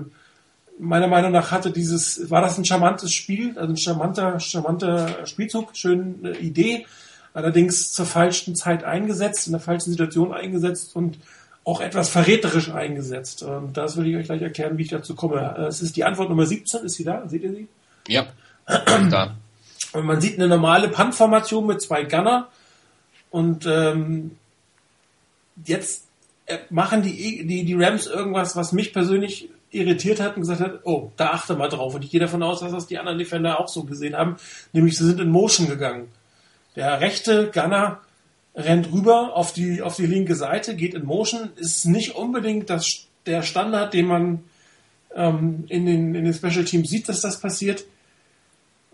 [0.79, 5.77] meiner Meinung nach hatte dieses, war das ein charmantes Spiel, also ein charmanter, charmanter Spielzug,
[5.77, 6.87] schöne Idee,
[7.35, 11.19] allerdings zur falschen Zeit eingesetzt, in der falschen Situation eingesetzt und
[11.65, 13.43] auch etwas verräterisch eingesetzt.
[13.43, 15.67] Und das will ich euch gleich erklären, wie ich dazu komme.
[15.69, 17.29] Es ist die Antwort Nummer 17, ist sie da?
[17.29, 17.69] Seht ihr sie?
[18.07, 18.27] Ja,
[18.69, 19.37] da.
[19.93, 22.49] Und man sieht eine normale Punt-Formation mit zwei Gunner
[23.31, 24.33] und ähm,
[25.65, 26.07] jetzt
[26.47, 30.81] äh, machen die, die, die Rams irgendwas, was mich persönlich irritiert hat und gesagt hat,
[30.85, 31.95] oh, da achte mal drauf.
[31.95, 34.37] Und ich gehe davon aus, dass das die anderen Defender auch so gesehen haben,
[34.73, 36.09] nämlich sie sind in Motion gegangen.
[36.77, 38.01] Der rechte Gunner
[38.55, 43.07] rennt rüber auf die, auf die linke Seite, geht in Motion, ist nicht unbedingt das,
[43.27, 44.45] der Standard, den man
[45.15, 47.85] ähm, in, den, in den Special Teams sieht, dass das passiert.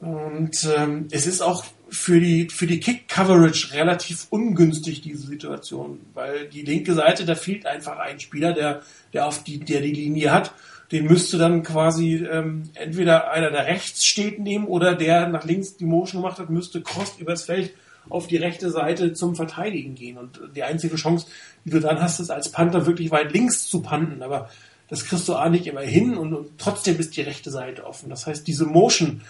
[0.05, 6.47] Und ähm, es ist auch für die, für die Kick-Coverage relativ ungünstig, diese Situation, weil
[6.47, 8.83] die linke Seite, da fehlt einfach ein Spieler, der,
[9.15, 10.53] der auf die, der die Linie hat.
[10.93, 15.79] Den müsste dann quasi ähm, entweder einer, der rechts steht, nehmen oder der nach links
[15.79, 17.73] die Motion gemacht hat, müsste cross übers Feld
[18.11, 20.19] auf die rechte Seite zum Verteidigen gehen.
[20.19, 21.29] Und die einzige Chance,
[21.65, 24.23] die du dann hast, ist als Panther wirklich weit links zu panten.
[24.23, 24.51] Aber
[24.91, 28.11] das kriegst du auch nicht immer hin und, und trotzdem ist die rechte Seite offen.
[28.11, 29.23] Das heißt, diese Motion,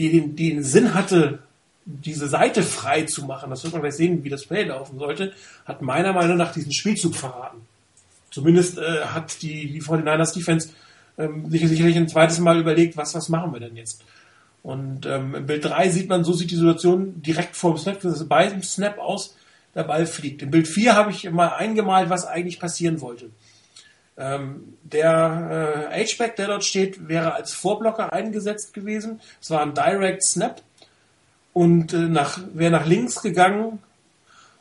[0.00, 1.40] die den, die den Sinn hatte,
[1.84, 5.32] diese Seite frei zu machen, das wird man gleich sehen, wie das Play laufen sollte,
[5.64, 7.60] hat meiner Meinung nach diesen Spielzug verraten.
[8.30, 10.70] Zumindest äh, hat die, die 49ers Defense
[11.18, 14.04] ähm, sich sicherlich ein zweites Mal überlegt, was, was machen wir denn jetzt?
[14.62, 18.00] Und ähm, im Bild 3 sieht man, so sieht die Situation direkt vor dem Snap,
[18.00, 19.36] das ist bei dem Snap aus,
[19.74, 20.42] der Ball fliegt.
[20.42, 23.30] Im Bild 4 habe ich mal eingemalt, was eigentlich passieren wollte.
[24.20, 29.20] Ähm, der äh, H-Back, der dort steht, wäre als Vorblocker eingesetzt gewesen.
[29.40, 30.60] Es war ein Direct Snap
[31.54, 33.78] und äh, nach, wäre nach links gegangen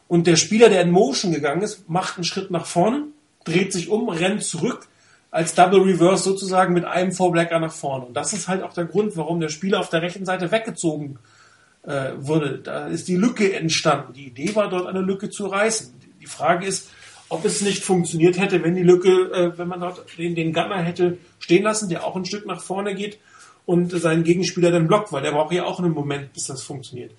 [0.09, 3.03] und der Spieler, der in Motion gegangen ist, macht einen Schritt nach vorne,
[3.43, 4.87] dreht sich um, rennt zurück
[5.29, 8.05] als Double Reverse sozusagen mit einem Vorblocker nach vorne.
[8.05, 11.19] Und das ist halt auch der Grund, warum der Spieler auf der rechten Seite weggezogen
[11.83, 12.57] äh, wurde.
[12.57, 14.13] Da ist die Lücke entstanden.
[14.13, 15.93] Die Idee war dort eine Lücke zu reißen.
[16.19, 16.89] Die Frage ist,
[17.29, 20.81] ob es nicht funktioniert hätte, wenn die Lücke, äh, wenn man dort den, den Gunner
[20.81, 23.19] hätte stehen lassen, der auch ein Stück nach vorne geht
[23.65, 27.11] und seinen Gegenspieler dann blockt, weil der braucht ja auch einen Moment, bis das funktioniert.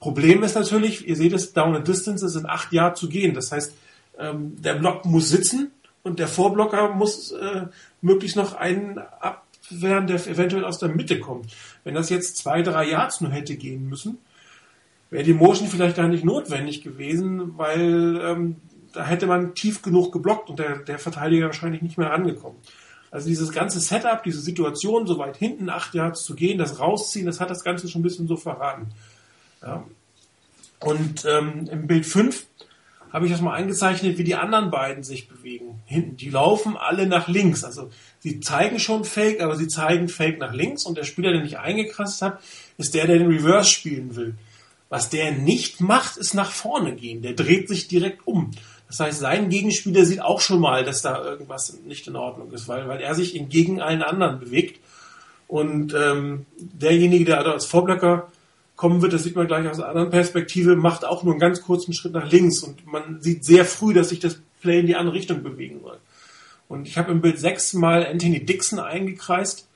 [0.00, 3.34] Problem ist natürlich, ihr seht es, Down and Distance ist in acht Jahren zu gehen.
[3.34, 3.74] Das heißt,
[4.18, 5.70] ähm, der Block muss sitzen
[6.02, 7.66] und der Vorblocker muss äh,
[8.00, 11.52] möglichst noch einen abwehren, der eventuell aus der Mitte kommt.
[11.84, 14.18] Wenn das jetzt zwei, drei Yards nur hätte gehen müssen,
[15.10, 18.56] wäre die Motion vielleicht gar nicht notwendig gewesen, weil ähm,
[18.92, 22.58] da hätte man tief genug geblockt und der, der Verteidiger wahrscheinlich nicht mehr rangekommen.
[23.10, 27.26] Also dieses ganze Setup, diese Situation, so weit hinten acht Yards zu gehen, das rausziehen,
[27.26, 28.86] das hat das Ganze schon ein bisschen so verraten.
[29.60, 29.84] Ja.
[30.80, 32.46] Und ähm, im Bild 5
[33.12, 35.82] habe ich das mal eingezeichnet, wie die anderen beiden sich bewegen.
[35.84, 37.62] Hinten, die laufen alle nach links.
[37.62, 37.90] Also
[38.20, 41.58] sie zeigen schon Fake, aber sie zeigen Fake nach links und der Spieler, der nicht
[41.58, 42.40] eingekrasst hat,
[42.78, 44.34] ist der, der den Reverse spielen will.
[44.88, 47.22] Was der nicht macht, ist nach vorne gehen.
[47.22, 48.50] Der dreht sich direkt um.
[48.92, 52.68] Das heißt, sein Gegenspieler sieht auch schon mal, dass da irgendwas nicht in Ordnung ist,
[52.68, 54.80] weil, weil er sich entgegen allen anderen bewegt.
[55.48, 58.30] Und ähm, derjenige, der also als Vorblocker
[58.76, 61.62] kommen wird, das sieht man gleich aus einer anderen Perspektive, macht auch nur einen ganz
[61.62, 62.62] kurzen Schritt nach links.
[62.62, 65.96] Und man sieht sehr früh, dass sich das Play in die andere Richtung bewegen soll.
[66.68, 69.68] Und ich habe im Bild sechs mal Anthony Dixon eingekreist.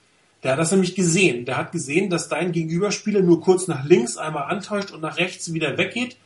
[0.43, 1.47] Der hat das nämlich gesehen.
[1.47, 5.55] Der hat gesehen, dass dein Gegenüberspieler nur kurz nach links einmal antäuscht und nach rechts
[5.55, 6.19] wieder weggeht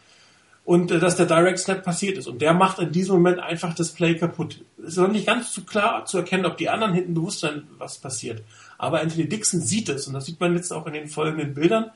[0.65, 2.27] und äh, dass der Direct Snap passiert ist.
[2.27, 4.63] Und der macht in diesem Moment einfach das Play kaputt.
[4.79, 7.65] Es ist noch nicht ganz so klar zu erkennen, ob die anderen hinten bewusst sind,
[7.79, 8.43] was passiert.
[8.79, 11.91] Aber Anthony Dixon sieht es und das sieht man jetzt auch in den folgenden Bildern.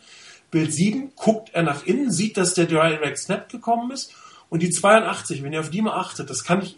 [0.51, 4.13] Bild 7 guckt er nach innen, sieht, dass der Direct Snap gekommen ist
[4.51, 6.77] und die 82, wenn ihr auf die mal achtet, das kann ich,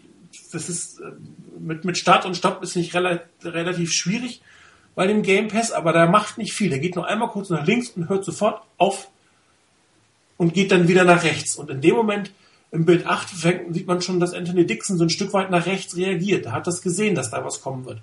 [0.51, 1.11] das ist äh,
[1.59, 4.41] mit, mit Start und Stopp ist nicht relativ, relativ schwierig
[4.95, 6.71] bei dem Game Pass, aber der macht nicht viel.
[6.71, 9.09] Der geht nur einmal kurz nach links und hört sofort auf
[10.37, 11.55] und geht dann wieder nach rechts.
[11.55, 12.31] Und in dem Moment,
[12.71, 13.29] im Bild 8,
[13.71, 16.45] sieht man schon, dass Anthony Dixon so ein Stück weit nach rechts reagiert.
[16.45, 18.01] Er hat das gesehen, dass da was kommen wird.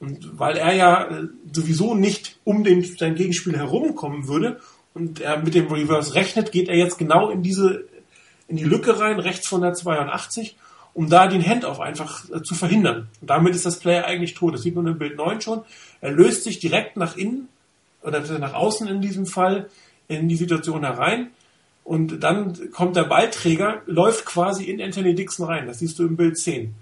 [0.00, 4.60] Und weil er ja äh, sowieso nicht um den, sein Gegenspiel herumkommen würde
[4.92, 7.84] und er mit dem Reverse rechnet, geht er jetzt genau in diese,
[8.48, 10.56] in die Lücke rein, rechts von der 82,
[10.94, 13.08] um da den Handoff einfach äh, zu verhindern.
[13.20, 14.54] Und damit ist das Player eigentlich tot.
[14.54, 15.62] Das sieht man im Bild 9 schon.
[16.00, 17.48] Er löst sich direkt nach innen,
[18.02, 19.70] oder nach außen in diesem Fall,
[20.08, 21.30] in die Situation herein
[21.84, 25.66] und dann kommt der Ballträger, läuft quasi in Anthony Dixon rein.
[25.66, 26.74] Das siehst du im Bild 10.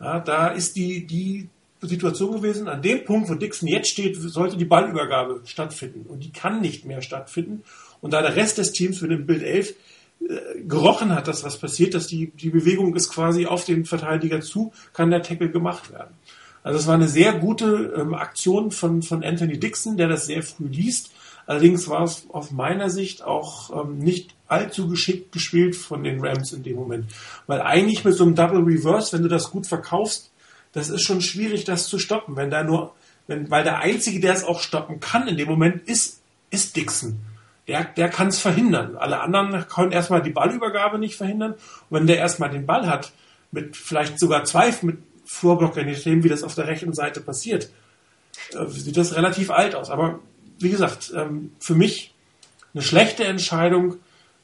[0.00, 1.48] Ja, da ist die, die
[1.80, 6.04] Situation gewesen, an dem Punkt, wo Dixon jetzt steht, sollte die Ballübergabe stattfinden.
[6.08, 7.62] Und die kann nicht mehr stattfinden.
[8.00, 9.70] Und da der Rest des Teams mit dem Bild 11
[10.28, 14.40] äh, gerochen hat, dass was passiert, dass die, die Bewegung ist quasi auf den Verteidiger
[14.40, 16.14] zu, kann der Tackle gemacht werden.
[16.62, 20.42] Also es war eine sehr gute ähm, Aktion von, von Anthony Dixon, der das sehr
[20.42, 21.10] früh liest.
[21.50, 26.52] Allerdings war es aus meiner Sicht auch ähm, nicht allzu geschickt gespielt von den Rams
[26.52, 27.06] in dem Moment.
[27.48, 30.30] Weil eigentlich mit so einem Double Reverse, wenn du das gut verkaufst,
[30.70, 32.36] das ist schon schwierig, das zu stoppen.
[32.36, 32.94] Wenn da nur,
[33.26, 36.20] wenn, weil der Einzige, der es auch stoppen kann in dem Moment, ist,
[36.50, 37.18] ist Dixon.
[37.66, 38.96] Der, der kann es verhindern.
[38.96, 41.54] Alle anderen können erstmal die Ballübergabe nicht verhindern.
[41.54, 43.10] Und wenn der erstmal den Ball hat,
[43.50, 47.70] mit vielleicht sogar zwei mit Vorblocker, je nachdem, wie das auf der rechten Seite passiert,
[48.52, 49.90] äh, sieht das relativ alt aus.
[49.90, 50.20] Aber
[50.60, 52.14] wie gesagt, ähm, für mich
[52.74, 53.96] eine schlechte Entscheidung,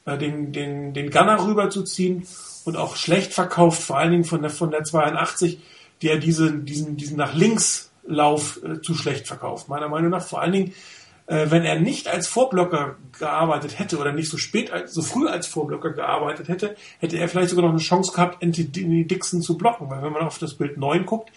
[0.05, 2.27] äh, den, den, den Gunner rüberzuziehen
[2.65, 5.59] und auch schlecht verkauft, vor allen Dingen von der, von der 82,
[6.01, 9.69] der diese, diesen, diesen nach links Lauf äh, zu schlecht verkauft.
[9.69, 10.73] Meiner Meinung nach vor allen Dingen,
[11.27, 15.27] äh, wenn er nicht als Vorblocker gearbeitet hätte oder nicht so spät, als, so früh
[15.27, 19.57] als Vorblocker gearbeitet hätte, hätte er vielleicht sogar noch eine Chance gehabt, Anthony Dixon zu
[19.57, 19.89] blocken.
[19.89, 21.31] Weil wenn man auf das Bild 9 guckt,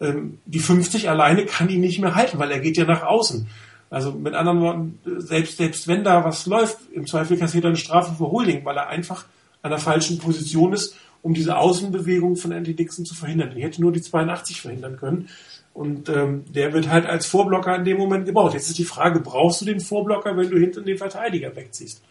[0.00, 3.48] ähm, die 50 alleine kann ihn nicht mehr halten, weil er geht ja nach außen.
[3.90, 7.76] Also mit anderen Worten, selbst, selbst wenn da was läuft, im Zweifel kassiert er eine
[7.76, 9.24] Strafe für Holding, weil er einfach
[9.62, 13.52] an der falschen Position ist, um diese Außenbewegung von Andy Dixon zu verhindern.
[13.54, 15.28] Die hätte nur die 82 verhindern können.
[15.74, 18.52] Und ähm, der wird halt als Vorblocker in dem Moment gebaut.
[18.52, 22.02] Jetzt ist die Frage, brauchst du den Vorblocker, wenn du hinten den Verteidiger wegziehst?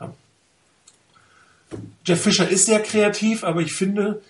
[0.00, 0.12] Ja.
[2.04, 4.22] Jeff Fischer ist sehr kreativ, aber ich finde,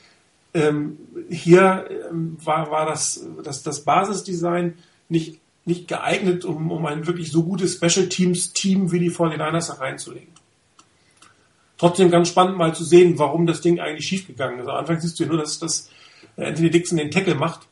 [0.54, 0.96] ähm,
[1.28, 4.78] hier ähm, war, war das, das, das Basisdesign
[5.09, 9.80] nicht nicht geeignet, um, um ein wirklich so gutes Special Teams Team wie die 49ers
[9.80, 10.32] reinzulegen.
[11.76, 14.68] Trotzdem ganz spannend mal zu sehen, warum das Ding eigentlich schiefgegangen ist.
[14.68, 15.90] Am Anfang siehst du ja nur, dass, dass
[16.36, 17.66] Anthony Dixon den Tackle macht.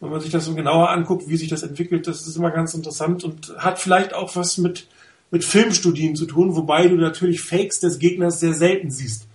[0.00, 2.74] Wenn man sich das so genauer anguckt, wie sich das entwickelt, das ist immer ganz
[2.74, 4.86] interessant und hat vielleicht auch was mit,
[5.30, 9.26] mit Filmstudien zu tun, wobei du natürlich Fakes des Gegners sehr selten siehst.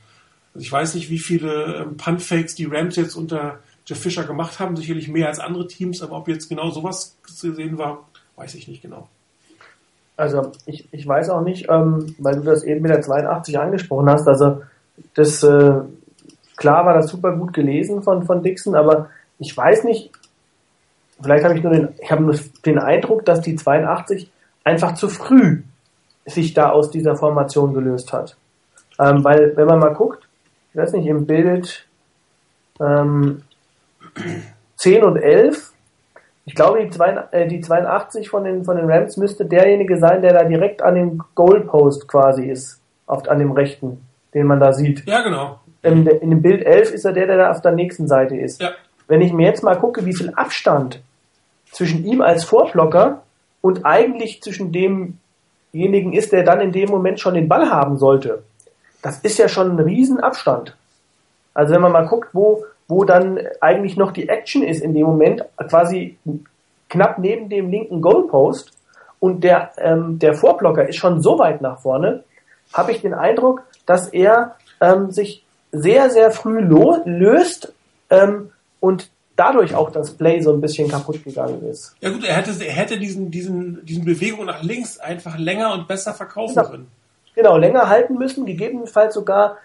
[0.53, 4.59] Also ich weiß nicht, wie viele ähm, Punt-Fakes die Rams jetzt unter Jeff Fischer gemacht
[4.59, 8.53] haben, sicherlich mehr als andere Teams, aber ob jetzt genau sowas zu sehen war, weiß
[8.55, 9.07] ich nicht genau.
[10.17, 14.09] Also ich, ich weiß auch nicht, ähm, weil du das eben mit der 82 angesprochen
[14.09, 14.61] hast, also
[15.13, 15.79] das äh,
[16.57, 19.09] klar war das super gut gelesen von, von Dixon, aber
[19.39, 20.11] ich weiß nicht,
[21.21, 22.35] vielleicht habe ich nur den, ich habe nur
[22.65, 24.29] den Eindruck, dass die 82
[24.63, 25.61] einfach zu früh
[26.25, 28.35] sich da aus dieser Formation gelöst hat.
[28.99, 30.27] Ähm, weil, wenn man mal guckt,
[30.71, 31.87] ich weiß nicht, im Bild
[32.81, 33.43] ähm,
[34.77, 35.73] 10 und 11.
[36.45, 40.21] Ich glaube, die, zwei, äh, die 82 von den, von den Rams müsste derjenige sein,
[40.21, 42.81] der da direkt an dem Goalpost quasi ist.
[43.05, 44.01] Auf, an dem rechten,
[44.33, 45.05] den man da sieht.
[45.07, 45.59] Ja, genau.
[45.81, 48.61] In, in dem Bild 11 ist er der, der da auf der nächsten Seite ist.
[48.61, 48.71] Ja.
[49.07, 51.01] Wenn ich mir jetzt mal gucke, wie viel Abstand
[51.71, 53.23] zwischen ihm als Vorblocker
[53.61, 58.43] und eigentlich zwischen demjenigen ist, der dann in dem Moment schon den Ball haben sollte.
[59.01, 60.75] Das ist ja schon ein Riesenabstand.
[61.53, 65.05] Also wenn man mal guckt, wo, wo dann eigentlich noch die Action ist in dem
[65.05, 66.17] Moment, quasi
[66.89, 68.71] knapp neben dem linken Goalpost
[69.19, 72.23] und der, ähm, der Vorblocker ist schon so weit nach vorne,
[72.73, 77.73] habe ich den Eindruck, dass er ähm, sich sehr, sehr früh löst
[78.09, 81.95] ähm, und dadurch auch das Play so ein bisschen kaputt gegangen ist.
[81.99, 85.87] Ja gut, er hätte, er hätte diesen, diesen, diesen Bewegung nach links einfach länger und
[85.87, 86.69] besser verkaufen genau.
[86.69, 86.87] können.
[87.35, 89.57] Genau, länger halten müssen, gegebenenfalls sogar,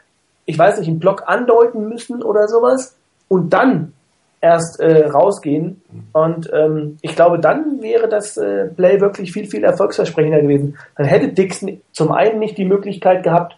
[0.44, 2.96] ich weiß nicht, einen Block andeuten müssen oder sowas
[3.32, 3.94] und dann
[4.42, 5.80] erst äh, rausgehen.
[6.12, 10.76] Und ähm, ich glaube, dann wäre das äh, Play wirklich viel, viel erfolgsversprechender gewesen.
[10.98, 13.56] Dann hätte Dixon zum einen nicht die Möglichkeit gehabt,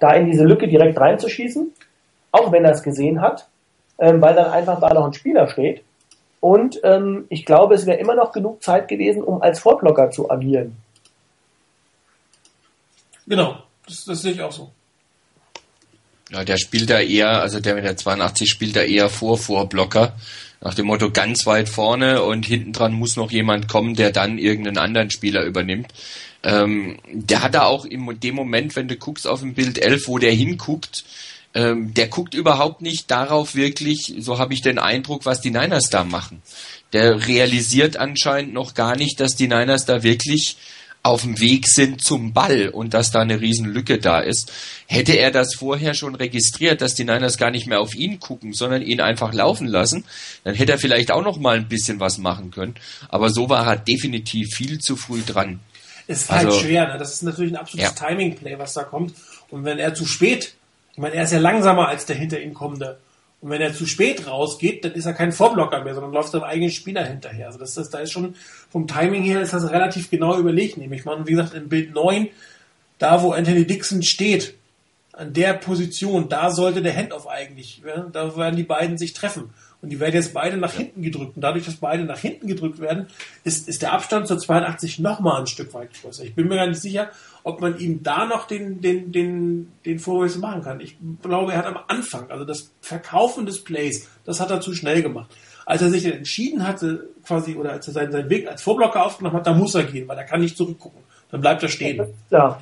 [0.00, 1.70] da in diese Lücke direkt reinzuschießen,
[2.32, 3.46] auch wenn er es gesehen hat,
[3.98, 5.82] ähm, weil dann einfach da noch ein Spieler steht.
[6.40, 10.30] Und ähm, ich glaube, es wäre immer noch genug Zeit gewesen, um als Vorblocker zu
[10.30, 10.78] agieren.
[13.26, 14.70] Genau, das, das sehe ich auch so.
[16.30, 20.16] Ja, der spielt da eher, also der mit der 82 spielt da eher vor Vorblocker.
[20.60, 24.38] Nach dem Motto ganz weit vorne und hinten dran muss noch jemand kommen, der dann
[24.38, 25.88] irgendeinen anderen Spieler übernimmt.
[26.42, 30.08] Ähm, der hat da auch in dem Moment, wenn du guckst auf dem Bild 11,
[30.08, 31.04] wo der hinguckt,
[31.54, 35.88] ähm, der guckt überhaupt nicht darauf wirklich, so habe ich den Eindruck, was die Niners
[35.90, 36.42] da machen.
[36.92, 40.56] Der realisiert anscheinend noch gar nicht, dass die Niners da wirklich
[41.04, 44.50] auf dem Weg sind zum Ball und dass da eine Riesenlücke da ist.
[44.86, 48.54] Hätte er das vorher schon registriert, dass die Niners gar nicht mehr auf ihn gucken,
[48.54, 50.04] sondern ihn einfach laufen lassen,
[50.44, 52.74] dann hätte er vielleicht auch noch mal ein bisschen was machen können.
[53.10, 55.60] Aber so war er definitiv viel zu früh dran.
[56.06, 56.88] Es war halt also, halt schwer.
[56.88, 56.98] Ne?
[56.98, 58.08] Das ist natürlich ein absolutes ja.
[58.08, 59.14] Timing-Play, was da kommt.
[59.50, 60.54] Und wenn er zu spät,
[60.92, 62.98] ich meine, er ist ja langsamer als der hinter ihm kommende.
[63.44, 66.44] Und wenn er zu spät rausgeht, dann ist er kein Vorblocker mehr, sondern läuft seinem
[66.44, 67.48] eigenen Spieler hinterher.
[67.48, 68.36] Also das, das, da ist schon
[68.70, 70.78] vom Timing her ist das relativ genau überlegt.
[70.78, 72.28] Nämlich man, wie gesagt, in Bild 9,
[72.98, 74.54] da wo Anthony Dixon steht,
[75.12, 79.50] an der Position, da sollte der Handoff eigentlich, ja, da werden die beiden sich treffen.
[79.82, 81.36] Und die werden jetzt beide nach hinten gedrückt.
[81.36, 83.08] Und dadurch, dass beide nach hinten gedrückt werden,
[83.44, 86.24] ist, ist der Abstand zur 82 nochmal ein Stück weit größer.
[86.24, 87.10] Ich bin mir gar nicht sicher,
[87.44, 90.80] ob man ihm da noch den, den, den, den Vorwurf machen kann.
[90.80, 94.74] Ich glaube, er hat am Anfang, also das Verkaufen des Plays, das hat er zu
[94.74, 95.30] schnell gemacht.
[95.66, 99.36] Als er sich entschieden hatte, quasi, oder als er seinen, seinen Weg als Vorblocker aufgenommen
[99.36, 101.00] hat, da muss er gehen, weil er kann nicht zurückgucken.
[101.30, 102.14] Dann bleibt er stehen.
[102.30, 102.60] Ja.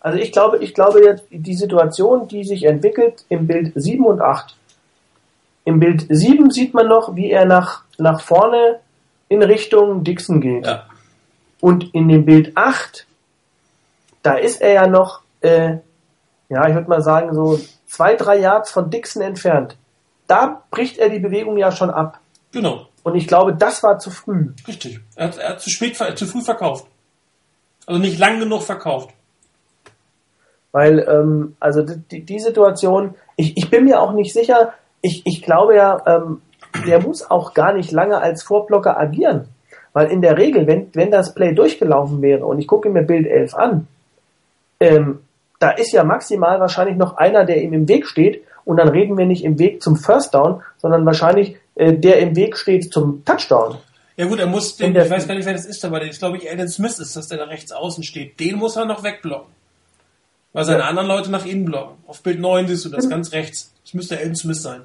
[0.00, 4.20] Also ich glaube, ich glaube jetzt, die Situation, die sich entwickelt im Bild 7 und
[4.20, 4.56] 8,
[5.64, 8.80] im Bild 7 sieht man noch, wie er nach, nach vorne
[9.28, 10.64] in Richtung Dixon geht.
[10.64, 10.86] Ja.
[11.60, 13.05] Und in dem Bild 8,
[14.26, 15.76] da ist er ja noch, äh,
[16.48, 19.76] ja, ich würde mal sagen, so zwei, drei Yards von Dixon entfernt.
[20.26, 22.18] Da bricht er die Bewegung ja schon ab.
[22.52, 22.88] Genau.
[23.04, 24.48] Und ich glaube, das war zu früh.
[24.66, 24.98] Richtig.
[25.14, 26.86] Er hat, er hat zu spät, zu früh verkauft.
[27.86, 29.10] Also nicht lang genug verkauft.
[30.72, 35.42] Weil, ähm, also die, die Situation, ich, ich bin mir auch nicht sicher, ich, ich
[35.42, 36.42] glaube ja, ähm,
[36.84, 39.48] der muss auch gar nicht lange als Vorblocker agieren.
[39.92, 43.28] Weil in der Regel, wenn, wenn das Play durchgelaufen wäre und ich gucke mir Bild
[43.28, 43.86] 11 an,
[44.80, 45.20] ähm,
[45.58, 49.16] da ist ja maximal wahrscheinlich noch einer, der ihm im Weg steht und dann reden
[49.16, 53.24] wir nicht im Weg zum First Down, sondern wahrscheinlich äh, der im Weg steht zum
[53.24, 53.78] Touchdown.
[54.16, 56.18] Ja gut, er muss den, ich weiß gar nicht, wer das ist, aber das ist,
[56.20, 58.40] glaube ich, Alan Smith ist das, der da rechts außen steht.
[58.40, 59.52] Den muss er noch wegblocken.
[60.54, 60.86] Weil seine Ja.
[60.86, 61.96] anderen Leute nach innen blocken.
[62.06, 63.74] Auf Bild 9 siehst du das ganz rechts.
[63.84, 64.82] Das müsste Alan Smith sein.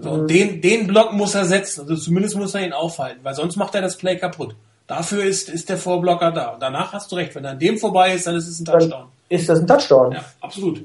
[0.00, 1.80] So, und den, den Block muss er setzen.
[1.82, 4.54] Also zumindest muss er ihn aufhalten, weil sonst macht er das Play kaputt.
[4.86, 6.48] Dafür ist, ist der Vorblocker da.
[6.50, 7.34] Und danach hast du recht.
[7.34, 8.90] Wenn er an dem vorbei ist, dann ist es ein Touchdown.
[8.90, 10.12] Dann ist das ein Touchdown.
[10.12, 10.84] Ja, absolut.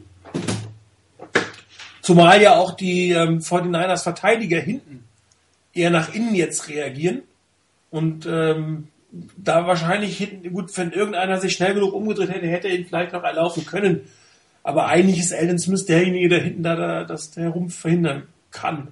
[2.01, 5.03] Zumal ja auch die ähm, 49ers Verteidiger hinten
[5.73, 7.21] eher nach innen jetzt reagieren
[7.91, 8.87] und ähm,
[9.37, 13.13] da wahrscheinlich hinten, gut, wenn irgendeiner sich schnell genug umgedreht hätte, hätte er ihn vielleicht
[13.13, 14.01] noch erlaufen können.
[14.63, 18.89] Aber eigentlich ist Alden Smith derjenige, der hinten da, da das herum verhindern kann.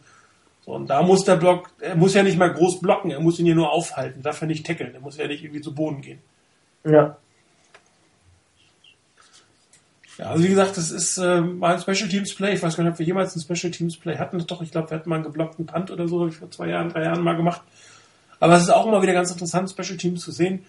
[0.67, 3.39] So, und da muss der Block, er muss ja nicht mal groß blocken, er muss
[3.39, 6.01] ihn ja nur aufhalten, darf er nicht tackeln, er muss ja nicht irgendwie zu Boden
[6.01, 6.19] gehen.
[6.83, 7.15] Ja.
[10.17, 12.55] Ja, also wie gesagt, das ist äh, mal ein Special Teams Play.
[12.55, 14.45] Ich weiß gar nicht, ob wir jemals ein Special Teams Play hatten.
[14.45, 16.67] Doch, ich glaube, wir hatten mal einen geblockten Punt oder so, hab ich vor zwei
[16.67, 17.61] Jahren, drei Jahren mal gemacht.
[18.41, 20.65] Aber es ist auch immer wieder ganz interessant, Special Teams zu sehen.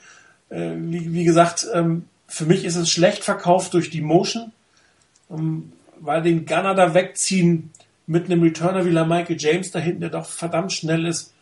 [0.48, 4.52] Äh, wie, wie gesagt, ähm, für mich ist es schlecht verkauft durch die Motion,
[5.28, 7.72] ähm, weil den Gunner da wegziehen
[8.08, 11.34] mit einem Returner wie Michael James da hinten, der doch verdammt schnell ist,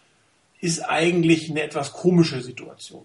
[0.61, 3.05] ist eigentlich eine etwas komische Situation.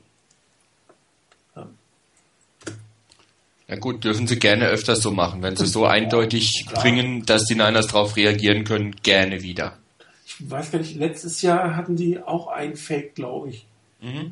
[3.68, 5.42] Ja gut, dürfen sie gerne öfters so machen.
[5.44, 6.82] Wenn sie so eindeutig klar.
[6.82, 9.78] bringen, dass die Niners darauf reagieren können, gerne wieder.
[10.26, 13.66] Ich weiß gar nicht, letztes Jahr hatten die auch ein Fake, glaube ich.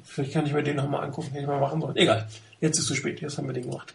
[0.04, 1.96] Vielleicht kann ich mir den nochmal angucken, hätte ich mal machen sollen.
[1.96, 2.28] Egal,
[2.60, 3.94] jetzt ist zu spät, jetzt haben wir den gemacht.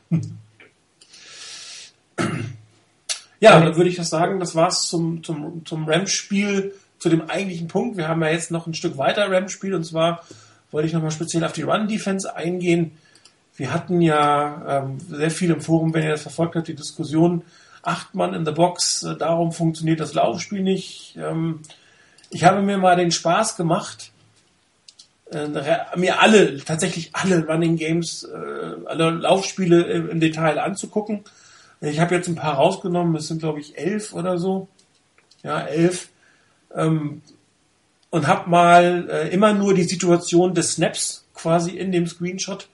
[3.44, 7.68] Ja, dann würde ich das sagen, das war's zum, zum, zum Rams-Spiel, zu dem eigentlichen
[7.68, 7.96] Punkt.
[7.98, 10.24] Wir haben ja jetzt noch ein Stück weiter Rams-Spiel und zwar
[10.70, 12.92] wollte ich nochmal speziell auf die Run-Defense eingehen.
[13.56, 17.42] Wir hatten ja ähm, sehr viel im Forum, wenn ihr das verfolgt habt, die Diskussion,
[17.82, 21.16] acht Mann in the Box, äh, darum funktioniert das Laufspiel nicht.
[21.16, 21.60] Ähm,
[22.30, 24.10] ich habe mir mal den Spaß gemacht,
[25.30, 25.48] äh,
[25.96, 31.24] mir alle, tatsächlich alle Running Games, äh, alle Laufspiele im, im Detail anzugucken.
[31.90, 34.68] Ich habe jetzt ein paar rausgenommen, es sind glaube ich elf oder so.
[35.42, 36.08] Ja, elf.
[36.74, 37.22] Ähm,
[38.10, 42.68] und habe mal äh, immer nur die Situation des Snaps quasi in dem Screenshot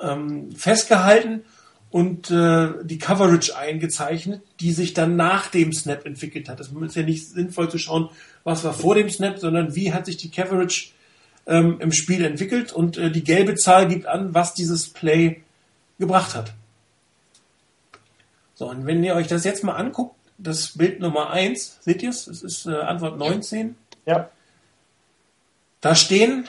[0.00, 1.42] ähm, festgehalten
[1.90, 6.60] und äh, die Coverage eingezeichnet, die sich dann nach dem Snap entwickelt hat.
[6.60, 8.08] Es ist ja nicht sinnvoll zu schauen,
[8.44, 10.92] was war vor dem Snap, sondern wie hat sich die Coverage
[11.46, 15.42] ähm, im Spiel entwickelt und äh, die gelbe Zahl gibt an, was dieses Play
[15.98, 16.54] gebracht hat.
[18.60, 22.10] So, und wenn ihr euch das jetzt mal anguckt, das Bild Nummer 1, seht ihr
[22.10, 22.26] es?
[22.26, 23.74] Das ist äh, Antwort 19.
[24.04, 24.28] Ja.
[25.80, 26.46] Da stehen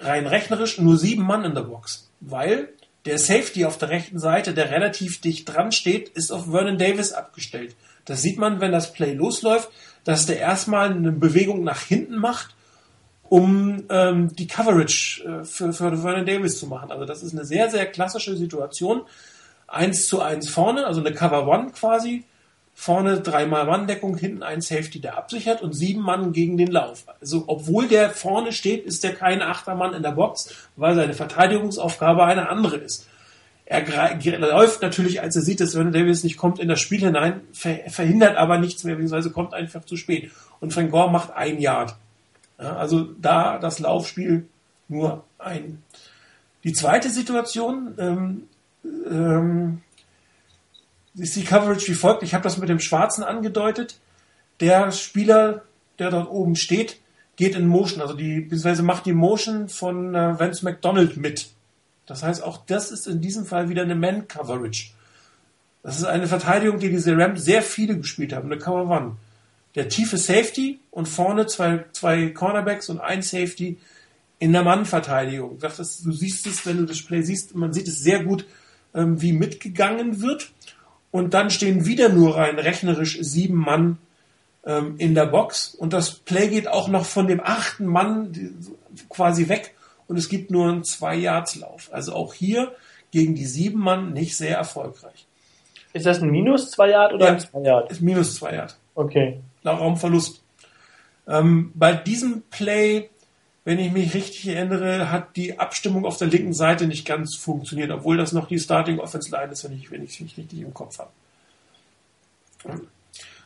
[0.00, 2.70] rein rechnerisch nur sieben Mann in der Box, weil
[3.04, 7.12] der Safety auf der rechten Seite, der relativ dicht dran steht, ist auf Vernon Davis
[7.12, 7.76] abgestellt.
[8.04, 9.70] Das sieht man, wenn das Play losläuft,
[10.02, 12.56] dass der erstmal eine Bewegung nach hinten macht,
[13.28, 16.90] um ähm, die Coverage äh, für, für Vernon Davis zu machen.
[16.90, 19.02] Also das ist eine sehr, sehr klassische Situation.
[19.68, 22.24] Eins zu eins vorne, also eine Cover One quasi.
[22.74, 27.04] Vorne dreimal Manndeckung, hinten ein Safety, der absichert und sieben Mann gegen den Lauf.
[27.20, 32.24] Also obwohl der vorne steht, ist der kein Achtermann in der Box, weil seine Verteidigungsaufgabe
[32.24, 33.08] eine andere ist.
[33.66, 33.84] Er
[34.38, 38.36] läuft natürlich, als er sieht, dass Vernon Davis nicht kommt, in das Spiel hinein, verhindert
[38.36, 40.30] aber nichts mehr, beziehungsweise kommt einfach zu spät.
[40.60, 41.94] Und Frank Gore macht ein Yard.
[42.58, 44.46] Ja, also da das Laufspiel
[44.88, 45.82] nur ein.
[46.64, 48.42] Die zweite Situation ähm,
[49.10, 49.82] ähm,
[51.16, 52.22] ist die Coverage wie folgt.
[52.22, 53.98] Ich habe das mit dem Schwarzen angedeutet.
[54.60, 55.62] Der Spieler,
[55.98, 57.00] der dort oben steht,
[57.36, 61.48] geht in Motion, also die, beziehungsweise macht die Motion von äh, Vance McDonald mit.
[62.06, 64.90] Das heißt, auch das ist in diesem Fall wieder eine Man-Coverage.
[65.82, 69.16] Das ist eine Verteidigung, die diese Rams sehr viele gespielt haben, eine Cover One.
[69.74, 73.78] Der tiefe Safety und vorne zwei, zwei Cornerbacks und ein Safety
[74.40, 75.58] in der Mann-Verteidigung.
[75.60, 78.46] Du siehst es, wenn du das Play siehst, man sieht es sehr gut,
[78.94, 80.50] ähm, wie mitgegangen wird.
[81.10, 83.98] Und dann stehen wieder nur rein rechnerisch sieben Mann
[84.64, 85.74] ähm, in der Box.
[85.74, 88.54] Und das Play geht auch noch von dem achten Mann
[89.08, 89.74] quasi weg.
[90.06, 91.90] Und es gibt nur einen Zwei-Yards-Lauf.
[91.92, 92.72] Also auch hier
[93.10, 95.26] gegen die sieben Mann nicht sehr erfolgreich.
[95.92, 97.90] Ist das ein Minus zwei Yard oder ja, ein zwei Yard?
[97.90, 98.76] Ist minus zwei Yard.
[98.94, 99.40] Okay.
[99.62, 100.42] Nach Raumverlust.
[101.26, 103.10] Ähm, bei diesem Play
[103.68, 107.90] wenn ich mich richtig erinnere, hat die Abstimmung auf der linken Seite nicht ganz funktioniert,
[107.90, 110.72] obwohl das noch die Starting Offense Line ist, wenn ich, wenn ich es richtig im
[110.72, 111.10] Kopf habe.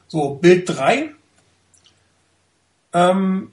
[0.07, 1.11] So, Bild 3.
[2.93, 3.51] Ähm,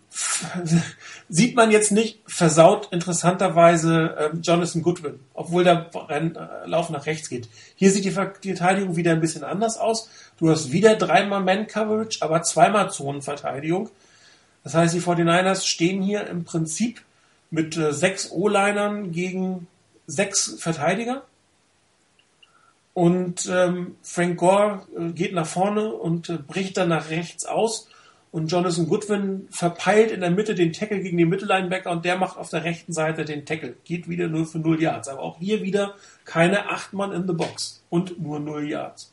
[1.29, 7.07] sieht man jetzt nicht versaut interessanterweise ähm, Jonathan Goodwin, obwohl der Renn, äh, Lauf nach
[7.07, 7.49] rechts geht.
[7.77, 10.07] Hier sieht die Verteidigung wieder ein bisschen anders aus.
[10.37, 13.89] Du hast wieder dreimal Man-Coverage, aber zweimal Zonenverteidigung.
[14.63, 17.01] Das heißt, die 49ers stehen hier im Prinzip
[17.51, 19.67] mit äh, sechs O-Linern gegen
[20.07, 21.23] sechs Verteidiger.
[22.93, 27.87] Und ähm, Frank Gore äh, geht nach vorne und äh, bricht dann nach rechts aus.
[28.31, 32.37] Und Jonathan Goodwin verpeilt in der Mitte den Tackle gegen den Mittellinebacker und der macht
[32.37, 33.75] auf der rechten Seite den Tackle.
[33.85, 35.07] Geht wieder nur für 0 Yards.
[35.07, 35.95] Aber auch hier wieder
[36.25, 39.11] keine 8 Mann in the Box und nur 0 Yards.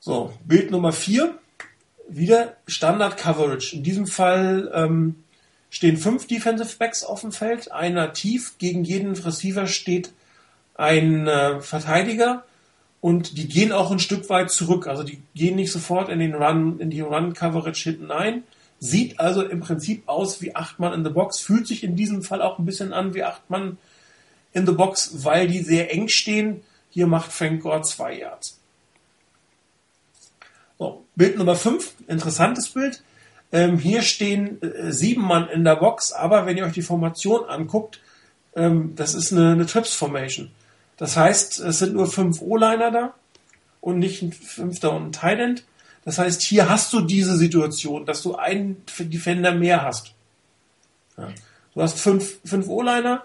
[0.00, 1.38] So, Bild Nummer 4
[2.08, 3.76] wieder Standard Coverage.
[3.76, 5.16] In diesem Fall ähm,
[5.70, 10.12] stehen fünf Defensive Backs auf dem Feld, einer tief, gegen jeden Receiver steht
[10.74, 12.44] ein äh, Verteidiger
[13.00, 14.86] und die gehen auch ein Stück weit zurück.
[14.86, 18.44] Also die gehen nicht sofort in den Run, in die Run Coverage hinten ein.
[18.80, 22.22] Sieht also im Prinzip aus wie acht Mann in the Box, fühlt sich in diesem
[22.22, 23.76] Fall auch ein bisschen an wie acht Mann
[24.52, 26.62] in the Box, weil die sehr eng stehen.
[26.90, 28.57] Hier macht Frank Gore zwei Yards.
[30.78, 33.02] So, Bild Nummer 5, interessantes Bild.
[33.50, 37.48] Ähm, hier stehen äh, sieben Mann in der Box, aber wenn ihr euch die Formation
[37.48, 38.00] anguckt,
[38.54, 40.50] ähm, das ist eine, eine Trips Formation.
[40.96, 43.14] Das heißt, es sind nur fünf O-Liner da
[43.80, 45.64] und nicht ein Fünfter und ein Thailand.
[46.04, 50.14] Das heißt, hier hast du diese Situation, dass du einen Defender mehr hast.
[51.16, 51.28] Ja.
[51.74, 53.24] Du hast fünf, fünf O-Liner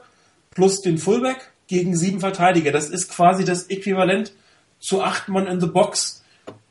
[0.52, 2.72] plus den Fullback gegen sieben Verteidiger.
[2.72, 4.34] Das ist quasi das Äquivalent
[4.80, 6.23] zu acht Mann in the Box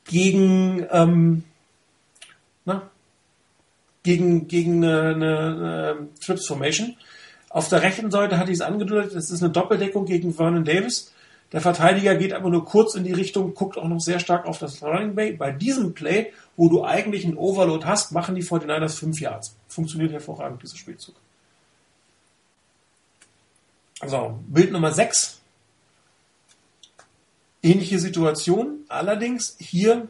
[0.05, 1.45] gegen, ähm,
[2.65, 2.91] na,
[4.03, 6.97] gegen, gegen eine, eine, eine Trips Formation.
[7.49, 11.13] Auf der rechten Seite hatte ich es angedeutet, das ist eine Doppeldeckung gegen Vernon Davis.
[11.53, 14.59] Der Verteidiger geht aber nur kurz in die Richtung, guckt auch noch sehr stark auf
[14.59, 15.33] das Running Bay.
[15.33, 19.55] Bei diesem Play, wo du eigentlich einen Overload hast, machen die 49ers 5 Yards.
[19.69, 21.15] Funktioniert hervorragend, dieser Spielzug.
[24.01, 25.42] Also, Bild Nummer 6
[27.63, 28.85] ähnliche Situation.
[28.89, 30.09] Allerdings hier,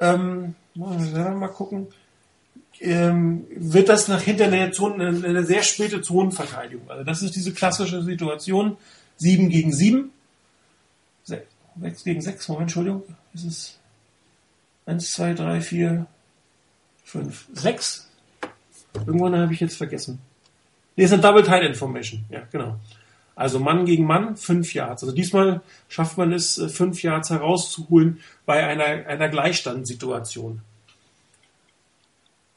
[0.00, 1.88] ähm, mal gucken,
[2.80, 6.90] ähm, wird das nach hinter eine, Zone, eine sehr späte Zonenverteidigung.
[6.90, 8.76] Also das ist diese klassische Situation.
[9.16, 10.10] 7 gegen 7.
[11.80, 13.02] 6 gegen 6, Moment, Entschuldigung.
[13.34, 13.80] Ist
[14.86, 16.06] 1, 2, 3, 4,
[17.04, 18.08] 5, 6.
[19.06, 20.20] Irgendwann habe ich jetzt vergessen.
[20.96, 22.24] Nee, ist eine Double Tight Information.
[22.28, 22.76] Ja, genau.
[23.36, 25.02] Also Mann gegen Mann, fünf Yards.
[25.02, 30.60] Also diesmal schafft man es, äh, fünf Yards herauszuholen bei einer, einer Gleichstandssituation.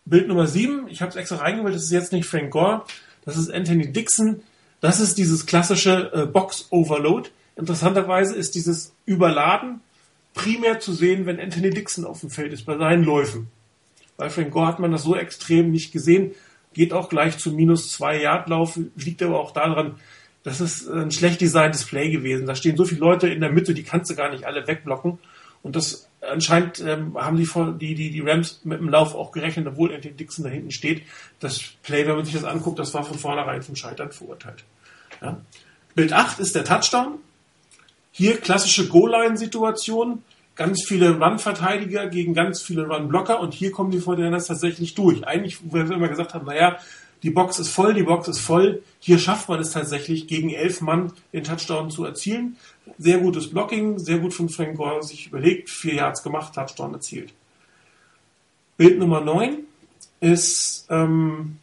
[0.05, 2.86] Bild Nummer sieben, ich habe es extra reingewählt, das ist jetzt nicht Frank Gore,
[3.25, 4.41] das ist Anthony Dixon.
[4.80, 7.30] Das ist dieses klassische äh, Box-Overload.
[7.55, 9.82] Interessanterweise ist dieses Überladen
[10.34, 13.47] primär zu sehen, wenn Anthony Dixon auf dem Feld ist, bei seinen Läufen.
[14.17, 16.32] Bei Frank Gore hat man das so extrem nicht gesehen.
[16.73, 19.95] Geht auch gleich zu minus zwei Yard Lauf, liegt aber auch daran,
[20.48, 22.48] das ist ein schlecht designtes Play gewesen.
[22.48, 25.20] Da stehen so viele Leute in der Mitte, die kannst du gar nicht alle wegblocken.
[25.62, 27.45] Und das anscheinend ähm, haben die,
[27.78, 31.04] die, die, die Rams mit dem Lauf auch gerechnet, obwohl Anthony Dixon da hinten steht.
[31.41, 34.64] Das Play, wenn man sich das anguckt, das war von vornherein zum Scheitern verurteilt.
[35.22, 35.41] Ja.
[35.95, 37.16] Bild 8 ist der Touchdown.
[38.14, 40.24] Hier klassische Goal-Line-Situation.
[40.56, 45.28] Ganz viele Run-Verteidiger gegen ganz viele Run-Blocker und hier kommen die Fortinanders tatsächlich durch.
[45.28, 46.80] Eigentlich, wo wir immer gesagt haben, naja,
[47.24, 48.84] die Box ist voll, die Box ist voll.
[48.99, 52.57] Hier schafft man es tatsächlich, gegen elf Mann den Touchdown zu erzielen.
[52.97, 57.34] Sehr gutes Blocking, sehr gut von Frank Gore sich überlegt, vier Yards gemacht, Touchdown erzielt.
[58.78, 59.59] Bild Nummer 9
[60.20, 61.57] ist ähm,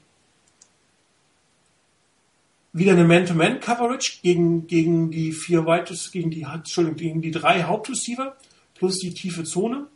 [2.72, 8.36] wieder eine Man-to-Man-Coverage gegen, gegen die vier weites, gegen die, Entschuldigung, gegen die drei Hauptreceiver
[8.74, 9.86] plus die tiefe Zone.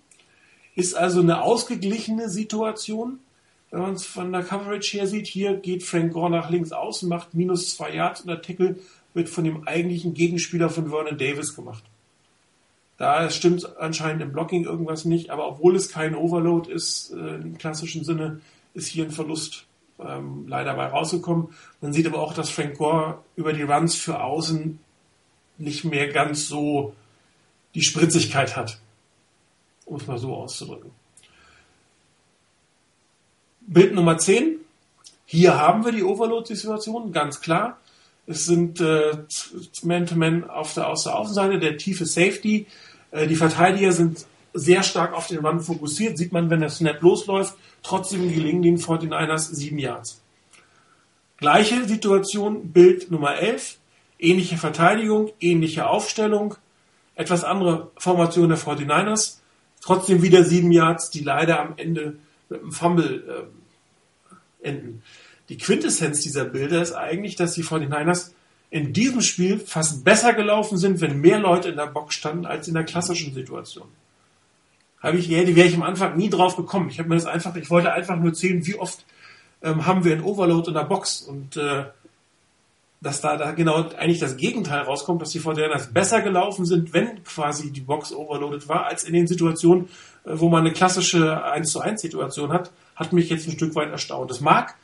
[0.76, 3.18] Ist also eine ausgeglichene Situation,
[3.70, 5.26] wenn man es von der Coverage her sieht.
[5.26, 8.76] Hier geht Frank Gore nach links außen, macht minus zwei Yards und der Tackle
[9.14, 11.84] wird von dem eigentlichen Gegenspieler von Vernon Davis gemacht.
[12.96, 17.56] Da stimmt anscheinend im Blocking irgendwas nicht, aber obwohl es kein Overload ist, äh, im
[17.56, 18.40] klassischen Sinne,
[18.74, 19.66] ist hier ein Verlust
[20.00, 21.48] ähm, leider bei rausgekommen.
[21.80, 24.78] Man sieht aber auch, dass Frank Gore über die Runs für außen
[25.58, 26.94] nicht mehr ganz so
[27.74, 28.80] die Spritzigkeit hat,
[29.84, 30.90] um es mal so auszudrücken.
[33.70, 34.56] Bild Nummer 10.
[35.26, 37.78] Hier haben wir die Overload-Situation, ganz klar.
[38.26, 39.18] Es sind äh,
[39.82, 42.66] Man-to-Man -Man auf der, auf der Außenseite, der tiefe Safety.
[43.10, 46.16] Äh, die Verteidiger sind sehr stark auf den Run fokussiert.
[46.16, 50.20] Sieht man, wenn der Snap losläuft, Trotzdem gelingen den 49ers sieben Yards.
[51.36, 53.78] Gleiche Situation, Bild Nummer 11.
[54.18, 56.56] Ähnliche Verteidigung, ähnliche Aufstellung,
[57.14, 59.36] etwas andere Formation der 49ers.
[59.80, 62.16] Trotzdem wieder sieben Yards, die leider am Ende
[62.48, 63.57] mit einem Fumble äh,
[64.62, 65.02] enden.
[65.48, 68.32] Die Quintessenz dieser Bilder ist eigentlich, dass die 49ers
[68.70, 72.68] in diesem Spiel fast besser gelaufen sind, wenn mehr Leute in der Box standen, als
[72.68, 73.88] in der klassischen Situation
[75.00, 76.88] habe ich, wäre ich am Anfang nie drauf gekommen.
[76.90, 79.04] Ich habe mir das einfach, ich wollte einfach nur zählen, wie oft
[79.62, 81.84] ähm, haben wir ein Overload in der Box und äh,
[83.00, 87.22] dass da, da genau eigentlich das Gegenteil rauskommt, dass die Fortinanders besser gelaufen sind, wenn
[87.22, 89.88] quasi die Box overloaded war, als in den Situationen,
[90.24, 93.74] äh, wo man eine klassische 1 zu 1 Situation hat, hat mich jetzt ein Stück
[93.74, 94.30] weit erstaunt.
[94.30, 94.74] Das mag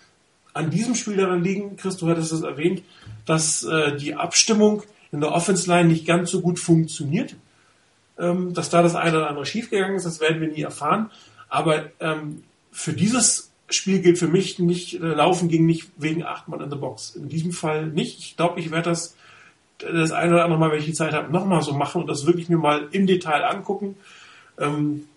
[0.53, 2.83] an diesem Spiel daran liegen, Chris, du hattest es erwähnt,
[3.27, 7.37] dass äh, die Abstimmung in der Offense Line nicht ganz so gut funktioniert.
[8.17, 11.11] Ähm, dass da das eine oder andere schiefgegangen ist, das werden wir nie erfahren.
[11.49, 16.47] Aber ähm, für dieses Spiel gilt für mich nicht, äh, Laufen ging nicht wegen acht
[16.47, 17.17] Mann in the Box.
[17.17, 18.21] In diesem Fall nicht.
[18.21, 19.17] Ich glaube, ich werde das
[19.79, 22.27] das eine oder andere Mal, wenn ich die Zeit habe, nochmal so machen und das
[22.27, 23.97] wirklich mir mal im Detail angucken.
[24.59, 25.09] Ähm,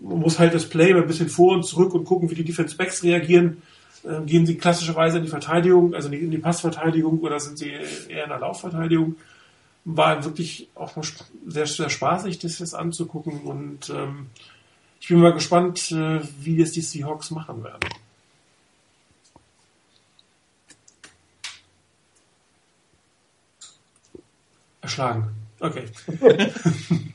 [0.00, 2.76] man muss halt das Play ein bisschen vor und zurück und gucken, wie die Defense
[2.76, 3.62] Backs reagieren.
[4.08, 7.70] Ähm, gehen sie klassischerweise in die Verteidigung, also in die Passverteidigung oder sind sie
[8.08, 9.16] eher in der Laufverteidigung?
[9.96, 10.92] war wirklich auch
[11.46, 14.26] sehr, sehr spaßig, das jetzt anzugucken und ähm,
[15.00, 17.88] ich bin mal gespannt, äh, wie das die Seahawks machen werden.
[24.82, 25.30] Erschlagen.
[25.58, 25.86] Okay.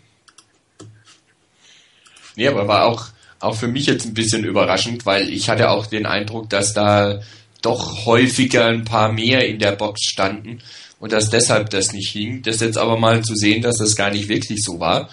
[2.36, 3.08] nee, aber war auch,
[3.40, 7.22] auch für mich jetzt ein bisschen überraschend, weil ich hatte auch den Eindruck, dass da
[7.62, 10.60] doch häufiger ein paar mehr in der Box standen
[11.00, 12.42] und dass deshalb das nicht hing.
[12.44, 15.10] Das jetzt aber mal zu sehen, dass das gar nicht wirklich so war,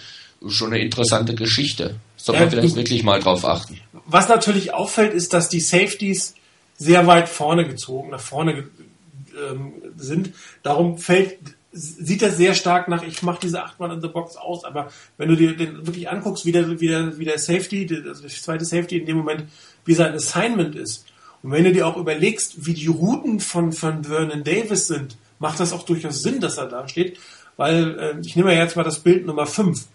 [0.47, 1.95] schon eine interessante Geschichte.
[2.17, 3.79] Soll man ja, vielleicht wirklich mal drauf achten.
[4.05, 6.35] Was natürlich auffällt, ist, dass die Safeties
[6.77, 8.69] sehr weit vorne gezogen, nach vorne
[9.35, 10.31] ähm, sind.
[10.63, 11.39] Darum fällt,
[11.71, 14.89] sieht das sehr stark nach, ich mache diese 8 Mann in the Box aus, aber
[15.17, 18.41] wenn du dir den wirklich anguckst, wie der, wie der, wie der Safety, also das
[18.41, 19.45] zweite Safety in dem Moment,
[19.85, 21.05] wie sein Assignment ist,
[21.43, 25.59] und wenn du dir auch überlegst, wie die Routen von, von Vernon Davis sind, macht
[25.59, 27.17] das auch durchaus Sinn, dass er da steht,
[27.57, 29.87] weil äh, ich nehme jetzt mal das Bild Nummer 5.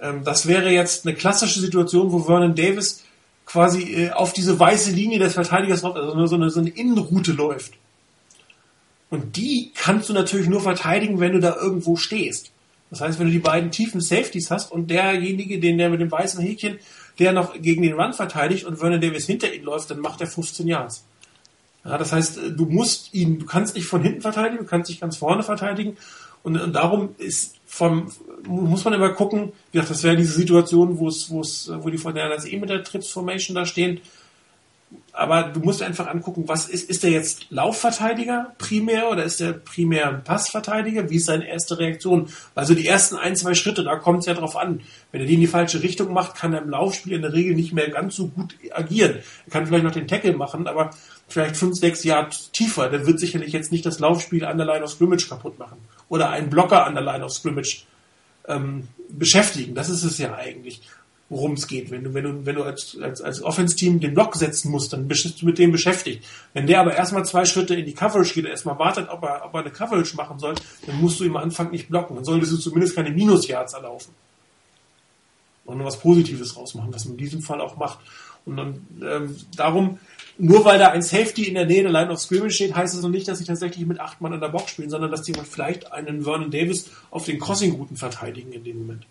[0.00, 3.02] Ähm, das wäre jetzt eine klassische Situation, wo Vernon Davis
[3.46, 7.32] quasi äh, auf diese weiße Linie des Verteidigers läuft, also so eine, so eine Innenroute
[7.32, 7.74] läuft.
[9.14, 12.50] Und die kannst du natürlich nur verteidigen, wenn du da irgendwo stehst.
[12.90, 16.10] Das heißt, wenn du die beiden tiefen Safeties hast und derjenige, den der mit dem
[16.10, 16.80] weißen Häkchen,
[17.20, 20.26] der noch gegen den Run verteidigt und Vernon Davis hinter ihm läuft, dann macht er
[20.26, 21.04] 15 Yards.
[21.84, 24.90] Ja, das heißt, äh, du musst ihn, du kannst nicht von hinten verteidigen, du kannst
[24.90, 25.96] dich ganz vorne verteidigen.
[26.42, 28.10] Und, und darum ist vom,
[28.48, 31.88] muss man immer gucken, wie gesagt, das wäre diese Situation, wo es, wo es, wo
[31.88, 34.00] die Fortinanders eh mit der Trips Formation da stehen.
[35.16, 39.52] Aber du musst einfach angucken, was ist, ist der jetzt Laufverteidiger primär oder ist der
[39.52, 41.08] primär Passverteidiger?
[41.08, 42.28] Wie ist seine erste Reaktion?
[42.56, 44.80] Also die ersten ein, zwei Schritte, da kommt es ja drauf an.
[45.12, 47.54] Wenn er die in die falsche Richtung macht, kann er im Laufspiel in der Regel
[47.54, 49.20] nicht mehr ganz so gut agieren.
[49.46, 50.90] Er kann vielleicht noch den Tackle machen, aber
[51.28, 54.82] vielleicht fünf, sechs Yard tiefer, der wird sicherlich jetzt nicht das Laufspiel an der Line
[54.82, 55.78] of Scrimmage kaputt machen.
[56.08, 57.84] Oder einen Blocker an der Line of Scrimmage
[58.48, 59.76] ähm, beschäftigen.
[59.76, 60.82] Das ist es ja eigentlich,
[61.28, 61.90] worum es geht.
[61.90, 65.08] Wenn du, wenn du, wenn du als, als, als Offense-Team den Block setzen musst, dann
[65.08, 66.24] bist du mit dem beschäftigt.
[66.52, 69.54] Wenn der aber erstmal zwei Schritte in die Coverage geht, erstmal wartet, ob er, ob
[69.54, 70.54] er eine Coverage machen soll,
[70.86, 72.16] dann musst du ihm am Anfang nicht blocken.
[72.16, 74.14] Dann solltest du zumindest keine Minus-Yards erlaufen.
[75.64, 77.98] Und was Positives rausmachen, was man in diesem Fall auch macht.
[78.44, 79.98] Und dann, ähm, darum,
[80.36, 83.02] nur weil da ein Safety in der Nähe der Line of Scrimmage steht, heißt das
[83.02, 85.32] noch nicht, dass sie tatsächlich mit acht Mann an der Box spielen, sondern dass die
[85.32, 89.06] vielleicht einen Vernon Davis auf den Crossing-Routen verteidigen in dem Moment.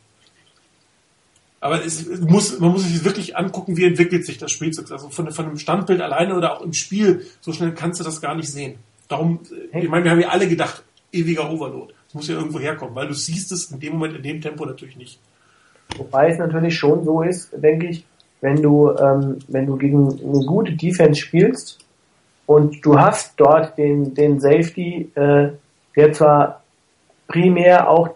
[1.63, 4.91] Aber es muss, man muss sich wirklich angucken, wie entwickelt sich das Spielzeug.
[4.91, 8.19] Also von, von einem Standbild alleine oder auch im Spiel, so schnell kannst du das
[8.19, 8.75] gar nicht sehen.
[9.07, 9.39] Darum,
[9.71, 10.83] ich meine, wir haben ja alle gedacht,
[11.13, 11.93] ewiger Overload.
[12.07, 14.65] Das muss ja irgendwo herkommen, weil du siehst es in dem Moment, in dem Tempo
[14.65, 15.21] natürlich nicht.
[15.95, 18.05] Wobei es natürlich schon so ist, denke ich,
[18.41, 21.79] wenn du, ähm, wenn du gegen eine gute Defense spielst
[22.45, 25.51] und du hast dort den, den Safety, äh,
[25.95, 26.61] der zwar
[27.29, 28.09] primär auch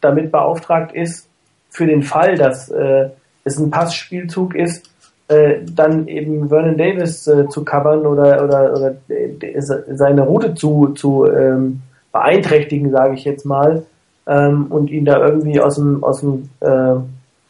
[0.00, 1.28] damit beauftragt ist,
[1.72, 3.08] für den Fall, dass äh,
[3.44, 4.88] es ein Passspielzug ist,
[5.28, 10.88] äh, dann eben Vernon Davis äh, zu covern oder, oder, oder äh, seine Route zu,
[10.88, 11.80] zu ähm,
[12.12, 13.84] beeinträchtigen, sage ich jetzt mal,
[14.26, 16.96] ähm, und ihn da irgendwie aus dem, aus dem, äh,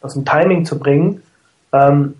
[0.01, 1.21] aus dem Timing zu bringen,
[1.73, 2.15] ähm,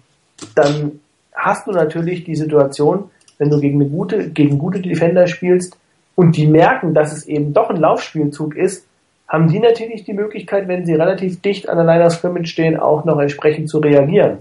[0.55, 0.99] dann
[1.33, 3.05] hast du natürlich die Situation,
[3.37, 5.77] wenn du gegen eine gute, gegen gute Defender spielst
[6.15, 8.85] und die merken, dass es eben doch ein Laufspielzug ist,
[9.27, 12.79] haben die natürlich die Möglichkeit, wenn sie relativ dicht an der Line of Scrimmage stehen,
[12.79, 14.39] auch noch entsprechend zu reagieren.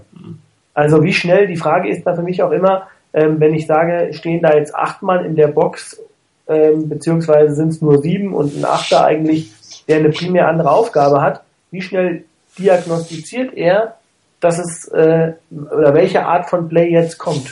[0.73, 4.13] Also wie schnell, die Frage ist da für mich auch immer, ähm, wenn ich sage,
[4.13, 6.01] stehen da jetzt acht Mann in der Box,
[6.47, 9.51] ähm, beziehungsweise sind es nur sieben und ein Achter eigentlich,
[9.87, 12.25] der eine primär andere Aufgabe hat, wie schnell
[12.57, 13.97] diagnostiziert er,
[14.39, 17.49] dass es äh, oder welche Art von Play jetzt kommt.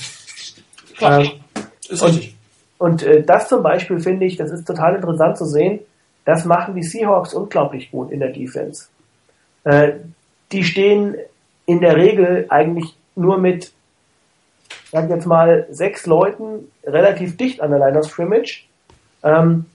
[0.98, 1.32] Klar, ähm,
[1.90, 2.22] ist und,
[2.78, 5.80] und äh, das zum Beispiel finde ich, das ist total interessant zu sehen,
[6.26, 8.88] das machen die Seahawks unglaublich gut in der Defense.
[9.64, 9.94] Äh,
[10.52, 11.16] die stehen
[11.66, 13.72] in der Regel eigentlich nur mit,
[14.92, 18.66] sag jetzt mal, sechs Leuten relativ dicht an der Line of Scrimmage.
[19.24, 19.66] Ähm,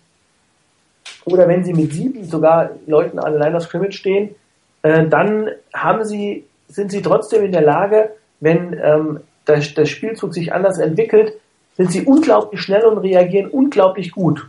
[1.25, 4.35] oder wenn sie mit sieben sogar Leuten an der Line of Scrimmage stehen,
[4.83, 10.35] äh, dann haben sie, sind sie trotzdem in der Lage, wenn ähm, das, das Spielzug
[10.35, 11.35] sich anders entwickelt,
[11.77, 14.47] sind sie unglaublich schnell und reagieren unglaublich gut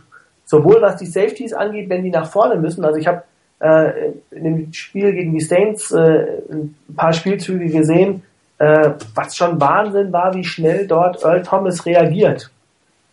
[0.48, 2.84] sowohl was die Safeties angeht, wenn die nach vorne müssen.
[2.84, 3.22] Also ich habe
[3.60, 8.22] äh, in dem Spiel gegen die Saints äh, ein paar Spielzüge gesehen,
[8.58, 12.50] äh, was schon Wahnsinn war, wie schnell dort Earl Thomas reagiert.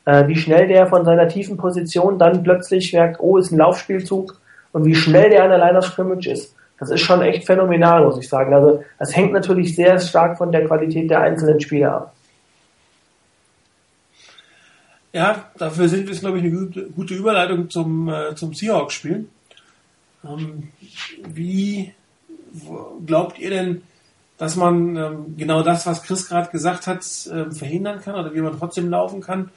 [0.05, 4.39] Äh, wie schnell der von seiner tiefen Position dann plötzlich merkt, oh, ist ein Laufspielzug
[4.71, 6.55] und wie schnell der an der Line of Scrimmage ist.
[6.79, 8.53] Das ist schon echt phänomenal, muss ich sagen.
[8.53, 12.14] Also das hängt natürlich sehr stark von der Qualität der einzelnen Spieler ab.
[15.15, 16.51] Ja, dafür sind wir, glaube ich, eine
[16.93, 19.25] gute, Überleitung zum, äh, zum Seahawks-Spiel.
[20.25, 20.63] Ähm,
[21.25, 21.93] wie
[23.05, 23.83] glaubt ihr denn,
[24.37, 28.41] dass man ähm, genau das, was Chris gerade gesagt hat, äh, verhindern kann oder wie
[28.41, 29.51] man trotzdem laufen kann?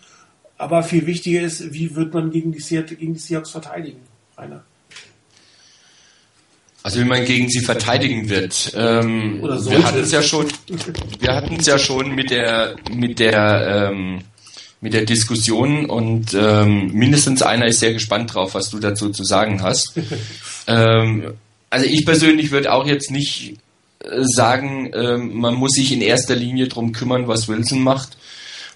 [0.58, 4.02] Aber viel wichtiger ist, wie wird man gegen die, Seattle, gegen die Seahawks verteidigen,
[4.36, 4.62] Rainer?
[6.84, 8.74] Also wie man gegen sie verteidigen wird.
[8.76, 10.46] Ähm, wir hatten es ja schon,
[11.18, 14.20] wir hatten es ja schon mit der mit der ähm,
[14.80, 19.24] mit der Diskussion und ähm, mindestens einer ist sehr gespannt drauf, was du dazu zu
[19.24, 19.92] sagen hast.
[20.66, 21.34] ähm,
[21.70, 23.56] also ich persönlich würde auch jetzt nicht
[24.00, 28.16] äh, sagen, ähm, man muss sich in erster Linie drum kümmern, was Wilson macht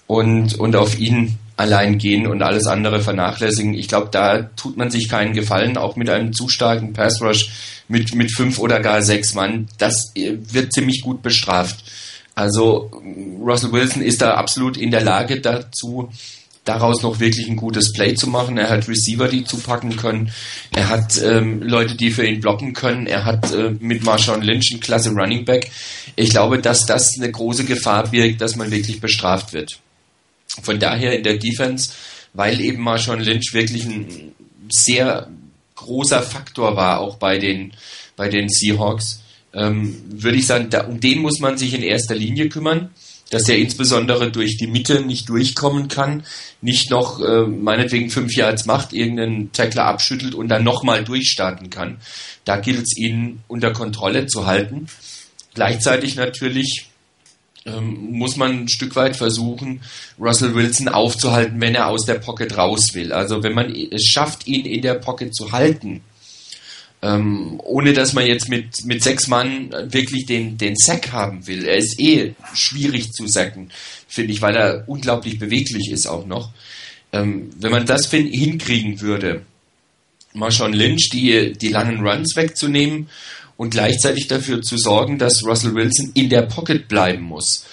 [0.07, 3.75] und, und auf ihn allein gehen und alles andere vernachlässigen.
[3.75, 7.51] Ich glaube, da tut man sich keinen Gefallen, auch mit einem zu starken Pass Rush
[7.89, 9.69] mit, mit fünf oder gar sechs Mann.
[9.79, 11.85] Das äh, wird ziemlich gut bestraft.
[12.35, 12.91] Also
[13.41, 16.11] Russell Wilson ist da absolut in der Lage dazu,
[16.65, 18.57] daraus noch wirklich ein gutes Play zu machen.
[18.57, 20.33] Er hat Receiver, die zupacken können.
[20.73, 23.07] Er hat ähm, Leute, die für ihn blocken können.
[23.07, 25.71] Er hat äh, mit Marshawn Lynch einen klasse Running Back.
[26.17, 29.79] Ich glaube, dass das eine große Gefahr birgt, dass man wirklich bestraft wird.
[30.63, 31.93] Von daher in der Defense,
[32.33, 34.33] weil eben Marshawn Lynch wirklich ein
[34.71, 35.29] sehr
[35.75, 37.73] großer Faktor war, auch bei den,
[38.17, 39.21] bei den Seahawks,
[39.55, 42.91] ähm, würde ich sagen, da, um den muss man sich in erster Linie kümmern,
[43.31, 46.25] dass er insbesondere durch die Mitte nicht durchkommen kann,
[46.61, 51.97] nicht noch äh, meinetwegen fünf Yards macht, irgendeinen Tackler abschüttelt und dann nochmal durchstarten kann.
[52.45, 54.87] Da gilt es ihn unter Kontrolle zu halten.
[55.55, 56.89] Gleichzeitig natürlich
[57.65, 59.81] ähm, muss man ein Stück weit versuchen,
[60.19, 63.13] Russell Wilson aufzuhalten, wenn er aus der Pocket raus will.
[63.13, 66.03] Also wenn man es schafft, ihn in der Pocket zu halten,
[67.03, 71.65] ähm, ohne dass man jetzt mit, mit sechs Mann wirklich den, den Sack haben will.
[71.65, 73.71] Er ist eh schwierig zu sacken,
[74.07, 76.51] finde ich, weil er unglaublich beweglich ist auch noch.
[77.13, 79.43] Ähm, wenn man das hinkriegen würde,
[80.33, 83.09] Marshawn Lynch die, die langen Runs wegzunehmen
[83.57, 87.67] und gleichzeitig dafür zu sorgen, dass Russell Wilson in der Pocket bleiben muss,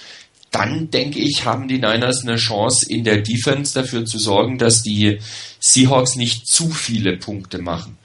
[0.51, 4.81] dann denke ich, haben die Niners eine Chance in der Defense dafür zu sorgen, dass
[4.81, 5.19] die
[5.59, 7.99] Seahawks nicht zu viele Punkte machen.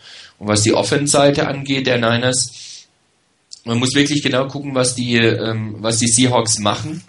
[0.46, 2.86] Was die Offense-Seite angeht, der Niners,
[3.64, 7.02] man muss wirklich genau gucken, was die, ähm, was die Seahawks machen.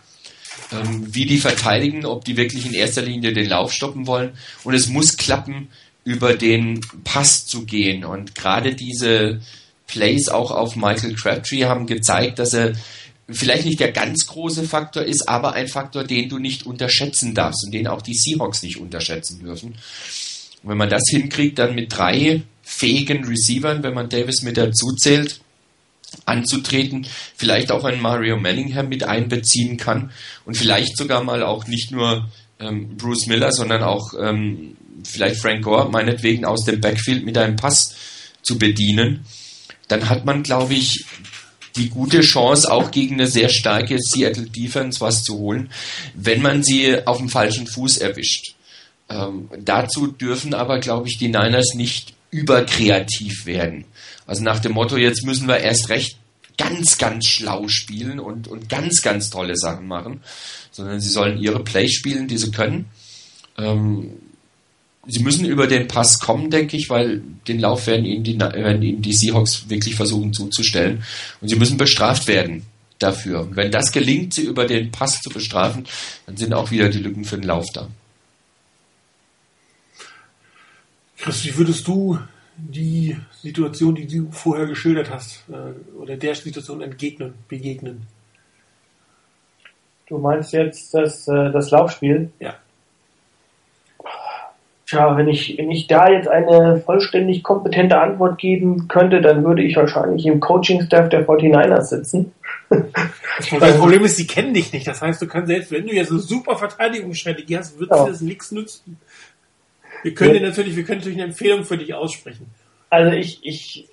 [0.72, 4.32] ähm, wie die verteidigen, ob die wirklich in erster Linie den Lauf stoppen wollen.
[4.64, 5.70] Und es muss klappen,
[6.04, 8.06] über den Pass zu gehen.
[8.06, 9.42] Und gerade diese
[9.88, 12.74] Plays auch auf Michael Crabtree haben gezeigt, dass er
[13.28, 17.66] vielleicht nicht der ganz große Faktor ist, aber ein Faktor, den du nicht unterschätzen darfst
[17.66, 19.76] und den auch die Seahawks nicht unterschätzen dürfen.
[20.62, 24.92] Und wenn man das hinkriegt, dann mit drei fähigen Receivern, wenn man Davis mit dazu
[24.98, 25.40] zählt,
[26.26, 30.12] anzutreten, vielleicht auch einen Mario Manningham mit einbeziehen kann
[30.46, 32.28] und vielleicht sogar mal auch nicht nur
[32.60, 37.56] ähm, Bruce Miller, sondern auch ähm, vielleicht Frank Gore meinetwegen aus dem Backfield mit einem
[37.56, 37.96] Pass
[38.42, 39.26] zu bedienen,
[39.88, 41.06] dann hat man, glaube ich,
[41.76, 45.70] die gute Chance, auch gegen eine sehr starke Seattle Defense was zu holen,
[46.16, 48.56] wenn man sie auf dem falschen Fuß erwischt.
[49.10, 53.86] Ähm, dazu dürfen aber, glaube ich, die Niners nicht überkreativ werden.
[54.28, 56.18] Also nach dem Motto, jetzt müssen wir erst recht
[56.58, 60.22] ganz, ganz schlau spielen und, und ganz, ganz tolle Sachen machen,
[60.72, 62.86] sondern sie sollen ihre Play spielen, die sie können.
[63.58, 64.12] Ähm,
[65.08, 68.82] sie müssen über den Pass kommen, denke ich, weil den Lauf werden ihnen die, werden
[68.82, 71.04] ihnen die Seahawks wirklich versuchen zuzustellen.
[71.42, 72.66] Und sie müssen bestraft werden
[73.00, 73.50] dafür.
[73.52, 75.86] wenn das gelingt, sie über den Pass zu bestrafen,
[76.26, 77.90] dann sind auch wieder die Lücken für den Lauf da.
[81.26, 82.20] Chris, wie würdest du
[82.56, 88.06] die Situation, die du vorher geschildert hast, äh, oder der Situation entgegnen, begegnen?
[90.06, 92.30] Du meinst jetzt das, äh, das Laufspiel?
[92.40, 92.54] Ja.
[94.86, 99.64] Tja, wenn ich, wenn ich da jetzt eine vollständig kompetente Antwort geben könnte, dann würde
[99.64, 102.34] ich wahrscheinlich im Coaching-Staff der 49ers sitzen.
[102.70, 104.86] das Problem ist, sie kennen dich nicht.
[104.86, 108.06] Das heißt, du kannst selbst, wenn du jetzt eine super Verteidigungsstrategie hast, wird ja.
[108.06, 109.00] das nichts nützen.
[110.06, 110.42] Wir können ja.
[110.42, 112.46] natürlich, wir können natürlich eine Empfehlung für dich aussprechen.
[112.92, 113.90] Also ich, ich,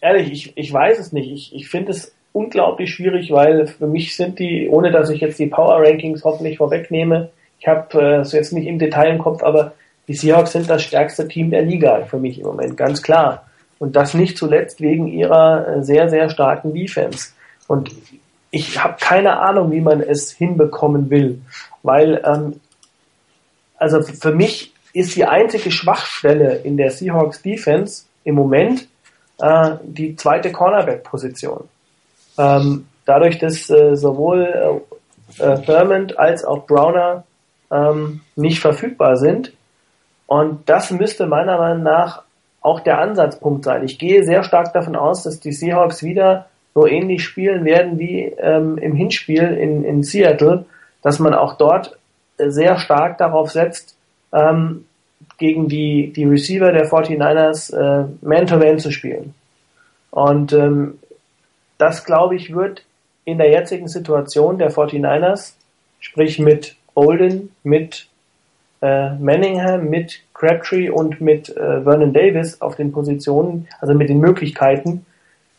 [0.00, 1.32] ehrlich, ich, ich weiß es nicht.
[1.32, 5.40] Ich, ich finde es unglaublich schwierig, weil für mich sind die, ohne dass ich jetzt
[5.40, 9.42] die Power Rankings hoffentlich vorwegnehme, ich habe äh, es jetzt nicht im Detail im Kopf,
[9.42, 9.74] aber
[10.06, 13.50] die Seahawks sind das stärkste Team der Liga für mich im Moment, ganz klar.
[13.80, 17.30] Und das nicht zuletzt wegen ihrer äh, sehr, sehr starken Defense.
[17.66, 17.90] Und
[18.52, 21.40] ich habe keine Ahnung, wie man es hinbekommen will,
[21.82, 22.60] weil ähm,
[23.76, 28.88] also für mich ist die einzige Schwachstelle in der Seahawks Defense im Moment
[29.38, 31.68] äh, die zweite Cornerback-Position.
[32.38, 34.82] Ähm, dadurch, dass äh, sowohl
[35.38, 37.24] äh, äh, Thurmond als auch Browner
[37.70, 39.52] ähm, nicht verfügbar sind.
[40.26, 42.22] Und das müsste meiner Meinung nach
[42.60, 43.84] auch der Ansatzpunkt sein.
[43.84, 48.24] Ich gehe sehr stark davon aus, dass die Seahawks wieder so ähnlich spielen werden wie
[48.38, 50.64] ähm, im Hinspiel in, in Seattle,
[51.02, 51.98] dass man auch dort
[52.38, 53.96] sehr stark darauf setzt,
[54.32, 54.84] ähm,
[55.38, 59.34] gegen die, die Receiver der 49ers äh, Man-to-Man zu spielen.
[60.10, 60.98] Und ähm,
[61.78, 62.84] das, glaube ich, wird
[63.24, 65.54] in der jetzigen Situation der 49ers,
[66.00, 68.08] sprich mit Bolden, mit
[68.82, 74.18] äh, Manningham, mit Crabtree und mit äh, Vernon Davis auf den Positionen, also mit den
[74.18, 75.06] Möglichkeiten,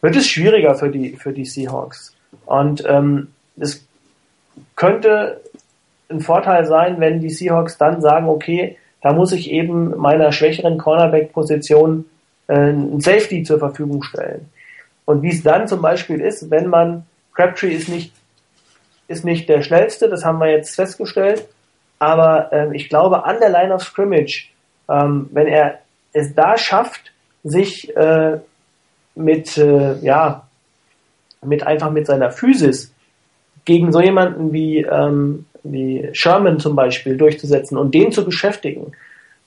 [0.02, 2.14] wird es schwieriger für die, für die Seahawks.
[2.46, 3.86] Und ähm, es
[4.76, 5.42] könnte
[6.14, 10.78] ein Vorteil sein, wenn die Seahawks dann sagen, okay, da muss ich eben meiner schwächeren
[10.78, 12.06] Cornerback-Position
[12.48, 14.50] äh, ein Safety zur Verfügung stellen.
[15.06, 18.14] Und wie es dann zum Beispiel ist, wenn man, Crabtree ist nicht,
[19.08, 21.46] ist nicht der schnellste, das haben wir jetzt festgestellt,
[22.00, 24.50] aber äh, ich glaube an der Line of Scrimmage,
[24.90, 25.80] ähm, wenn er
[26.14, 27.12] es da schafft,
[27.44, 28.40] sich äh,
[29.16, 30.48] mit, äh, ja,
[31.42, 32.94] mit einfach mit seiner Physis
[33.66, 38.94] gegen so jemanden wie ähm, wie Sherman zum Beispiel durchzusetzen und den zu beschäftigen,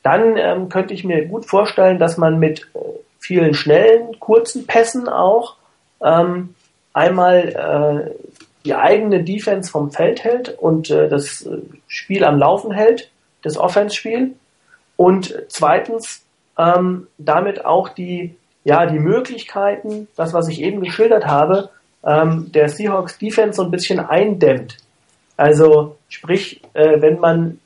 [0.02, 2.78] dann ähm, könnte ich mir gut vorstellen, dass man mit äh,
[3.18, 5.56] vielen schnellen, kurzen Pässen auch
[6.02, 6.54] ähm,
[6.92, 12.72] einmal äh, die eigene Defense vom Feld hält und äh, das äh, Spiel am Laufen
[12.72, 13.10] hält,
[13.42, 14.34] das Offense-Spiel.
[14.96, 16.22] Und zweitens
[16.58, 18.34] ähm, damit auch die,
[18.64, 21.70] ja, die Möglichkeiten, das, was ich eben geschildert habe,
[22.04, 24.78] ähm, der Seahawks Defense so ein bisschen eindämmt.
[25.36, 27.60] Also sprich, äh, wenn man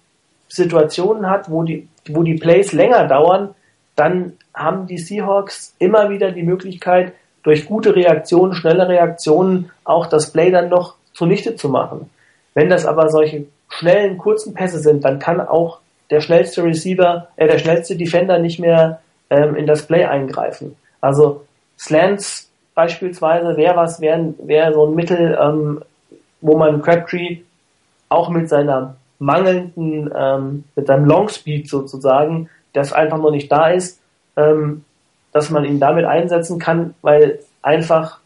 [0.48, 3.54] Situationen hat, wo die, wo die Plays länger dauern,
[3.96, 10.32] dann haben die Seahawks immer wieder die Möglichkeit, durch gute Reaktionen, schnelle Reaktionen auch das
[10.32, 12.10] Play dann noch zunichte zu machen.
[12.54, 15.78] Wenn das aber solche schnellen, kurzen Pässe sind, dann kann auch
[16.10, 20.76] der schnellste Receiver, äh, der schnellste Defender nicht mehr ähm, in das Play eingreifen.
[21.00, 21.46] Also
[21.78, 25.82] Slants beispielsweise wäre was, wäre wär so ein Mittel, ähm,
[26.40, 27.38] wo man Crabtree
[28.10, 33.68] auch mit seiner mangelnden, ähm, mit seinem Long Speed sozusagen, das einfach noch nicht da
[33.68, 34.00] ist,
[34.36, 34.84] ähm,
[35.32, 38.18] dass man ihn damit einsetzen kann, weil einfach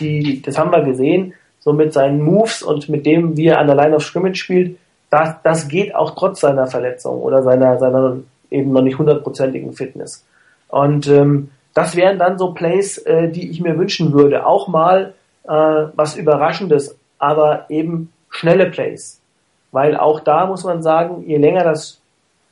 [0.00, 3.66] die, das haben wir gesehen, so mit seinen Moves und mit dem, wie er an
[3.66, 4.78] der Line of Scrimmage spielt,
[5.10, 8.18] das, das geht auch trotz seiner Verletzung oder seiner, seiner
[8.50, 10.24] eben noch nicht hundertprozentigen Fitness.
[10.68, 14.46] Und ähm, das wären dann so Plays, äh, die ich mir wünschen würde.
[14.46, 15.14] Auch mal
[15.44, 19.20] äh, was Überraschendes, aber eben schnelle Plays.
[19.72, 22.00] Weil auch da muss man sagen, je länger das,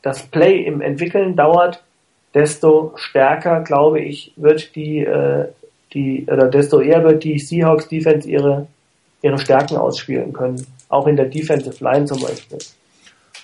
[0.02, 1.82] das Play im Entwickeln dauert,
[2.34, 5.48] desto stärker, glaube ich, wird die, äh,
[5.92, 8.66] die oder desto eher wird die Seahawks Defense ihre,
[9.22, 10.66] ihre Stärken ausspielen können.
[10.88, 12.58] Auch in der Defensive Line zum Beispiel.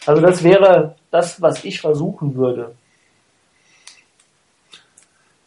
[0.07, 2.75] Also das wäre das, was ich versuchen würde.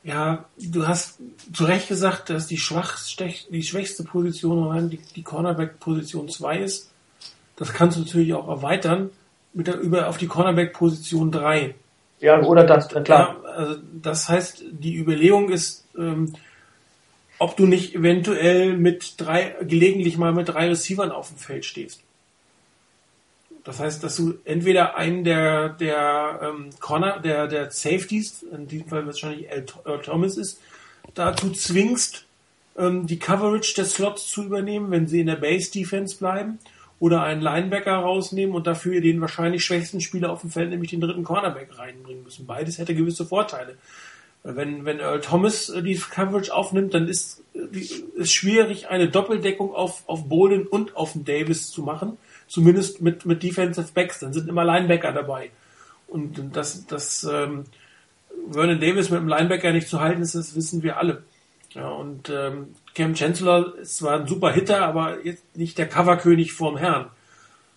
[0.04, 1.20] Ja, du hast
[1.54, 6.92] zu Recht gesagt, dass die, schwachste, die schwächste Position die, die Cornerback-Position 2 ist.
[7.56, 9.12] Das kannst du natürlich auch erweitern
[9.54, 11.76] mit der, über auf die Cornerback-Position 3.
[12.20, 13.38] Ja, oder das, klar.
[13.44, 16.36] Ja, also das heißt, die Überlegung ist, ähm,
[17.38, 22.02] ob du nicht eventuell mit drei, gelegentlich mal mit drei Receivern auf dem Feld stehst.
[23.64, 28.88] Das heißt, dass du entweder einen der, der ähm, Corner, der, der Safeties, in diesem
[28.88, 29.66] Fall wahrscheinlich L.
[30.04, 30.60] Thomas ist,
[31.14, 32.26] dazu zwingst,
[32.78, 36.60] ähm, die Coverage des Slots zu übernehmen, wenn sie in der Base Defense bleiben,
[37.00, 41.02] oder einen Linebacker rausnehmen und dafür den wahrscheinlich schwächsten Spieler auf dem Feld, nämlich den
[41.02, 42.46] dritten Cornerback reinbringen müssen.
[42.46, 43.76] Beides hätte gewisse Vorteile.
[44.44, 49.74] Wenn, wenn Earl Thomas äh, die Coverage aufnimmt, dann ist es äh, schwierig, eine Doppeldeckung
[49.74, 52.18] auf, auf Bolin und auf den Davis zu machen
[52.48, 55.50] zumindest mit, mit Defensive Backs, dann sind immer Linebacker dabei.
[56.08, 57.66] Und dass, dass ähm,
[58.50, 61.24] Vernon Davis mit dem Linebacker nicht zu halten ist, das wissen wir alle.
[61.74, 66.54] Ja, und ähm, Cam Chancellor ist zwar ein super Hitter, aber jetzt nicht der Coverkönig
[66.54, 67.08] vorm Herrn.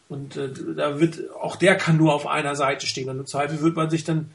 [0.08, 3.08] Und äh, da wird auch der kann nur auf einer Seite stehen.
[3.08, 4.30] Und im Zweifel wird man sich dann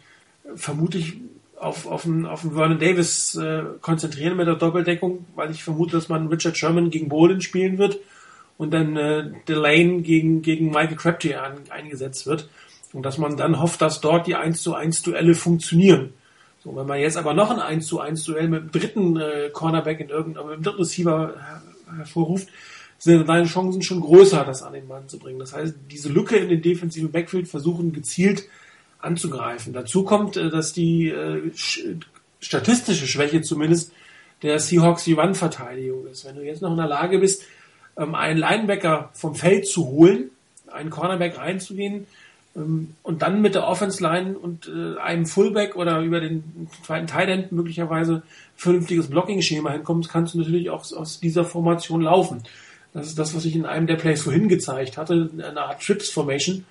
[0.55, 1.17] vermutlich
[1.57, 5.91] auf, auf, einen, auf einen Vernon Davis äh, konzentrieren mit der Doppeldeckung, weil ich vermute,
[5.91, 7.99] dass man Richard Sherman gegen Bolin spielen wird
[8.57, 12.49] und dann äh, Delane gegen, gegen Michael Crabtree an, eingesetzt wird.
[12.93, 16.13] Und dass man dann hofft, dass dort die 1 zu 1 Duelle funktionieren.
[16.63, 19.49] So, wenn man jetzt aber noch ein 1 zu 1 Duell mit dem dritten äh,
[19.51, 21.35] Cornerback in irgendeinem, dritten Receiver
[21.97, 22.49] hervorruft,
[22.99, 25.39] sind deine Chancen schon größer, das an den Mann zu bringen.
[25.39, 28.43] Das heißt, diese Lücke in den defensiven Backfield versuchen gezielt
[28.99, 29.73] anzugreifen.
[29.73, 31.51] Dazu kommt, äh, dass die äh,
[32.39, 33.91] statistische Schwäche zumindest
[34.43, 36.25] der Seahawks die Wandverteidigung ist.
[36.25, 37.43] Wenn du jetzt noch in der Lage bist,
[37.97, 40.29] ähm, einen Linebacker vom Feld zu holen,
[40.71, 42.05] einen Cornerback reinzugehen
[42.53, 47.51] und dann mit der Offense Line und äh, einem Fullback oder über den zweiten Tight
[47.51, 48.23] möglicherweise
[48.57, 52.43] vernünftiges Blocking-Schema hinkommst, kannst du natürlich auch aus dieser Formation laufen.
[52.93, 56.09] Das ist das, was ich in einem der Plays vorhin gezeigt hatte, eine Art Trips
[56.09, 56.65] Formation,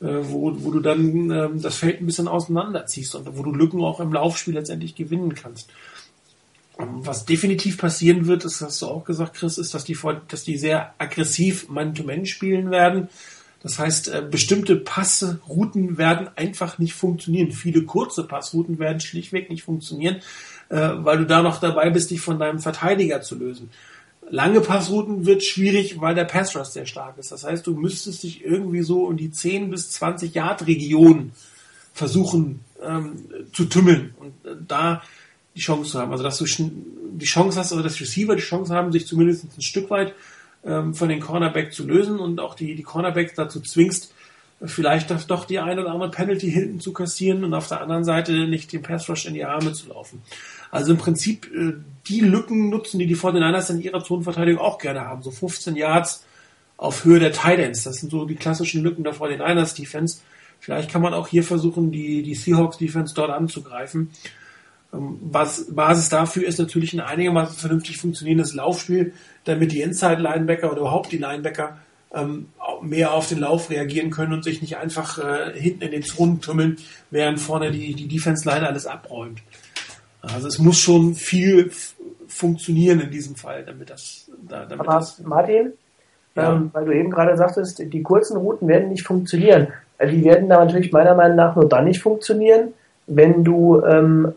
[0.00, 3.80] äh, wo, wo du dann ähm, das Feld ein bisschen auseinanderziehst und wo du Lücken
[3.82, 5.70] auch im Laufspiel letztendlich gewinnen kannst.
[6.78, 9.96] Was definitiv passieren wird, das hast du auch gesagt, Chris, ist, dass die,
[10.26, 13.08] dass die sehr aggressiv Man-to-Man spielen werden.
[13.62, 17.52] Das heißt, äh, bestimmte Passrouten werden einfach nicht funktionieren.
[17.52, 20.16] Viele kurze Passrouten werden schlichtweg nicht funktionieren,
[20.68, 23.70] äh, weil du da noch dabei bist, dich von deinem Verteidiger zu lösen.
[24.30, 27.32] Lange Passrouten wird schwierig, weil der Passrush sehr stark ist.
[27.32, 31.32] Das heißt, du müsstest dich irgendwie so um die 10 bis 20 Yard Region
[31.92, 34.14] versuchen ähm, zu tümmeln.
[34.18, 35.02] Und äh, da
[35.54, 36.12] die Chance zu haben.
[36.12, 39.62] Also dass du die Chance hast, also dass Receiver die Chance haben, sich zumindest ein
[39.62, 40.14] Stück weit
[40.64, 44.14] ähm, von den Cornerback zu lösen und auch die, die Cornerbacks dazu zwingst,
[44.64, 48.46] vielleicht doch die eine oder andere Penalty hinten zu kassieren und auf der anderen Seite
[48.46, 50.22] nicht den Pass Rush in die Arme zu laufen.
[50.70, 51.74] Also im Prinzip äh,
[52.06, 55.22] die Lücken nutzen, die die 49ers in ihrer Zonenverteidigung auch gerne haben.
[55.22, 56.24] So 15 Yards
[56.76, 57.84] auf Höhe der Titans.
[57.84, 60.20] Das sind so die klassischen Lücken der 49ers Defense.
[60.60, 64.10] Vielleicht kann man auch hier versuchen, die, die Seahawks Defense dort anzugreifen.
[64.92, 69.12] Ähm, was Basis dafür ist natürlich ein einigermaßen vernünftig funktionierendes Laufspiel,
[69.44, 71.78] damit die Inside-Linebacker oder überhaupt die Linebacker
[72.14, 72.48] ähm,
[72.82, 76.40] mehr auf den Lauf reagieren können und sich nicht einfach äh, hinten in den Zonen
[76.40, 76.76] tummeln,
[77.10, 79.40] während vorne die, die Defense-Line alles abräumt.
[80.20, 81.70] Also es muss schon viel
[82.28, 84.30] funktionieren in diesem Fall, damit das.
[84.48, 85.72] Da, damit Aber das, Martin,
[86.36, 86.54] ja.
[86.54, 89.68] ähm, weil du eben gerade sagtest, die kurzen Routen werden nicht funktionieren.
[90.00, 92.72] Die werden da natürlich meiner Meinung nach nur dann nicht funktionieren,
[93.06, 94.32] wenn du ähm,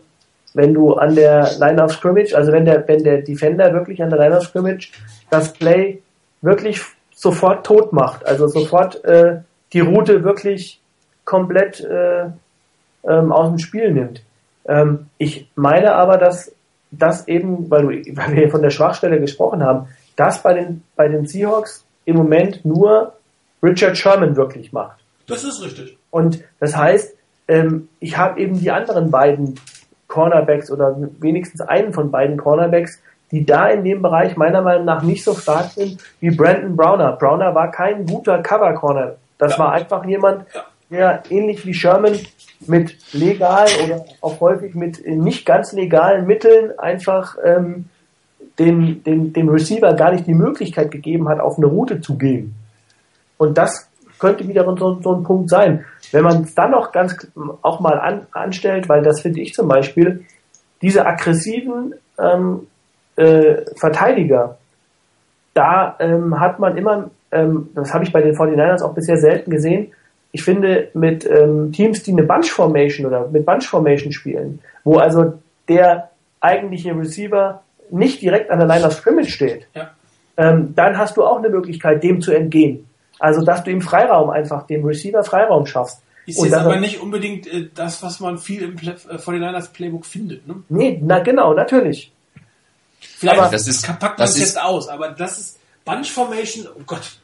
[0.56, 4.08] wenn du an der Line of Scrimmage, also wenn der, wenn der Defender wirklich an
[4.08, 4.90] der Line of Scrimmage
[5.28, 6.02] das Play
[6.40, 6.80] wirklich
[7.14, 9.40] sofort tot macht, also sofort äh,
[9.74, 10.80] die Route wirklich
[11.26, 12.30] komplett äh,
[13.04, 14.22] ähm, aus dem Spiel nimmt.
[14.66, 16.52] Ähm, ich meine aber, dass
[16.90, 21.08] das eben, weil, du, weil wir von der Schwachstelle gesprochen haben, das bei den, bei
[21.08, 23.12] den Seahawks im Moment nur
[23.62, 24.98] Richard Sherman wirklich macht.
[25.26, 25.98] Das ist richtig.
[26.10, 27.14] Und das heißt,
[27.48, 29.60] ähm, ich habe eben die anderen beiden
[30.16, 35.02] Cornerbacks oder wenigstens einen von beiden Cornerbacks, die da in dem Bereich meiner Meinung nach
[35.02, 37.12] nicht so stark sind wie Brandon Browner.
[37.12, 39.16] Browner war kein guter Cover Corner.
[39.36, 39.58] Das ja.
[39.58, 40.46] war einfach jemand,
[40.88, 42.14] der ähnlich wie Sherman
[42.66, 47.90] mit legal oder auch häufig mit nicht ganz legalen Mitteln einfach ähm,
[48.58, 52.54] den, den, dem Receiver gar nicht die Möglichkeit gegeben hat, auf eine Route zu gehen.
[53.36, 53.85] Und das
[54.18, 55.84] könnte wiederum so, so ein Punkt sein.
[56.12, 57.16] Wenn man es dann noch ganz
[57.62, 60.24] auch mal an, anstellt, weil das finde ich zum Beispiel,
[60.82, 62.66] diese aggressiven ähm,
[63.16, 64.58] äh, Verteidiger,
[65.54, 69.50] da ähm, hat man immer, ähm, das habe ich bei den 49ers auch bisher selten
[69.50, 69.92] gesehen,
[70.32, 74.98] ich finde mit ähm, Teams, die eine Bunch Formation oder mit Bunch Formation spielen, wo
[74.98, 75.34] also
[75.68, 76.10] der
[76.40, 79.90] eigentliche Receiver nicht direkt an der Line of Scrimmage steht, ja.
[80.36, 82.85] ähm, dann hast du auch eine Möglichkeit, dem zu entgehen.
[83.18, 86.02] Also, dass du ihm Freiraum einfach, dem Receiver Freiraum schaffst.
[86.26, 90.04] Ist jetzt aber nicht unbedingt äh, das, was man viel im Play, äh, 49ers Playbook
[90.04, 90.56] findet, ne?
[90.68, 92.12] Nee, na genau, natürlich.
[93.00, 96.82] Vielleicht aber das ist, packt man es jetzt aus, aber das ist Bunch Formation, oh
[96.84, 97.18] Gott,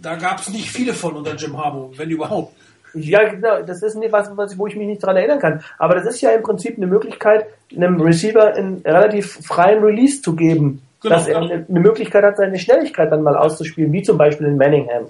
[0.00, 2.54] da gab es nicht viele von unter Jim Harbaugh, wenn überhaupt.
[2.94, 5.64] Ja, genau, das ist nicht was, was, wo ich mich nicht dran erinnern kann.
[5.78, 10.36] Aber das ist ja im Prinzip eine Möglichkeit, einem Receiver einen relativ freien Release zu
[10.36, 10.80] geben.
[11.00, 14.46] Genau, dass er eine, eine Möglichkeit hat, seine Schnelligkeit dann mal auszuspielen, wie zum Beispiel
[14.46, 15.08] in Manningham.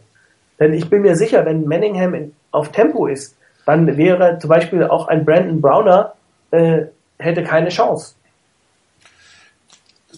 [0.58, 3.36] Denn ich bin mir sicher, wenn Manningham in, auf Tempo ist,
[3.66, 6.14] dann wäre zum Beispiel auch ein Brandon Browner
[6.50, 6.86] äh,
[7.18, 8.14] hätte keine Chance.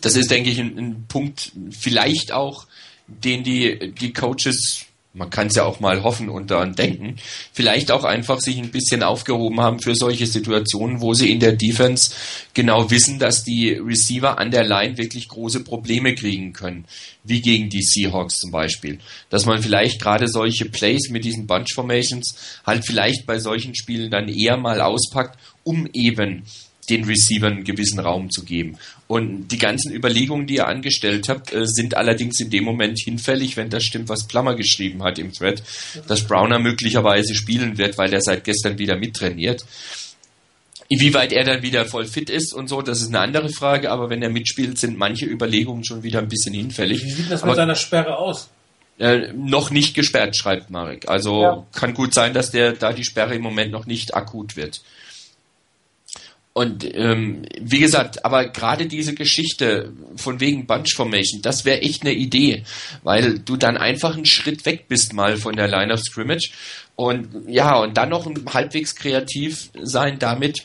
[0.02, 2.66] Das ist, denke ich, ein, ein Punkt, vielleicht auch,
[3.06, 4.86] den die, die Coaches
[5.16, 7.16] man kann es ja auch mal hoffen und daran denken,
[7.52, 11.52] vielleicht auch einfach sich ein bisschen aufgehoben haben für solche Situationen, wo sie in der
[11.52, 12.12] Defense
[12.52, 16.84] genau wissen, dass die Receiver an der Line wirklich große Probleme kriegen können,
[17.24, 18.98] wie gegen die Seahawks zum Beispiel.
[19.30, 22.36] Dass man vielleicht gerade solche Plays mit diesen Bunch Formations
[22.66, 26.44] halt vielleicht bei solchen Spielen dann eher mal auspackt, um eben
[26.88, 28.78] den Receivern einen gewissen Raum zu geben.
[29.08, 33.56] Und die ganzen Überlegungen, die ihr angestellt habt, äh, sind allerdings in dem Moment hinfällig,
[33.56, 35.62] wenn das stimmt, was Plummer geschrieben hat im Thread,
[36.08, 39.64] dass Browner möglicherweise spielen wird, weil der seit gestern wieder mittrainiert.
[40.88, 44.08] Inwieweit er dann wieder voll fit ist und so, das ist eine andere Frage, aber
[44.08, 47.02] wenn er mitspielt, sind manche Überlegungen schon wieder ein bisschen hinfällig.
[47.02, 48.48] Wie sieht das mit aber, seiner Sperre aus?
[48.98, 51.08] Äh, noch nicht gesperrt, schreibt Marek.
[51.08, 51.66] Also ja.
[51.72, 54.80] kann gut sein, dass der da die Sperre im Moment noch nicht akut wird.
[56.56, 62.00] Und ähm, wie gesagt, aber gerade diese Geschichte von wegen Bunch Formation, das wäre echt
[62.00, 62.64] eine Idee,
[63.02, 66.52] weil du dann einfach einen Schritt weg bist mal von der Line of Scrimmage.
[66.94, 70.62] Und ja, und dann noch halbwegs kreativ sein damit,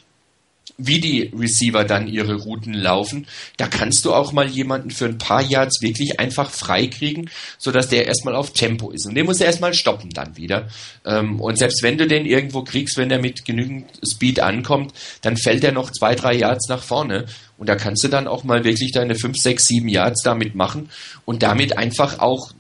[0.88, 3.28] wie die Receiver dann ihre Routen laufen,
[3.58, 8.06] da kannst du auch mal jemanden für ein paar Yards wirklich einfach freikriegen, sodass der
[8.06, 9.06] erstmal auf Tempo ist.
[9.06, 10.68] Und den muss er erstmal stoppen dann wieder.
[11.06, 15.38] Ähm, und selbst wenn du den irgendwo kriegst, wenn er mit genügend Speed ankommt, dann
[15.38, 17.26] fällt er noch zwei, drei Yards nach vorne.
[17.58, 20.90] Und da kannst du dann auch mal wirklich deine fünf, sechs, sieben Yards damit machen
[21.26, 22.52] und damit einfach auch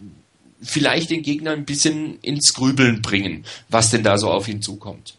[0.61, 5.15] vielleicht den Gegner ein bisschen ins Grübeln bringen, was denn da so auf ihn zukommt.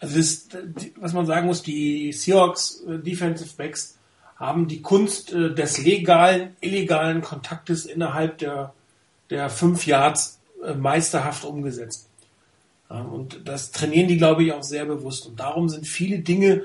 [0.00, 0.56] Also ist,
[0.96, 3.96] was man sagen muss, die Seahawks äh, Defensive Backs
[4.36, 8.74] haben die Kunst äh, des legalen, illegalen Kontaktes innerhalb der,
[9.30, 12.06] der fünf Yards äh, meisterhaft umgesetzt.
[12.88, 15.26] Und das trainieren die, glaube ich, auch sehr bewusst.
[15.26, 16.64] Und darum sind viele Dinge,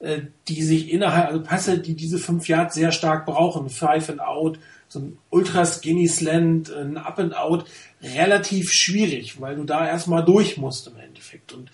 [0.00, 4.58] die sich innerhalb, also Pässe, die diese fünf Yards sehr stark brauchen, Five and Out,
[4.88, 7.66] so ein Ultra Skinny Slant, ein Up and Out,
[8.02, 11.52] relativ schwierig, weil du da erstmal durch musst im Endeffekt.
[11.52, 11.70] Und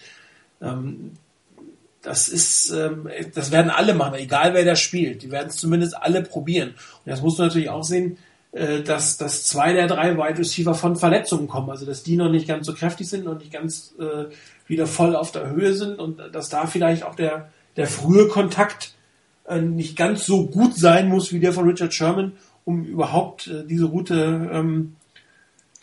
[2.04, 5.22] das ist, ähm, das werden alle machen, egal wer da spielt.
[5.22, 6.70] Die werden es zumindest alle probieren.
[6.70, 8.18] Und das musst du natürlich auch sehen,
[8.52, 11.70] äh, dass, dass zwei der drei Wide Receiver von Verletzungen kommen.
[11.70, 14.26] Also dass die noch nicht ganz so kräftig sind und nicht ganz äh,
[14.66, 18.94] wieder voll auf der Höhe sind und dass da vielleicht auch der, der frühe Kontakt
[19.46, 22.32] äh, nicht ganz so gut sein muss wie der von Richard Sherman,
[22.64, 24.96] um überhaupt äh, diese Route ähm,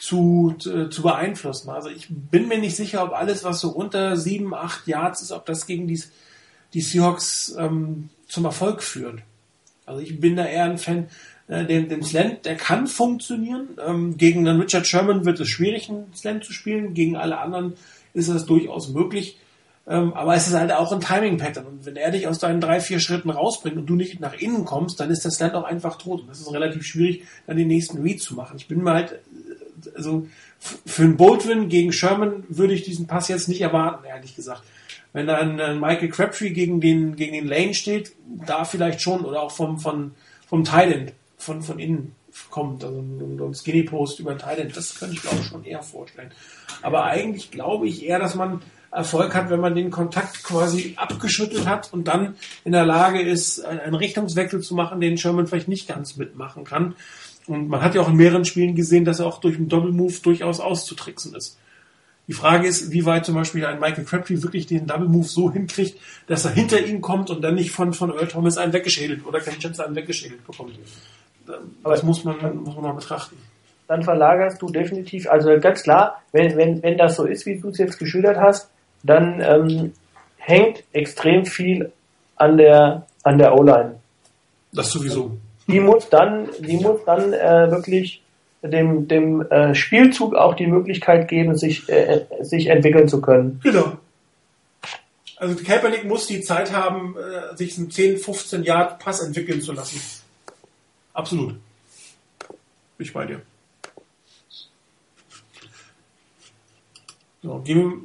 [0.02, 1.70] zu, zu, zu beeinflussen.
[1.70, 5.32] Also ich bin mir nicht sicher, ob alles, was so unter sieben, acht Yards ist,
[5.32, 6.02] ob das gegen die,
[6.74, 9.20] die Seahawks ähm, zum Erfolg führt.
[9.86, 11.08] Also ich bin da eher ein Fan,
[11.48, 13.68] äh, den, den Slant, der kann funktionieren.
[13.86, 16.96] Ähm, gegen den Richard Sherman wird es schwierig, einen Slant zu spielen.
[16.96, 17.74] Gegen alle anderen
[18.16, 19.38] ist das durchaus möglich.
[19.88, 21.68] Ähm, aber es ist halt auch ein Timing-Pattern.
[21.68, 24.66] Und wenn er dich aus deinen drei, vier Schritten rausbringt und du nicht nach innen
[24.66, 26.22] kommst, dann ist das Slant auch einfach tot.
[26.22, 28.58] Und das ist relativ schwierig, dann den nächsten Read zu machen.
[28.58, 29.20] Ich bin mir halt
[29.96, 30.28] also
[30.86, 34.64] für einen Baldwin gegen Sherman würde ich diesen Pass jetzt nicht erwarten, ehrlich gesagt.
[35.14, 38.14] Wenn da ein, Michael Crabtree gegen den, gegen den Lane steht,
[38.46, 40.12] da vielleicht schon, oder auch vom, von,
[40.48, 42.16] vom Thailand, von, von innen.
[42.50, 46.32] kommt, also ein Skinny Post über Thailand, das könnte ich glaube ich schon eher vorstellen.
[46.82, 51.66] Aber eigentlich glaube ich eher, dass man Erfolg hat, wenn man den Kontakt quasi abgeschüttelt
[51.66, 52.36] hat und dann
[52.66, 56.96] in der Lage ist, einen Richtungswechsel zu machen, den Sherman vielleicht nicht ganz mitmachen kann.
[57.48, 59.92] Und man hat ja auch in mehreren Spielen gesehen, dass er auch durch einen Double
[59.92, 61.58] Move durchaus auszutricksen ist.
[62.28, 65.52] Die Frage ist, wie weit zum Beispiel ein Michael Crabtree wirklich den Double Move so
[65.52, 69.26] hinkriegt, dass er hinter ihm kommt und dann nicht von, von Earl Thomas einen weggeschädelt
[69.26, 70.74] oder Ken Jens einen weggeschädelt bekommt.
[71.84, 73.38] Aber das muss man, muss man noch betrachten.
[73.88, 77.70] Dann verlagerst du definitiv, also ganz klar, wenn, wenn, wenn das so ist, wie du
[77.70, 78.70] es jetzt geschildert hast,
[79.04, 79.94] dann ähm,
[80.38, 81.92] hängt extrem viel
[82.38, 84.00] an der, an der O-Line.
[84.72, 85.38] Das sowieso.
[85.72, 88.22] Die muss dann, die muss dann äh, wirklich
[88.62, 93.60] dem, dem äh, Spielzug auch die Möglichkeit geben, sich, äh, sich entwickeln zu können.
[93.64, 93.98] Genau.
[95.38, 99.74] Also Kaepernick muss die Zeit haben, äh, sich einen 10, 15 Yard Pass entwickeln zu
[99.74, 100.00] lassen.
[101.14, 101.56] Absolut.
[103.00, 103.42] Ich bei dir.
[107.42, 108.04] So, gehen,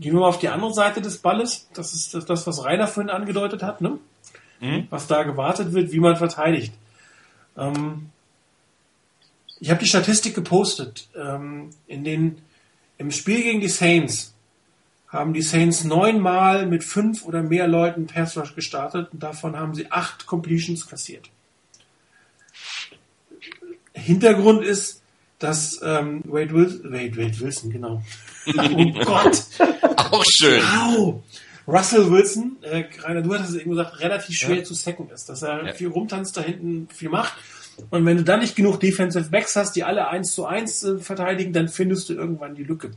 [0.00, 1.68] gehen wir mal auf die andere Seite des Balles.
[1.74, 3.98] Das ist das, was Rainer vorhin angedeutet hat, ne?
[4.60, 4.86] Mhm.
[4.90, 6.72] Was da gewartet wird, wie man verteidigt.
[7.56, 8.10] Ähm,
[9.60, 11.08] ich habe die Statistik gepostet.
[11.16, 12.38] Ähm, in den,
[12.96, 14.34] Im Spiel gegen die Saints
[15.08, 19.74] haben die Saints neunmal mit fünf oder mehr Leuten Pass Rush gestartet und davon haben
[19.74, 21.30] sie acht Completions kassiert.
[23.94, 25.02] Hintergrund ist,
[25.38, 28.02] dass ähm, Wade, Wilson, Wade, Wade Wilson, genau.
[28.46, 29.44] oh Gott.
[29.96, 30.60] Auch schön.
[30.60, 31.22] Wow.
[31.68, 34.64] Russell Wilson, äh, Rainer, du hattest es eben gesagt, relativ schwer ja.
[34.64, 35.72] zu sacken ist, dass er ja.
[35.74, 37.34] viel rumtanzt, da hinten viel macht
[37.90, 40.98] und wenn du dann nicht genug Defensive Backs hast, die alle eins zu eins äh,
[40.98, 42.90] verteidigen, dann findest du irgendwann die Lücke.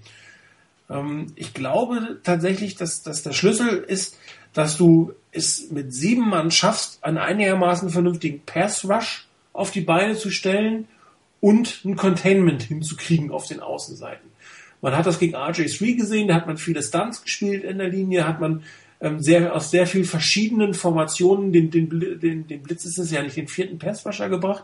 [0.90, 4.18] Ähm, ich glaube tatsächlich, dass, dass der Schlüssel ist,
[4.54, 10.16] dass du es mit sieben Mann schaffst, einen einigermaßen vernünftigen Pass Rush auf die Beine
[10.16, 10.88] zu stellen
[11.40, 14.31] und ein Containment hinzukriegen auf den Außenseiten.
[14.82, 18.28] Man hat das gegen RJ3 gesehen, da hat man viele Stunts gespielt in der Linie,
[18.28, 18.64] hat man
[19.00, 23.22] ähm, sehr, aus sehr vielen verschiedenen Formationen den, den, den, den Blitz ist es ja
[23.22, 24.64] nicht den vierten Passwasher gebracht.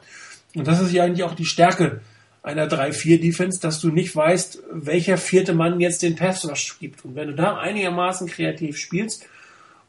[0.55, 2.01] Und das ist ja eigentlich auch die Stärke
[2.43, 7.03] einer 3-4-Defense, dass du nicht weißt, welcher vierte Mann jetzt den Passwash gibt.
[7.03, 9.27] Und wenn du da einigermaßen kreativ spielst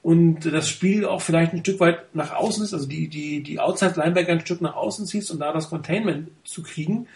[0.02, 3.60] und das Spiel auch vielleicht ein Stück weit nach außen ist, also die, die, die
[3.60, 7.06] Outside-Linebacker ein Stück nach außen ziehst und da das Containment zu kriegen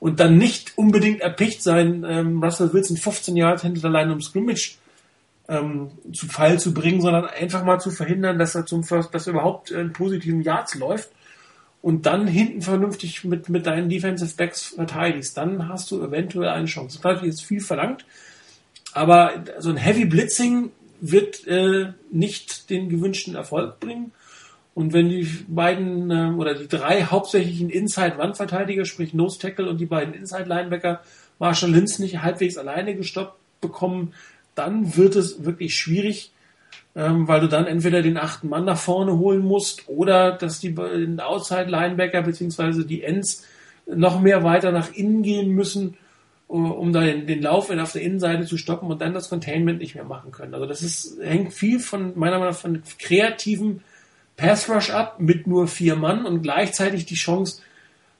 [0.00, 4.20] und dann nicht unbedingt erpicht sein, ähm, Russell Wilson 15 Jahre hinter der Line um
[4.20, 4.76] Scrimmage
[5.48, 9.26] ähm, zu Fall zu bringen, sondern einfach mal zu verhindern, dass er zum First, dass
[9.26, 11.10] er überhaupt in positiven Yards läuft
[11.80, 16.66] und dann hinten vernünftig mit, mit deinen Defensive Backs verteidigst, dann hast du eventuell eine
[16.66, 16.98] Chance.
[17.02, 18.04] Das ist viel verlangt,
[18.92, 20.70] aber so ein Heavy Blitzing
[21.00, 24.12] wird äh, nicht den gewünschten Erfolg bringen.
[24.74, 29.86] Und wenn die beiden äh, oder die drei hauptsächlichen Inside-Wandverteidiger, sprich Nose Tackle und die
[29.86, 31.00] beiden Inside-Linebacker
[31.38, 34.14] Marshall Lynch nicht halbwegs alleine gestoppt bekommen,
[34.54, 36.32] dann wird es wirklich schwierig,
[36.94, 40.76] ähm, weil du dann entweder den achten Mann nach vorne holen musst oder dass die
[41.18, 42.84] Outside Linebacker bzw.
[42.84, 43.46] die Ends
[43.86, 45.96] noch mehr weiter nach innen gehen müssen,
[46.48, 49.94] uh, um da den, Lauf auf der Innenseite zu stoppen und dann das Containment nicht
[49.94, 50.54] mehr machen können.
[50.54, 53.80] Also das ist, hängt viel von meiner Meinung nach von kreativem
[54.38, 57.60] Pass Rush ab mit nur vier Mann und gleichzeitig die Chance,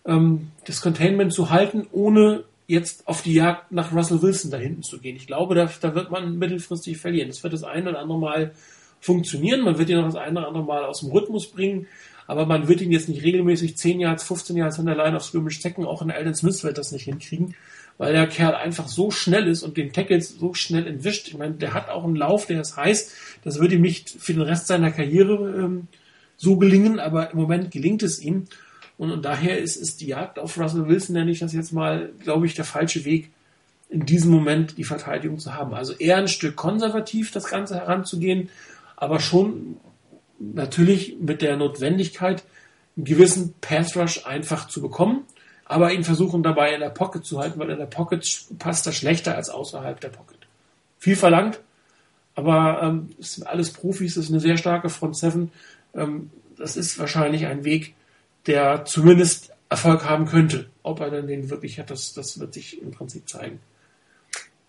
[0.04, 4.82] ähm, das Containment zu halten, ohne jetzt auf die Jagd nach Russell Wilson da hinten
[4.82, 5.16] zu gehen.
[5.16, 7.30] Ich glaube, da, da wird man mittelfristig verlieren.
[7.30, 8.52] Es wird das ein oder andere Mal
[9.00, 11.86] funktionieren, man wird ihn noch das eine oder andere Mal aus dem Rhythmus bringen,
[12.26, 15.60] aber man wird ihn jetzt nicht regelmäßig 10 Yards, 15 Yards hinter Line auf Scrimmage
[15.60, 15.86] checken.
[15.86, 17.54] Auch in Alden Smith wird das nicht hinkriegen,
[17.96, 21.28] weil der Kerl einfach so schnell ist und den Tackles so schnell entwischt.
[21.28, 23.14] Ich meine, der hat auch einen Lauf, der ist heiß.
[23.44, 25.88] Das wird ihm nicht für den Rest seiner Karriere ähm,
[26.38, 28.46] so gelingen, aber im Moment gelingt es ihm.
[28.96, 32.10] Und, und daher ist, ist die Jagd auf Russell Wilson, nenne ich das jetzt mal,
[32.20, 33.30] glaube ich, der falsche Weg,
[33.90, 35.74] in diesem Moment die Verteidigung zu haben.
[35.74, 38.50] Also eher ein Stück konservativ das Ganze heranzugehen,
[38.96, 39.78] aber schon
[40.38, 42.44] natürlich mit der Notwendigkeit,
[42.96, 45.24] einen gewissen Pass Rush einfach zu bekommen,
[45.64, 48.92] aber ihn versuchen dabei in der Pocket zu halten, weil in der Pocket passt er
[48.92, 50.38] schlechter als außerhalb der Pocket.
[50.98, 51.60] Viel verlangt,
[52.34, 55.50] aber ähm, es sind alles Profis, es ist eine sehr starke Front Seven.
[55.98, 57.94] Ähm, das ist wahrscheinlich ein Weg,
[58.46, 60.66] der zumindest Erfolg haben könnte.
[60.82, 63.60] Ob er dann den wirklich hat, das, das wird sich im Prinzip zeigen.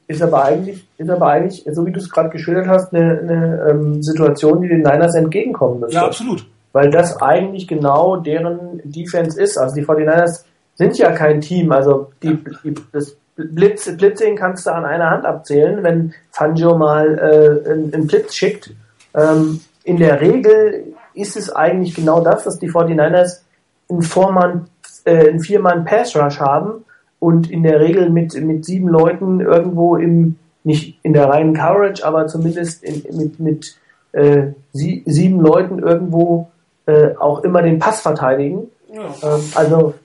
[0.07, 3.67] Ist aber eigentlich, ist aber eigentlich, so wie du es gerade geschildert hast, eine, eine
[3.69, 5.95] ähm, Situation, die den Niners entgegenkommen müsste.
[5.95, 6.45] Ja, absolut.
[6.73, 9.57] Weil das eigentlich genau deren Defense ist.
[9.57, 10.45] Also die 49ers
[10.75, 11.71] sind ja kein Team.
[11.71, 17.17] Also die, die das Blitz, Blitzing kannst du an einer Hand abzählen, wenn Fangio mal
[17.17, 18.71] äh, einen, einen Blitz schickt.
[19.13, 23.41] Ähm, in der Regel ist es eigentlich genau das, dass die 49ers
[23.89, 24.67] ein Vormann
[25.05, 26.85] äh, einen viermann Pass Rush haben
[27.19, 32.05] und in der Regel mit, mit sieben Leuten irgendwo im, nicht in der reinen Coverage,
[32.05, 33.75] aber zumindest in, mit, mit
[34.11, 36.49] äh, sie, sieben Leuten irgendwo
[36.85, 38.67] äh, auch immer den Pass verteidigen.
[38.93, 39.13] Ja.
[39.23, 39.95] Ähm, also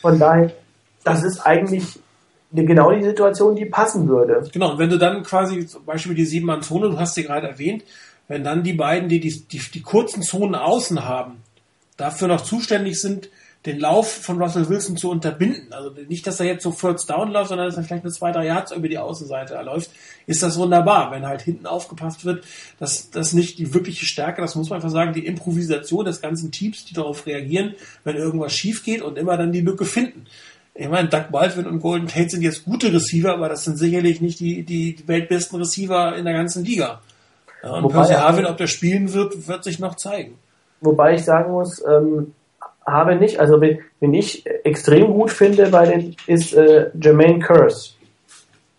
[0.00, 0.52] von daher,
[1.02, 1.98] das ist eigentlich
[2.52, 4.48] genau die Situation, die passen würde.
[4.52, 7.24] Genau, und wenn du dann quasi zum Beispiel die sieben Mann Zone, du hast sie
[7.24, 7.82] gerade erwähnt,
[8.28, 11.42] wenn dann die beiden, die die, die die kurzen Zonen außen haben,
[11.96, 13.28] dafür noch zuständig sind,
[13.66, 15.72] den Lauf von Russell Wilson zu unterbinden.
[15.72, 18.30] Also nicht, dass er jetzt so First Down läuft, sondern dass er vielleicht mit zwei,
[18.30, 19.90] drei Yards über die Außenseite läuft,
[20.26, 21.10] ist das wunderbar.
[21.10, 22.44] Wenn halt hinten aufgepasst wird,
[22.78, 26.50] dass das nicht die wirkliche Stärke, das muss man einfach sagen, die Improvisation des ganzen
[26.50, 27.74] Teams, die darauf reagieren,
[28.04, 30.26] wenn irgendwas schief geht und immer dann die Lücke finden.
[30.74, 34.20] Ich meine, Doug Baldwin und Golden Tate sind jetzt gute Receiver, aber das sind sicherlich
[34.20, 37.00] nicht die, die weltbesten Receiver in der ganzen Liga.
[37.64, 40.38] Ja, und Percy Harvin, ob der spielen wird, wird sich noch zeigen.
[40.80, 42.34] Wobei ich sagen muss, ähm,
[42.86, 47.92] habe nicht, also wenn, wenn ich extrem gut finde bei den, ist äh, Jermaine Curse.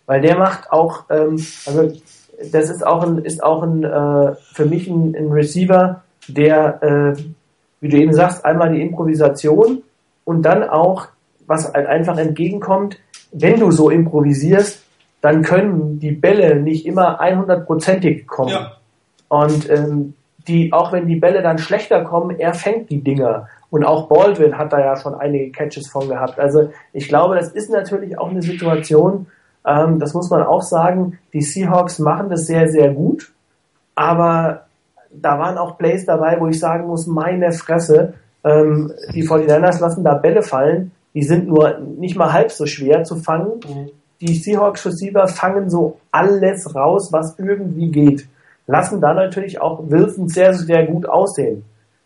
[0.06, 1.92] Weil der macht auch, ähm, also
[2.52, 7.22] das ist auch ein, ist auch ein, äh, für mich ein, ein Receiver, der, äh,
[7.80, 9.82] wie du eben sagst, einmal die Improvisation
[10.24, 11.08] und dann auch,
[11.46, 12.98] was halt einfach entgegenkommt,
[13.32, 14.82] wenn du so improvisierst,
[15.20, 18.50] dann können die Bälle nicht immer 100%ig kommen.
[18.50, 18.75] Ja.
[19.28, 20.14] Und ähm,
[20.48, 23.48] die, auch wenn die Bälle dann schlechter kommen, er fängt die Dinger.
[23.70, 26.38] Und auch Baldwin hat da ja schon einige Catches von gehabt.
[26.38, 29.26] Also ich glaube, das ist natürlich auch eine Situation,
[29.66, 33.32] ähm, das muss man auch sagen, die Seahawks machen das sehr, sehr gut.
[33.94, 34.66] Aber
[35.12, 40.04] da waren auch Plays dabei, wo ich sagen muss, meine Fresse, ähm, die 49ers lassen
[40.04, 43.60] da Bälle fallen, die sind nur nicht mal halb so schwer zu fangen.
[43.66, 43.90] Mhm.
[44.20, 48.28] Die Seahawks Receiver fangen so alles raus, was irgendwie geht.
[48.66, 51.64] Lassen da natürlich auch Wilson sehr, sehr gut aussehen.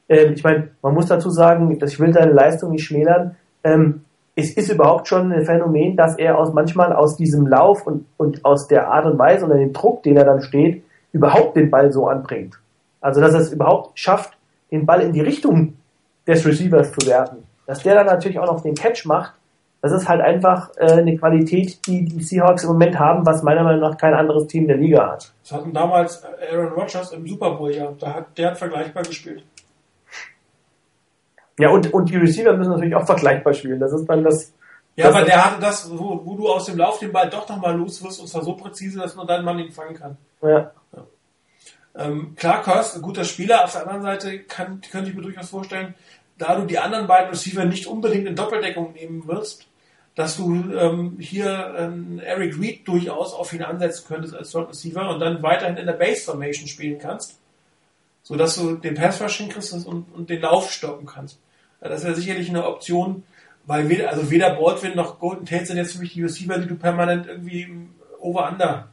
[0.08, 3.36] Ähm, ich meine, man muss dazu sagen, dass ich will seine Leistung nicht schmälern.
[3.64, 4.02] Ähm,
[4.36, 8.44] es ist überhaupt schon ein Phänomen, dass er aus manchmal aus diesem Lauf und, und
[8.44, 10.82] aus der Art und Weise und dem Druck, den er dann steht,
[11.12, 12.58] überhaupt den Ball so anbringt.
[13.00, 14.36] Also dass er es überhaupt schafft,
[14.70, 15.74] den Ball in die Richtung
[16.26, 17.38] des Receivers zu werfen.
[17.66, 19.34] Dass der dann natürlich auch noch den Catch macht,
[19.82, 23.62] das ist halt einfach äh, eine Qualität, die die Seahawks im Moment haben, was meiner
[23.62, 25.32] Meinung nach kein anderes Team der Liga hat.
[25.42, 27.92] Das hatten damals Aaron Rodgers im Super Bowl ja.
[27.98, 29.42] Da hat, der hat vergleichbar gespielt.
[31.58, 33.80] Ja, und, und die Receiver müssen natürlich auch vergleichbar spielen.
[33.80, 34.52] Das ist dann das.
[34.96, 37.48] Ja, das aber der hatte das, wo, wo, du aus dem Lauf den Ball doch
[37.48, 40.16] nochmal los wirst und zwar so präzise, dass nur dein Mann ihn fangen kann.
[40.42, 40.72] Ja.
[40.92, 41.06] ja.
[41.96, 43.64] Ähm, klar, Kurst, ein guter Spieler.
[43.64, 45.94] Auf der anderen Seite kann, könnte ich mir durchaus vorstellen,
[46.38, 49.69] da du die anderen beiden Receiver nicht unbedingt in Doppeldeckung nehmen wirst,
[50.14, 55.08] dass du ähm, hier ähm, Eric Reed durchaus auf ihn ansetzen könntest als Slot Receiver
[55.08, 57.38] und dann weiterhin in der Base Formation spielen kannst,
[58.22, 61.38] so dass du den Pass Rush hinkriegst und, und den Lauf stoppen kannst.
[61.80, 63.22] Das wäre sicherlich eine Option,
[63.64, 66.68] weil weder, also weder Baldwin noch Golden Tate sind jetzt für mich die Receiver, die
[66.68, 67.68] du permanent irgendwie
[68.20, 68.88] over-under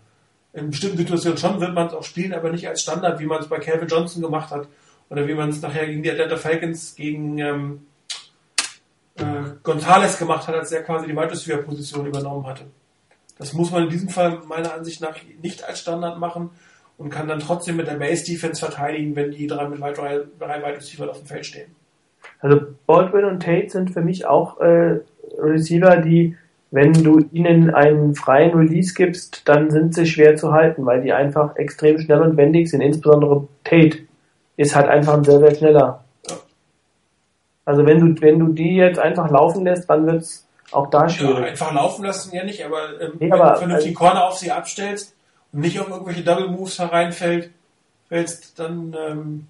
[0.57, 3.41] in bestimmten Situationen schon wird man es auch spielen, aber nicht als Standard, wie man
[3.41, 4.67] es bei Calvin Johnson gemacht hat
[5.09, 7.85] oder wie man es nachher gegen die Atlanta Falcons gegen ähm,
[9.17, 9.23] äh,
[9.63, 12.65] Gonzales gemacht hat, als er quasi die Wide Receiver Position übernommen hatte.
[13.37, 16.49] Das muss man in diesem Fall meiner Ansicht nach nicht als Standard machen
[16.97, 20.77] und kann dann trotzdem mit der Base Defense verteidigen, wenn die drei mit drei, drei
[21.09, 21.75] auf dem Feld stehen.
[22.39, 24.99] Also Baldwin und Tate sind für mich auch äh,
[25.37, 26.35] Receiver, die,
[26.71, 31.13] wenn du ihnen einen freien Release gibst, dann sind sie schwer zu halten, weil die
[31.13, 32.81] einfach extrem schnell und wendig sind.
[32.81, 33.99] Insbesondere Tate
[34.57, 36.03] ist halt einfach ein sehr, sehr schneller.
[37.67, 41.39] Also wenn du, wenn du die jetzt einfach laufen lässt, dann wird's auch da schwierig.
[41.39, 44.27] Ja, einfach laufen lassen ja nicht, aber, ähm, nee, aber wenn du vernünftig also, Corner
[44.29, 45.13] auf sie abstellst
[45.51, 47.51] und nicht auf irgendwelche Double Moves hereinfällst,
[48.55, 49.47] dann ähm,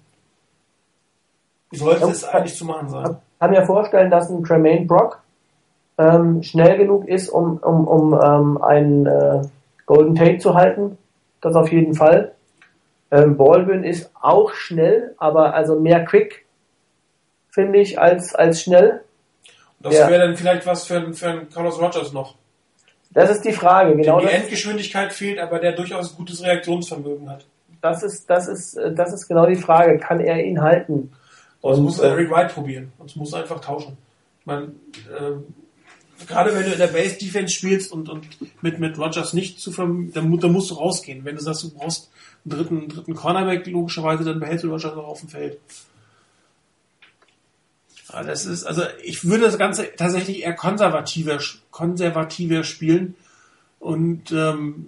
[1.70, 3.18] sollte es eigentlich zu machen sein.
[3.34, 5.22] Ich kann mir vorstellen, dass ein Tremaine Brock
[5.96, 9.42] ähm, schnell genug ist, um, um, um ähm, einen äh,
[9.86, 10.98] Golden Tate zu halten.
[11.40, 12.32] Das auf jeden Fall.
[13.12, 16.47] Ähm, Baldwin ist auch schnell, aber also mehr quick,
[17.58, 19.00] finde ich, als, als schnell.
[19.80, 20.08] das ja.
[20.08, 22.36] wäre dann vielleicht was für, für einen Carlos Rogers noch.
[23.10, 24.20] Das ist die Frage, genau.
[24.20, 27.46] Die Endgeschwindigkeit fehlt, aber der durchaus gutes Reaktionsvermögen hat.
[27.80, 29.98] Das ist, das ist, das ist genau die Frage.
[29.98, 31.10] Kann er ihn halten?
[31.60, 32.92] Sonst muss äh, Eric Wright probieren.
[32.98, 33.98] Sonst muss einfach tauschen.
[34.38, 38.24] Ich meine, äh, gerade wenn du in der Base Defense spielst und, und
[38.62, 41.24] mit, mit Rogers nicht zu verm dann, dann musst du rausgehen.
[41.24, 42.08] Wenn du sagst, du brauchst
[42.44, 45.58] einen dritten, dritten Cornerback, logischerweise, dann behältst du Rogers noch auf dem Feld.
[48.10, 51.38] Also das ist, also ich würde das Ganze tatsächlich eher konservativer,
[51.70, 53.16] konservativer spielen
[53.78, 54.86] und ähm,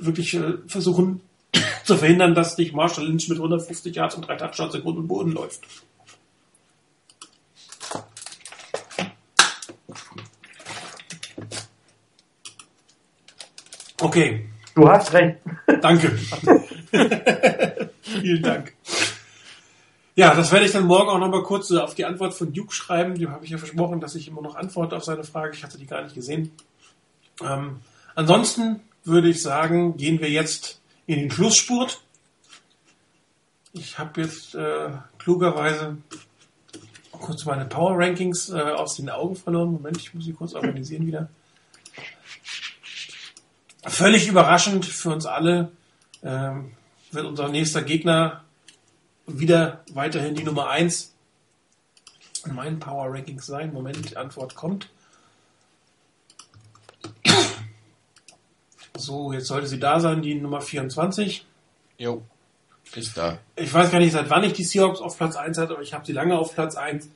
[0.00, 1.20] wirklich äh, versuchen
[1.84, 5.08] zu verhindern, dass nicht Marshall Lynch mit 150 Yards und 3 Touchdowns in Grund und
[5.08, 5.60] Boden läuft.
[14.00, 14.48] Okay.
[14.74, 15.36] Du hast recht.
[15.80, 16.18] Danke.
[18.02, 18.72] Vielen Dank.
[20.14, 22.74] Ja, das werde ich dann morgen auch nochmal kurz äh, auf die Antwort von Duke
[22.74, 23.14] schreiben.
[23.14, 25.54] Dem habe ich ja versprochen, dass ich immer noch antworte auf seine Frage.
[25.54, 26.52] Ich hatte die gar nicht gesehen.
[27.42, 27.80] Ähm,
[28.14, 32.02] ansonsten würde ich sagen, gehen wir jetzt in den Schlussspurt.
[33.72, 35.96] Ich habe jetzt äh, klugerweise
[37.10, 39.72] kurz meine Power Rankings äh, aus den Augen verloren.
[39.72, 41.30] Moment, ich muss sie kurz organisieren wieder.
[43.86, 45.72] Völlig überraschend für uns alle
[46.22, 46.72] ähm,
[47.12, 48.41] wird unser nächster Gegner
[49.26, 51.14] wieder weiterhin die Nummer 1
[52.46, 53.72] in meinen Power Rankings sein.
[53.72, 54.88] Moment, die Antwort kommt.
[58.96, 61.46] So, jetzt sollte sie da sein, die Nummer 24.
[61.98, 62.22] Jo,
[62.94, 63.38] ist da.
[63.56, 65.94] Ich weiß gar nicht, seit wann ich die Seahawks auf Platz 1 hatte, aber ich
[65.94, 67.08] habe sie lange auf Platz 1.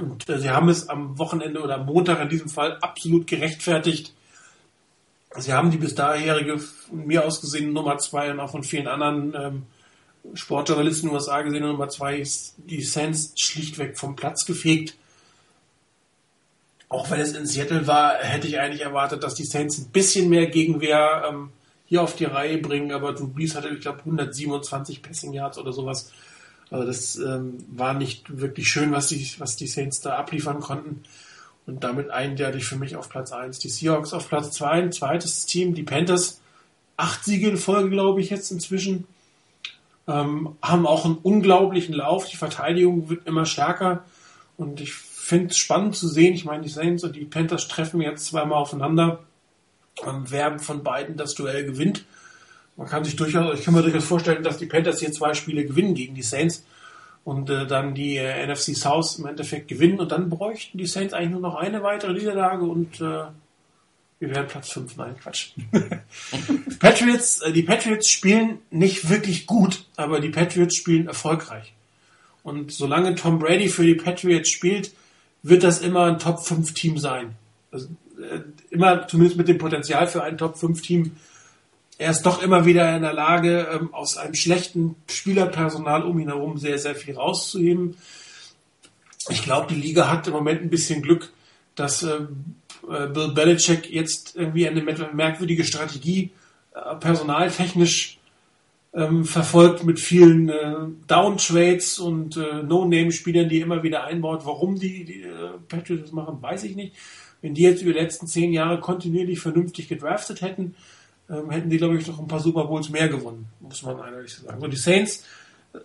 [0.00, 4.14] Und äh, sie haben es am Wochenende oder am Montag in diesem Fall absolut gerechtfertigt.
[5.36, 8.86] Sie haben die bis daherige, von mir aus gesehen, Nummer 2 und auch von vielen
[8.86, 9.66] anderen ähm,
[10.34, 14.96] Sportjournalisten in den USA gesehen, Nummer 2 ist die Saints schlichtweg vom Platz gefegt.
[16.88, 20.28] Auch wenn es in Seattle war, hätte ich eigentlich erwartet, dass die Saints ein bisschen
[20.28, 21.50] mehr Gegenwehr ähm,
[21.86, 25.72] hier auf die Reihe bringen, aber Drew Brees hatte, ich glaube, 127 Passing Yards oder
[25.72, 26.12] sowas.
[26.70, 31.02] Also das ähm, war nicht wirklich schön, was die, was die Saints da abliefern konnten.
[31.66, 33.58] Und damit eindeutig für mich auf Platz 1.
[33.58, 36.40] Die Seahawks auf Platz 2, ein zweites Team, die Panthers.
[36.96, 39.06] Acht Siege in Folge, glaube ich, jetzt inzwischen.
[40.08, 42.28] Ähm, haben auch einen unglaublichen Lauf.
[42.28, 44.04] Die Verteidigung wird immer stärker.
[44.56, 46.34] Und ich finde es spannend zu sehen.
[46.34, 49.20] Ich meine, die Saints und die Panthers treffen jetzt zweimal aufeinander.
[50.06, 52.04] Ähm, wer von beiden das Duell gewinnt.
[52.76, 55.64] Man kann sich durchaus, ich kann mir durchaus vorstellen, dass die Panthers hier zwei Spiele
[55.64, 56.64] gewinnen gegen die Saints
[57.24, 61.14] und äh, dann die äh, NFC South im Endeffekt gewinnen und dann bräuchten die Saints
[61.14, 63.24] eigentlich nur noch eine weitere Niederlage und äh,
[64.22, 64.96] wir wären Platz 5.
[64.96, 65.50] Nein, Quatsch.
[66.78, 71.74] Patriots, äh, die Patriots spielen nicht wirklich gut, aber die Patriots spielen erfolgreich.
[72.44, 74.92] Und solange Tom Brady für die Patriots spielt,
[75.42, 77.34] wird das immer ein Top 5 Team sein.
[77.72, 77.88] Also,
[78.18, 78.40] äh,
[78.70, 81.12] immer zumindest mit dem Potenzial für ein Top 5 Team
[81.98, 86.28] er ist doch immer wieder in der Lage, ähm, aus einem schlechten Spielerpersonal um ihn
[86.28, 87.96] herum sehr, sehr viel rauszuheben.
[89.28, 91.32] Ich glaube, die Liga hat im Moment ein bisschen Glück,
[91.76, 92.26] dass äh, äh
[92.86, 96.32] Bill Belichick jetzt irgendwie eine merkwürdige Strategie
[96.74, 98.18] äh, personaltechnisch
[98.94, 100.74] ähm, verfolgt mit vielen äh,
[101.06, 104.42] Downtrades und äh, No-Name-Spielern, die immer wieder einbaut.
[104.44, 106.94] Warum die, die äh, Patriots das machen, weiß ich nicht.
[107.40, 110.74] Wenn die jetzt über die letzten zehn Jahre kontinuierlich vernünftig gedraftet hätten,
[111.30, 114.34] ähm, hätten die, glaube ich, noch ein paar Super Bowls mehr gewonnen, muss man ehrlich
[114.34, 114.62] sagen.
[114.62, 115.24] Und die Saints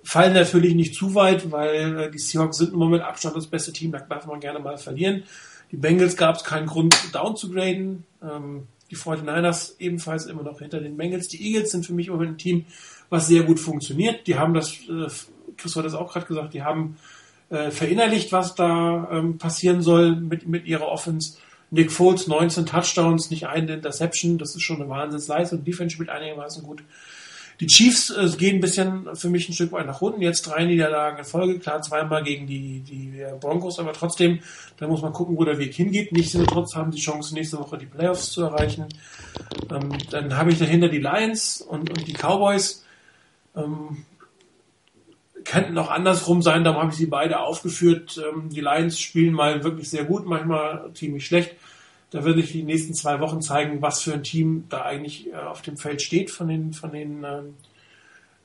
[0.03, 3.71] fallen natürlich nicht zu weit, weil äh, die Seahawks sind im Moment Abstand das beste
[3.71, 5.23] Team, da darf man gerne mal verlieren.
[5.71, 8.05] Die Bengals gab es keinen Grund, down zu graden.
[8.21, 11.27] Ähm, die 49ers ebenfalls immer noch hinter den Bengals.
[11.27, 12.65] Die Eagles sind für mich immer ein Team,
[13.09, 14.27] was sehr gut funktioniert.
[14.27, 15.07] Die haben das, äh,
[15.57, 16.97] Chris hat das auch gerade gesagt, die haben
[17.49, 21.37] äh, verinnerlicht, was da ähm, passieren soll mit, mit ihrer Offense.
[21.69, 25.65] Nick Foles 19 Touchdowns, nicht eine Interception, das ist schon eine Wahnsinnsleistung.
[25.65, 26.81] Defense spielt einigermaßen gut.
[27.59, 30.21] Die Chiefs äh, gehen ein bisschen für mich ein Stück weit nach unten.
[30.21, 31.59] Jetzt drei Niederlagen in Folge.
[31.59, 34.39] Klar, zweimal gegen die, die Broncos, aber trotzdem,
[34.77, 36.11] da muss man gucken, wo der Weg hingeht.
[36.11, 38.85] Nichtsdestotrotz haben die Chance, nächste Woche die Playoffs zu erreichen.
[39.71, 42.85] Ähm, dann habe ich dahinter die Lions und, und die Cowboys.
[43.55, 44.05] Ähm,
[45.47, 48.21] könnten auch andersrum sein, darum habe ich sie beide aufgeführt.
[48.21, 51.55] Ähm, die Lions spielen mal wirklich sehr gut, manchmal ziemlich schlecht.
[52.11, 55.35] Da werde ich die nächsten zwei Wochen zeigen, was für ein Team da eigentlich äh,
[55.35, 57.55] auf dem Feld steht von den, von den, ähm,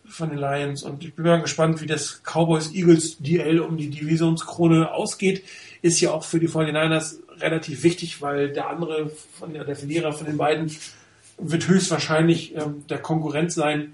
[0.05, 0.83] von den Lions.
[0.83, 5.45] Und ich bin mal gespannt, wie das Cowboys-Eagles-DL um die Divisionskrone ausgeht.
[5.81, 10.13] Ist ja auch für die 49ers relativ wichtig, weil der andere, von der, der Verlierer
[10.13, 10.75] von den beiden,
[11.39, 13.93] wird höchstwahrscheinlich ähm, der Konkurrent sein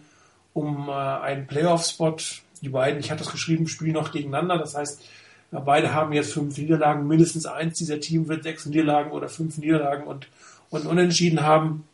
[0.55, 2.17] um äh, einen Playoff-Spot
[2.63, 4.59] die beiden, ich hatte es geschrieben, spielen noch gegeneinander.
[4.59, 5.03] Das heißt,
[5.51, 7.07] beide haben jetzt fünf Niederlagen.
[7.07, 10.29] Mindestens eins dieser Team wird sechs Niederlagen oder fünf Niederlagen und,
[10.71, 11.85] und unentschieden haben.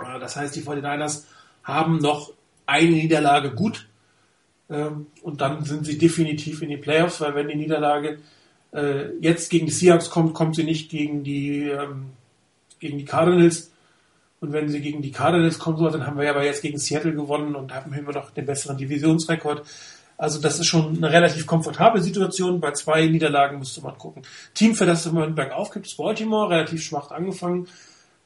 [0.00, 1.24] Äh, das heißt, die 49ers
[1.62, 2.32] haben noch
[2.66, 3.88] eine Niederlage gut.
[4.70, 8.18] Ähm, und dann sind sie definitiv in die Playoffs, weil wenn die Niederlage
[8.72, 12.06] äh, jetzt gegen die Seahawks kommt, kommt sie nicht gegen die, ähm,
[12.78, 13.72] gegen die Cardinals,
[14.42, 17.14] und wenn sie gegen die Cardinals kommen dann haben wir ja aber jetzt gegen Seattle
[17.14, 19.64] gewonnen und haben immer noch den besseren Divisionsrekord.
[20.16, 22.60] Also das ist schon eine relativ komfortable Situation.
[22.60, 24.22] Bei zwei Niederlagen müsste man gucken.
[24.54, 27.66] Team, für das immer bergauf gibt, ist Baltimore, relativ schwach angefangen,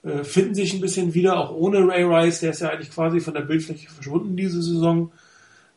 [0.02, 3.20] äh, finden sich ein bisschen wieder, auch ohne Ray Rice, der ist ja eigentlich quasi
[3.20, 5.10] von der Bildfläche verschwunden diese Saison.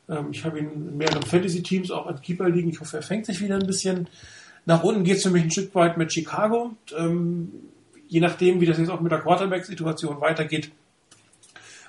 [0.09, 2.69] Ähm, ich habe ihn in mehreren Fantasy-Teams auch als Keeper liegen.
[2.69, 4.07] Ich hoffe, er fängt sich wieder ein bisschen.
[4.65, 6.71] Nach unten geht es für mich ein Stück weit mit Chicago.
[6.97, 7.51] Ähm,
[8.07, 10.71] je nachdem, wie das jetzt auch mit der Quarterback-Situation weitergeht.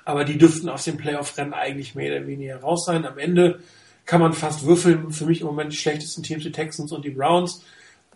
[0.04, 3.04] Aber die dürften aus dem Playoff-Rennen eigentlich mehr oder weniger raus sein.
[3.04, 3.60] Am Ende
[4.10, 5.12] kann man fast würfeln.
[5.12, 7.62] Für mich im Moment die schlechtesten Teams, die Texans und die Browns.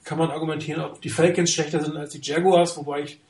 [0.02, 3.20] Kann man argumentieren, ob die Falcons schlechter sind als die Jaguars, wobei ich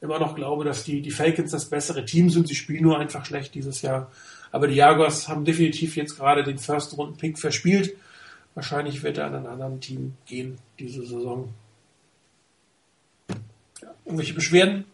[0.00, 2.48] immer noch glaube, dass die, die Falcons das bessere Team sind.
[2.48, 4.10] Sie spielen nur einfach schlecht dieses Jahr.
[4.52, 7.94] Aber die Jaguars haben definitiv jetzt gerade den First-Runden-Pick verspielt.
[8.54, 11.52] Wahrscheinlich wird er an einem anderen Team gehen diese Saison.
[13.82, 14.86] Ja, irgendwelche Beschwerden?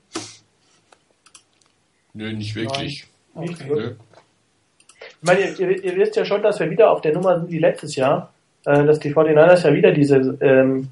[2.13, 3.07] Nö, nicht wirklich.
[3.35, 3.69] Okay.
[3.69, 3.95] Nö.
[5.23, 7.59] Ich meine, ihr, ihr wisst ja schon, dass wir wieder auf der Nummer sind wie
[7.59, 8.33] letztes Jahr,
[8.65, 10.89] äh, dass die 49ers ja wieder diese ähm,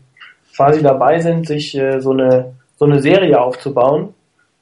[0.55, 4.15] quasi dabei sind, sich äh, so eine so eine Serie aufzubauen.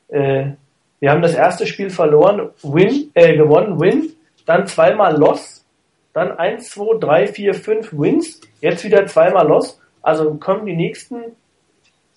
[0.09, 0.47] Äh,
[1.01, 4.11] wir haben das erste Spiel verloren, Win, äh, gewonnen, Win,
[4.47, 5.65] dann zweimal Loss,
[6.15, 9.79] dann 1, 2, 3, 4, 5 Wins, jetzt wieder zweimal Loss.
[10.01, 11.17] Also kommen die nächsten,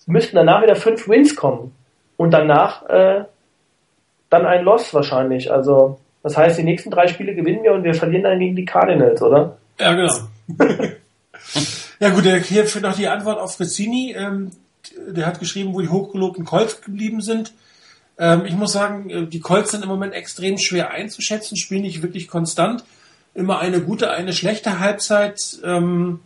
[0.06, 1.74] müssten danach wieder fünf Wins kommen.
[2.16, 3.24] Und danach äh,
[4.30, 5.52] dann ein Loss wahrscheinlich.
[5.52, 8.64] Also das heißt, die nächsten drei Spiele gewinnen wir und wir verlieren dann gegen die
[8.64, 9.56] Cardinals, oder?
[9.78, 10.14] Ja, genau.
[12.00, 14.14] ja gut, hier für noch die Antwort auf Rizzini.
[14.16, 14.50] Ähm,
[15.08, 17.52] der hat geschrieben, wo die hochgelobten Colts geblieben sind.
[18.18, 22.02] Ähm, ich muss sagen, äh, die Colts sind im Moment extrem schwer einzuschätzen, spielen nicht
[22.02, 22.84] wirklich konstant.
[23.32, 25.58] Immer eine gute, eine schlechte Halbzeit.
[25.64, 26.20] Ähm,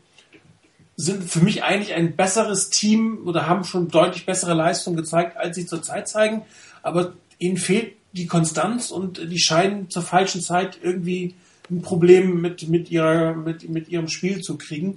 [0.96, 5.56] sind für mich eigentlich ein besseres Team oder haben schon deutlich bessere Leistungen gezeigt, als
[5.56, 6.42] sie zurzeit zeigen.
[6.82, 11.34] Aber ihnen fehlt die Konstanz und die scheinen zur falschen Zeit irgendwie
[11.70, 14.96] ein Problem mit, mit, ihrer, mit, mit ihrem Spiel zu kriegen.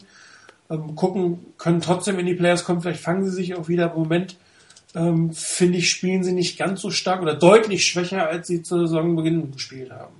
[0.69, 3.91] Ähm, gucken, können trotzdem in die Players kommen, vielleicht fangen sie sich auch wieder.
[3.91, 4.37] Im Moment
[4.95, 8.85] ähm, finde ich, spielen sie nicht ganz so stark oder deutlich schwächer, als sie zu
[8.85, 10.13] Saisonbeginn gespielt haben.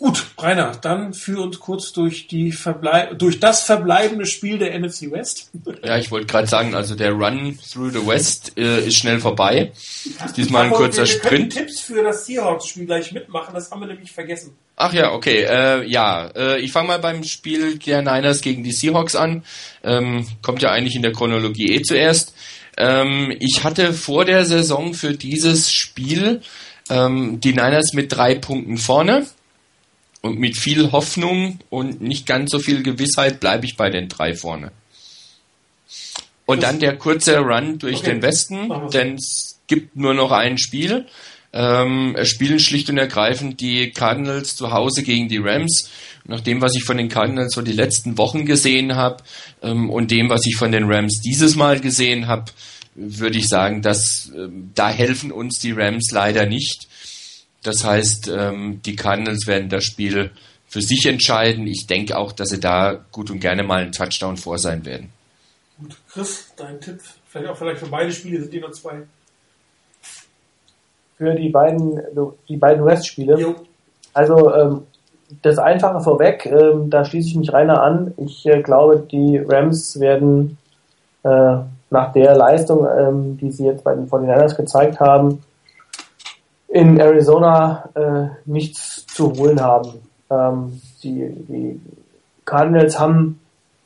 [0.00, 5.10] Gut, Rainer, dann führ uns kurz durch die Verblei durch das verbleibende Spiel der NFC
[5.10, 5.50] West.
[5.84, 9.72] Ja, ich wollte gerade sagen, also der Run through the West äh, ist schnell vorbei.
[9.74, 11.52] Ist diesmal ein kurzer wir, wir Sprint.
[11.52, 14.56] Tipps für das Seahawks-Spiel gleich mitmachen, das haben wir nämlich vergessen.
[14.76, 15.42] Ach ja, okay.
[15.42, 19.44] Äh, ja, äh, ich fange mal beim Spiel der Niners gegen die Seahawks an.
[19.84, 22.34] Ähm, kommt ja eigentlich in der Chronologie eh zuerst.
[22.78, 26.40] Ähm, ich hatte vor der Saison für dieses Spiel
[26.88, 29.26] ähm, die Niners mit drei Punkten vorne.
[30.22, 34.34] Und mit viel Hoffnung und nicht ganz so viel Gewissheit bleibe ich bei den drei
[34.34, 34.70] vorne.
[36.46, 38.10] Und dann der kurze Run durch Okay.
[38.10, 41.06] den Westen, denn es gibt nur noch ein Spiel.
[41.52, 45.88] Ähm, es spielen schlicht und ergreifend die Cardinals zu Hause gegen die Rams.
[46.26, 49.22] Nach dem, was ich von den Cardinals so die letzten Wochen gesehen habe
[49.62, 52.44] ähm, und dem, was ich von den Rams dieses Mal gesehen habe,
[52.94, 56.88] würde ich sagen, dass ähm, da helfen uns die Rams leider nicht.
[57.62, 60.30] Das heißt, ähm, die Cardinals werden das Spiel
[60.66, 61.66] für sich entscheiden.
[61.66, 65.10] Ich denke auch, dass sie da gut und gerne mal einen Touchdown vor sein werden.
[65.78, 69.02] Gut, Chris, dein Tipp, vielleicht auch vielleicht für beide Spiele sind die nur zwei.
[71.18, 72.00] Für die beiden,
[72.48, 73.38] die beiden West-Spiele.
[73.38, 73.56] Jo.
[74.14, 74.82] Also ähm,
[75.42, 78.14] das Einfache vorweg, ähm, da schließe ich mich reiner an.
[78.16, 80.56] Ich äh, glaube, die Rams werden
[81.22, 81.56] äh,
[81.90, 85.42] nach der Leistung, ähm, die sie jetzt bei den 49ers gezeigt haben,
[86.70, 89.90] in Arizona äh, nichts zu holen haben.
[90.30, 91.80] Ähm, die, die
[92.44, 93.40] Cardinals haben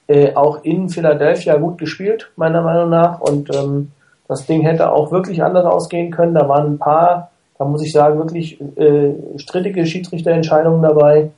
[0.06, 3.20] äh, auch in Philadelphia gut gespielt, meiner Meinung nach.
[3.20, 3.90] Und ähm,
[4.28, 6.34] das Ding hätte auch wirklich anders ausgehen können.
[6.34, 11.30] Da waren ein paar, da muss ich sagen, wirklich äh, strittige Schiedsrichterentscheidungen dabei.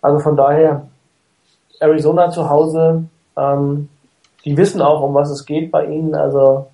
[0.00, 0.86] Also von daher,
[1.78, 3.04] Arizona zu Hause,
[3.36, 3.88] ähm,
[4.46, 6.14] die wissen auch, um was es geht bei ihnen.
[6.14, 6.68] Also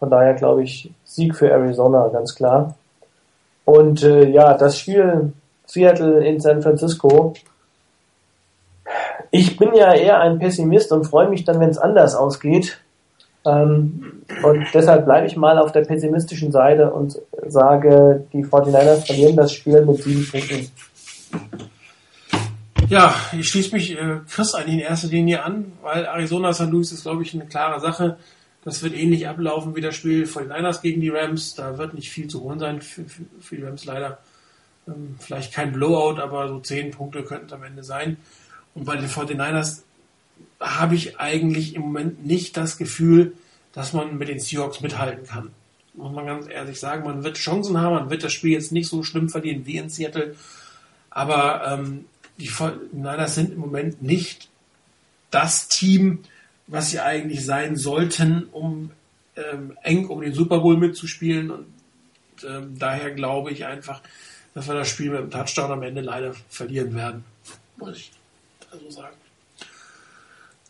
[0.00, 2.74] von daher glaube ich, Sieg für Arizona, ganz klar.
[3.64, 5.32] Und äh, ja, das Spiel
[5.66, 7.34] Seattle in San Francisco.
[9.30, 12.78] Ich bin ja eher ein Pessimist und freue mich dann, wenn es anders ausgeht.
[13.44, 19.36] Ähm, und deshalb bleibe ich mal auf der pessimistischen Seite und sage, die 49ers verlieren
[19.36, 20.70] das Spiel mit sieben Punkten.
[22.88, 26.70] Ja, ich schließe mich äh, Chris eigentlich in erster Linie an, weil Arizona St.
[26.70, 28.18] Louis ist, glaube ich, eine klare Sache.
[28.64, 31.54] Das wird ähnlich ablaufen wie das Spiel von den Niners gegen die Rams.
[31.54, 34.18] Da wird nicht viel zu holen sein für, für, für die Rams leider.
[34.86, 38.16] Ähm, vielleicht kein Blowout, aber so zehn Punkte könnten es am Ende sein.
[38.74, 39.82] Und bei den 49ers
[40.60, 43.34] habe ich eigentlich im Moment nicht das Gefühl,
[43.72, 45.50] dass man mit den Seahawks mithalten kann.
[45.94, 48.88] Muss man ganz ehrlich sagen, man wird Chancen haben, man wird das Spiel jetzt nicht
[48.88, 50.34] so schlimm verlieren wie in Seattle.
[51.10, 52.06] Aber ähm,
[52.38, 52.50] die
[52.92, 54.48] Niners sind im Moment nicht
[55.30, 56.20] das Team,
[56.72, 58.90] was sie eigentlich sein sollten, um
[59.36, 61.50] ähm, eng um den Super Bowl mitzuspielen.
[61.50, 61.66] Und
[62.48, 64.00] ähm, daher glaube ich einfach,
[64.54, 67.24] dass wir das Spiel mit dem Touchdown am Ende leider verlieren werden.
[67.76, 68.12] Muss ich
[68.70, 69.16] also sagen.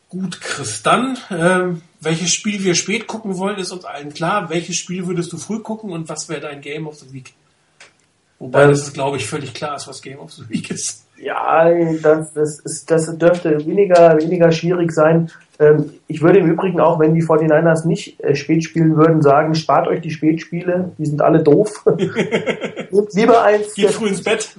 [0.09, 4.51] Gut, Chris, dann, äh, welches Spiel wir spät gucken wollen, ist uns allen klar.
[4.51, 7.33] Welches Spiel würdest du früh gucken und was wäre dein Game of the Week?
[8.39, 11.07] Wobei ähm, das ist, glaube ich, völlig klar ist, was Game of the Week ist.
[11.17, 11.71] Ja,
[12.03, 15.31] das, das, ist, das dürfte weniger, weniger schwierig sein.
[15.63, 19.55] Ähm, ich würde im Übrigen auch, wenn die 49ers nicht äh, spät spielen würden, sagen,
[19.55, 21.85] spart euch die Spätspiele, die sind alle doof.
[23.13, 23.75] lieber eins.
[23.75, 24.57] Geht früh ins Bett.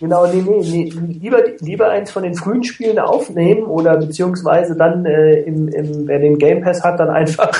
[0.00, 1.18] Genau, nee, nee, nee.
[1.20, 6.18] Lieber, lieber eins von den frühen Spielen aufnehmen oder beziehungsweise dann, äh, im, im, wer
[6.18, 7.50] den Game Pass hat, dann einfach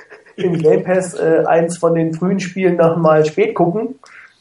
[0.36, 3.96] im Game Pass äh, eins von den frühen Spielen nochmal spät gucken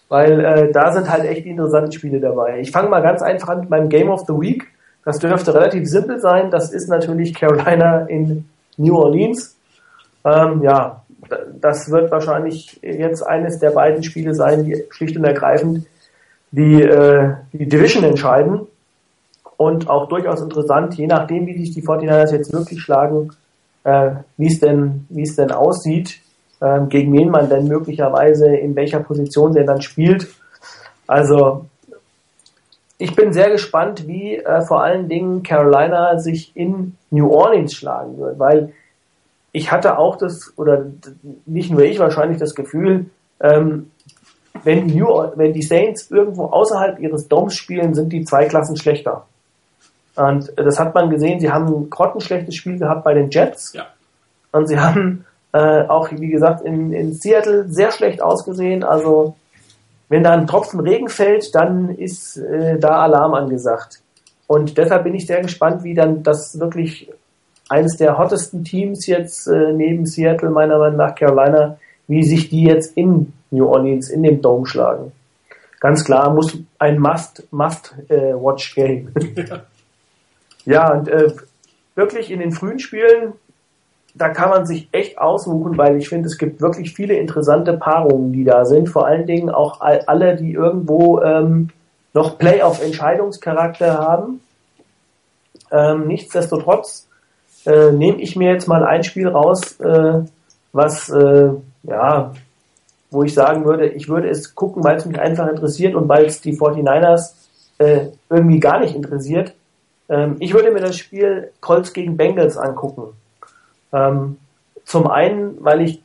[0.08, 2.60] weil äh, da sind halt echt interessante Spiele dabei.
[2.60, 4.68] Ich fange mal ganz einfach an mit meinem Game of the Week.
[5.06, 6.52] Das dürfte relativ simpel sein.
[6.52, 9.56] Das ist natürlich Carolina in New Orleans.
[10.26, 11.03] Ähm, ja,
[11.61, 15.86] das wird wahrscheinlich jetzt eines der beiden Spiele sein, die schlicht und ergreifend
[16.52, 18.61] die, äh, die Division entscheiden.
[19.57, 23.32] Und auch durchaus interessant, je nachdem, wie sich die 49ers jetzt wirklich schlagen,
[23.86, 26.19] äh, wie es denn, es denn aussieht
[26.61, 30.27] ähm, gegen wen man denn möglicherweise in welcher Position der dann spielt.
[31.07, 31.65] Also
[32.98, 38.18] ich bin sehr gespannt, wie äh, vor allen Dingen Carolina sich in New Orleans schlagen
[38.18, 38.74] wird, weil
[39.52, 40.86] ich hatte auch das, oder
[41.46, 43.08] nicht nur ich wahrscheinlich das Gefühl,
[43.42, 43.92] ähm,
[44.64, 48.78] wenn, die New, wenn die Saints irgendwo außerhalb ihres Doms spielen, sind die zwei Klassen
[48.78, 49.26] schlechter.
[50.16, 53.74] Und das hat man gesehen, sie haben ein grottenschlechtes Spiel gehabt bei den Jets.
[53.74, 53.88] Ja.
[54.52, 58.84] Und sie haben äh, auch, wie gesagt, in, in Seattle sehr schlecht ausgesehen.
[58.84, 59.36] Also,
[60.10, 64.02] wenn da ein Tropfen Regen fällt, dann ist äh, da Alarm angesagt.
[64.48, 67.11] Und deshalb bin ich sehr gespannt, wie dann das wirklich
[67.69, 71.77] eines der hottesten Teams jetzt äh, neben Seattle, meiner Meinung nach Carolina,
[72.07, 75.11] wie sich die jetzt in New Orleans, in dem Dome schlagen.
[75.80, 79.11] Ganz klar, muss ein Must, Must äh, Watch Game.
[80.65, 81.32] ja, und äh,
[81.95, 83.34] wirklich in den frühen Spielen
[84.16, 88.32] da kann man sich echt aussuchen, weil ich finde, es gibt wirklich viele interessante Paarungen,
[88.32, 88.88] die da sind.
[88.88, 91.70] Vor allen Dingen auch alle, die irgendwo ähm,
[92.14, 94.40] noch Playoff-Entscheidungscharakter haben.
[95.72, 97.08] Ähm, nichtsdestotrotz
[97.66, 100.22] äh, nehme ich mir jetzt mal ein Spiel raus, äh,
[100.72, 101.50] was äh,
[101.84, 102.34] ja,
[103.12, 106.26] wo ich sagen würde, ich würde es gucken, weil es mich einfach interessiert und weil
[106.26, 107.34] es die 49ers
[107.80, 109.54] äh, irgendwie gar nicht interessiert.
[110.08, 113.14] Ähm, ich würde mir das Spiel Colts gegen Bengals angucken.
[113.96, 114.38] Ähm,
[114.84, 116.02] zum einen, weil ich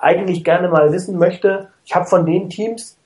[0.00, 2.96] eigentlich gerne mal wissen möchte, ich habe von den Teams,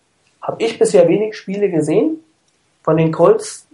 [0.42, 2.18] habe ich bisher wenig Spiele gesehen.
[2.82, 3.66] Von den Colts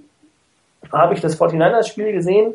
[0.93, 2.55] habe ich das 49ers Spiel gesehen.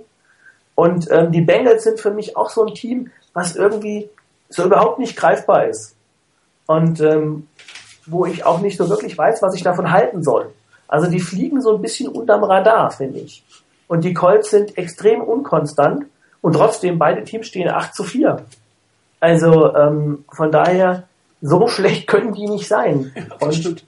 [0.76, 4.10] Und ähm, die Bengals sind für mich auch so ein Team, was irgendwie
[4.49, 5.95] so überhaupt nicht greifbar ist.
[6.68, 7.48] Und ähm,
[8.06, 10.53] wo ich auch nicht so wirklich weiß, was ich davon halten soll.
[10.88, 13.44] Also die fliegen so ein bisschen unterm Radar, finde ich.
[13.88, 16.06] Und die Colts sind extrem unkonstant.
[16.41, 18.45] Und trotzdem, beide Teams stehen 8 zu 4.
[19.19, 21.03] Also ähm, von daher,
[21.41, 23.11] so schlecht können die nicht sein.
[23.39, 23.84] Und,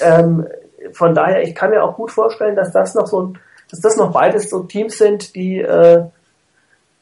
[0.00, 0.46] ähm,
[0.92, 3.32] von daher, ich kann mir auch gut vorstellen, dass das noch so,
[3.70, 6.04] dass das noch beides so Teams sind, die, äh,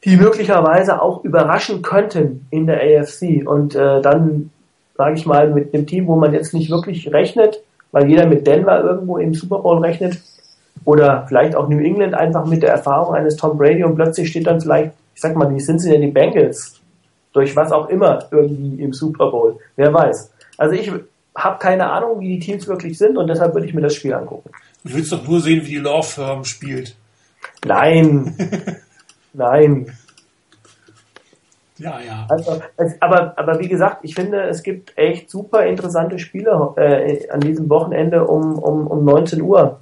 [0.03, 3.47] die möglicherweise auch überraschen könnten in der AFC.
[3.47, 4.51] Und äh, dann,
[4.95, 7.61] sage ich mal, mit einem Team, wo man jetzt nicht wirklich rechnet,
[7.91, 10.19] weil jeder mit Denver irgendwo im Super Bowl rechnet,
[10.85, 14.47] oder vielleicht auch New England einfach mit der Erfahrung eines Tom Brady und plötzlich steht
[14.47, 16.79] dann vielleicht, ich sag mal, wie sind sie denn die Bengals?
[17.33, 19.59] Durch was auch immer irgendwie im Super Bowl.
[19.75, 20.31] Wer weiß.
[20.57, 20.91] Also ich
[21.35, 24.13] habe keine Ahnung, wie die Teams wirklich sind und deshalb würde ich mir das Spiel
[24.13, 24.49] angucken.
[24.83, 26.95] Du willst doch nur sehen, wie die Law Firm spielt.
[27.65, 28.35] Nein.
[29.33, 29.91] Nein.
[31.79, 32.27] Ja, ja.
[32.29, 32.61] Also,
[32.99, 37.69] aber, aber wie gesagt, ich finde, es gibt echt super interessante Spiele äh, an diesem
[37.69, 39.79] Wochenende um, um, um 19 Uhr.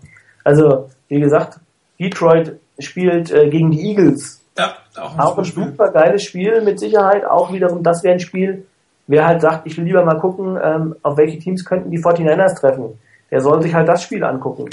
[0.47, 1.59] Also, wie gesagt,
[1.99, 4.41] Detroit spielt äh, gegen die Eagles.
[4.57, 7.25] Ja, auch ein, auch ein super geiles Spiel mit Sicherheit.
[7.25, 8.65] Auch wiederum, das wäre ein Spiel,
[9.07, 12.59] wer halt sagt, ich will lieber mal gucken, ähm, auf welche Teams könnten die 49ers
[12.59, 12.97] treffen.
[13.29, 14.69] Der soll sich halt das Spiel angucken.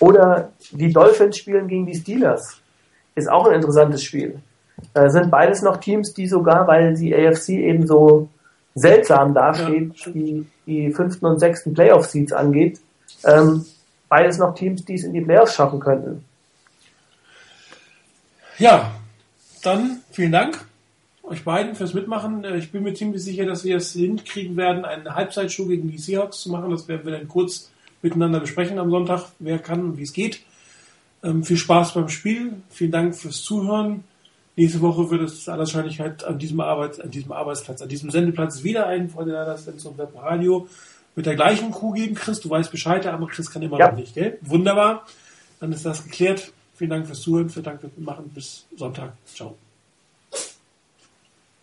[0.00, 2.60] Oder die Dolphins spielen gegen die Steelers.
[3.14, 4.40] Ist auch ein interessantes Spiel.
[4.92, 8.28] Äh, sind beides noch Teams, die sogar, weil die AFC eben so
[8.74, 10.12] seltsam dasteht, ja.
[10.12, 12.80] die die fünften und sechsten Playoff-Seeds angeht,
[13.24, 13.64] ähm,
[14.08, 16.24] beides noch Teams, die es in die Playoffs schaffen könnten.
[18.58, 18.92] Ja,
[19.62, 20.64] dann vielen Dank
[21.22, 22.44] euch beiden fürs Mitmachen.
[22.44, 25.98] Äh, ich bin mir ziemlich sicher, dass wir es hinkriegen werden, einen Halbzeitshow gegen die
[25.98, 26.70] Seahawks zu machen.
[26.70, 27.70] Das werden wir dann kurz
[28.02, 30.40] miteinander besprechen am Sonntag, wer kann und wie es geht.
[31.22, 32.54] Ähm, viel Spaß beim Spiel.
[32.70, 34.04] Vielen Dank fürs Zuhören.
[34.54, 38.62] Nächste Woche wird es aller Wahrscheinlichkeit an diesem, Arbeit, an diesem Arbeitsplatz, an diesem Sendeplatz
[38.62, 40.66] wieder einen von der Sens und Webradio
[41.16, 42.14] mit der gleichen Crew geben.
[42.14, 43.88] Chris, du weißt Bescheid, aber Chris kann immer ja.
[43.88, 44.38] noch nicht, gell?
[44.42, 45.06] Wunderbar.
[45.58, 46.52] Dann ist das geklärt.
[46.74, 48.30] Vielen Dank fürs Zuhören, vielen Dank fürs Machen.
[48.32, 49.14] Bis Sonntag.
[49.26, 49.56] Ciao.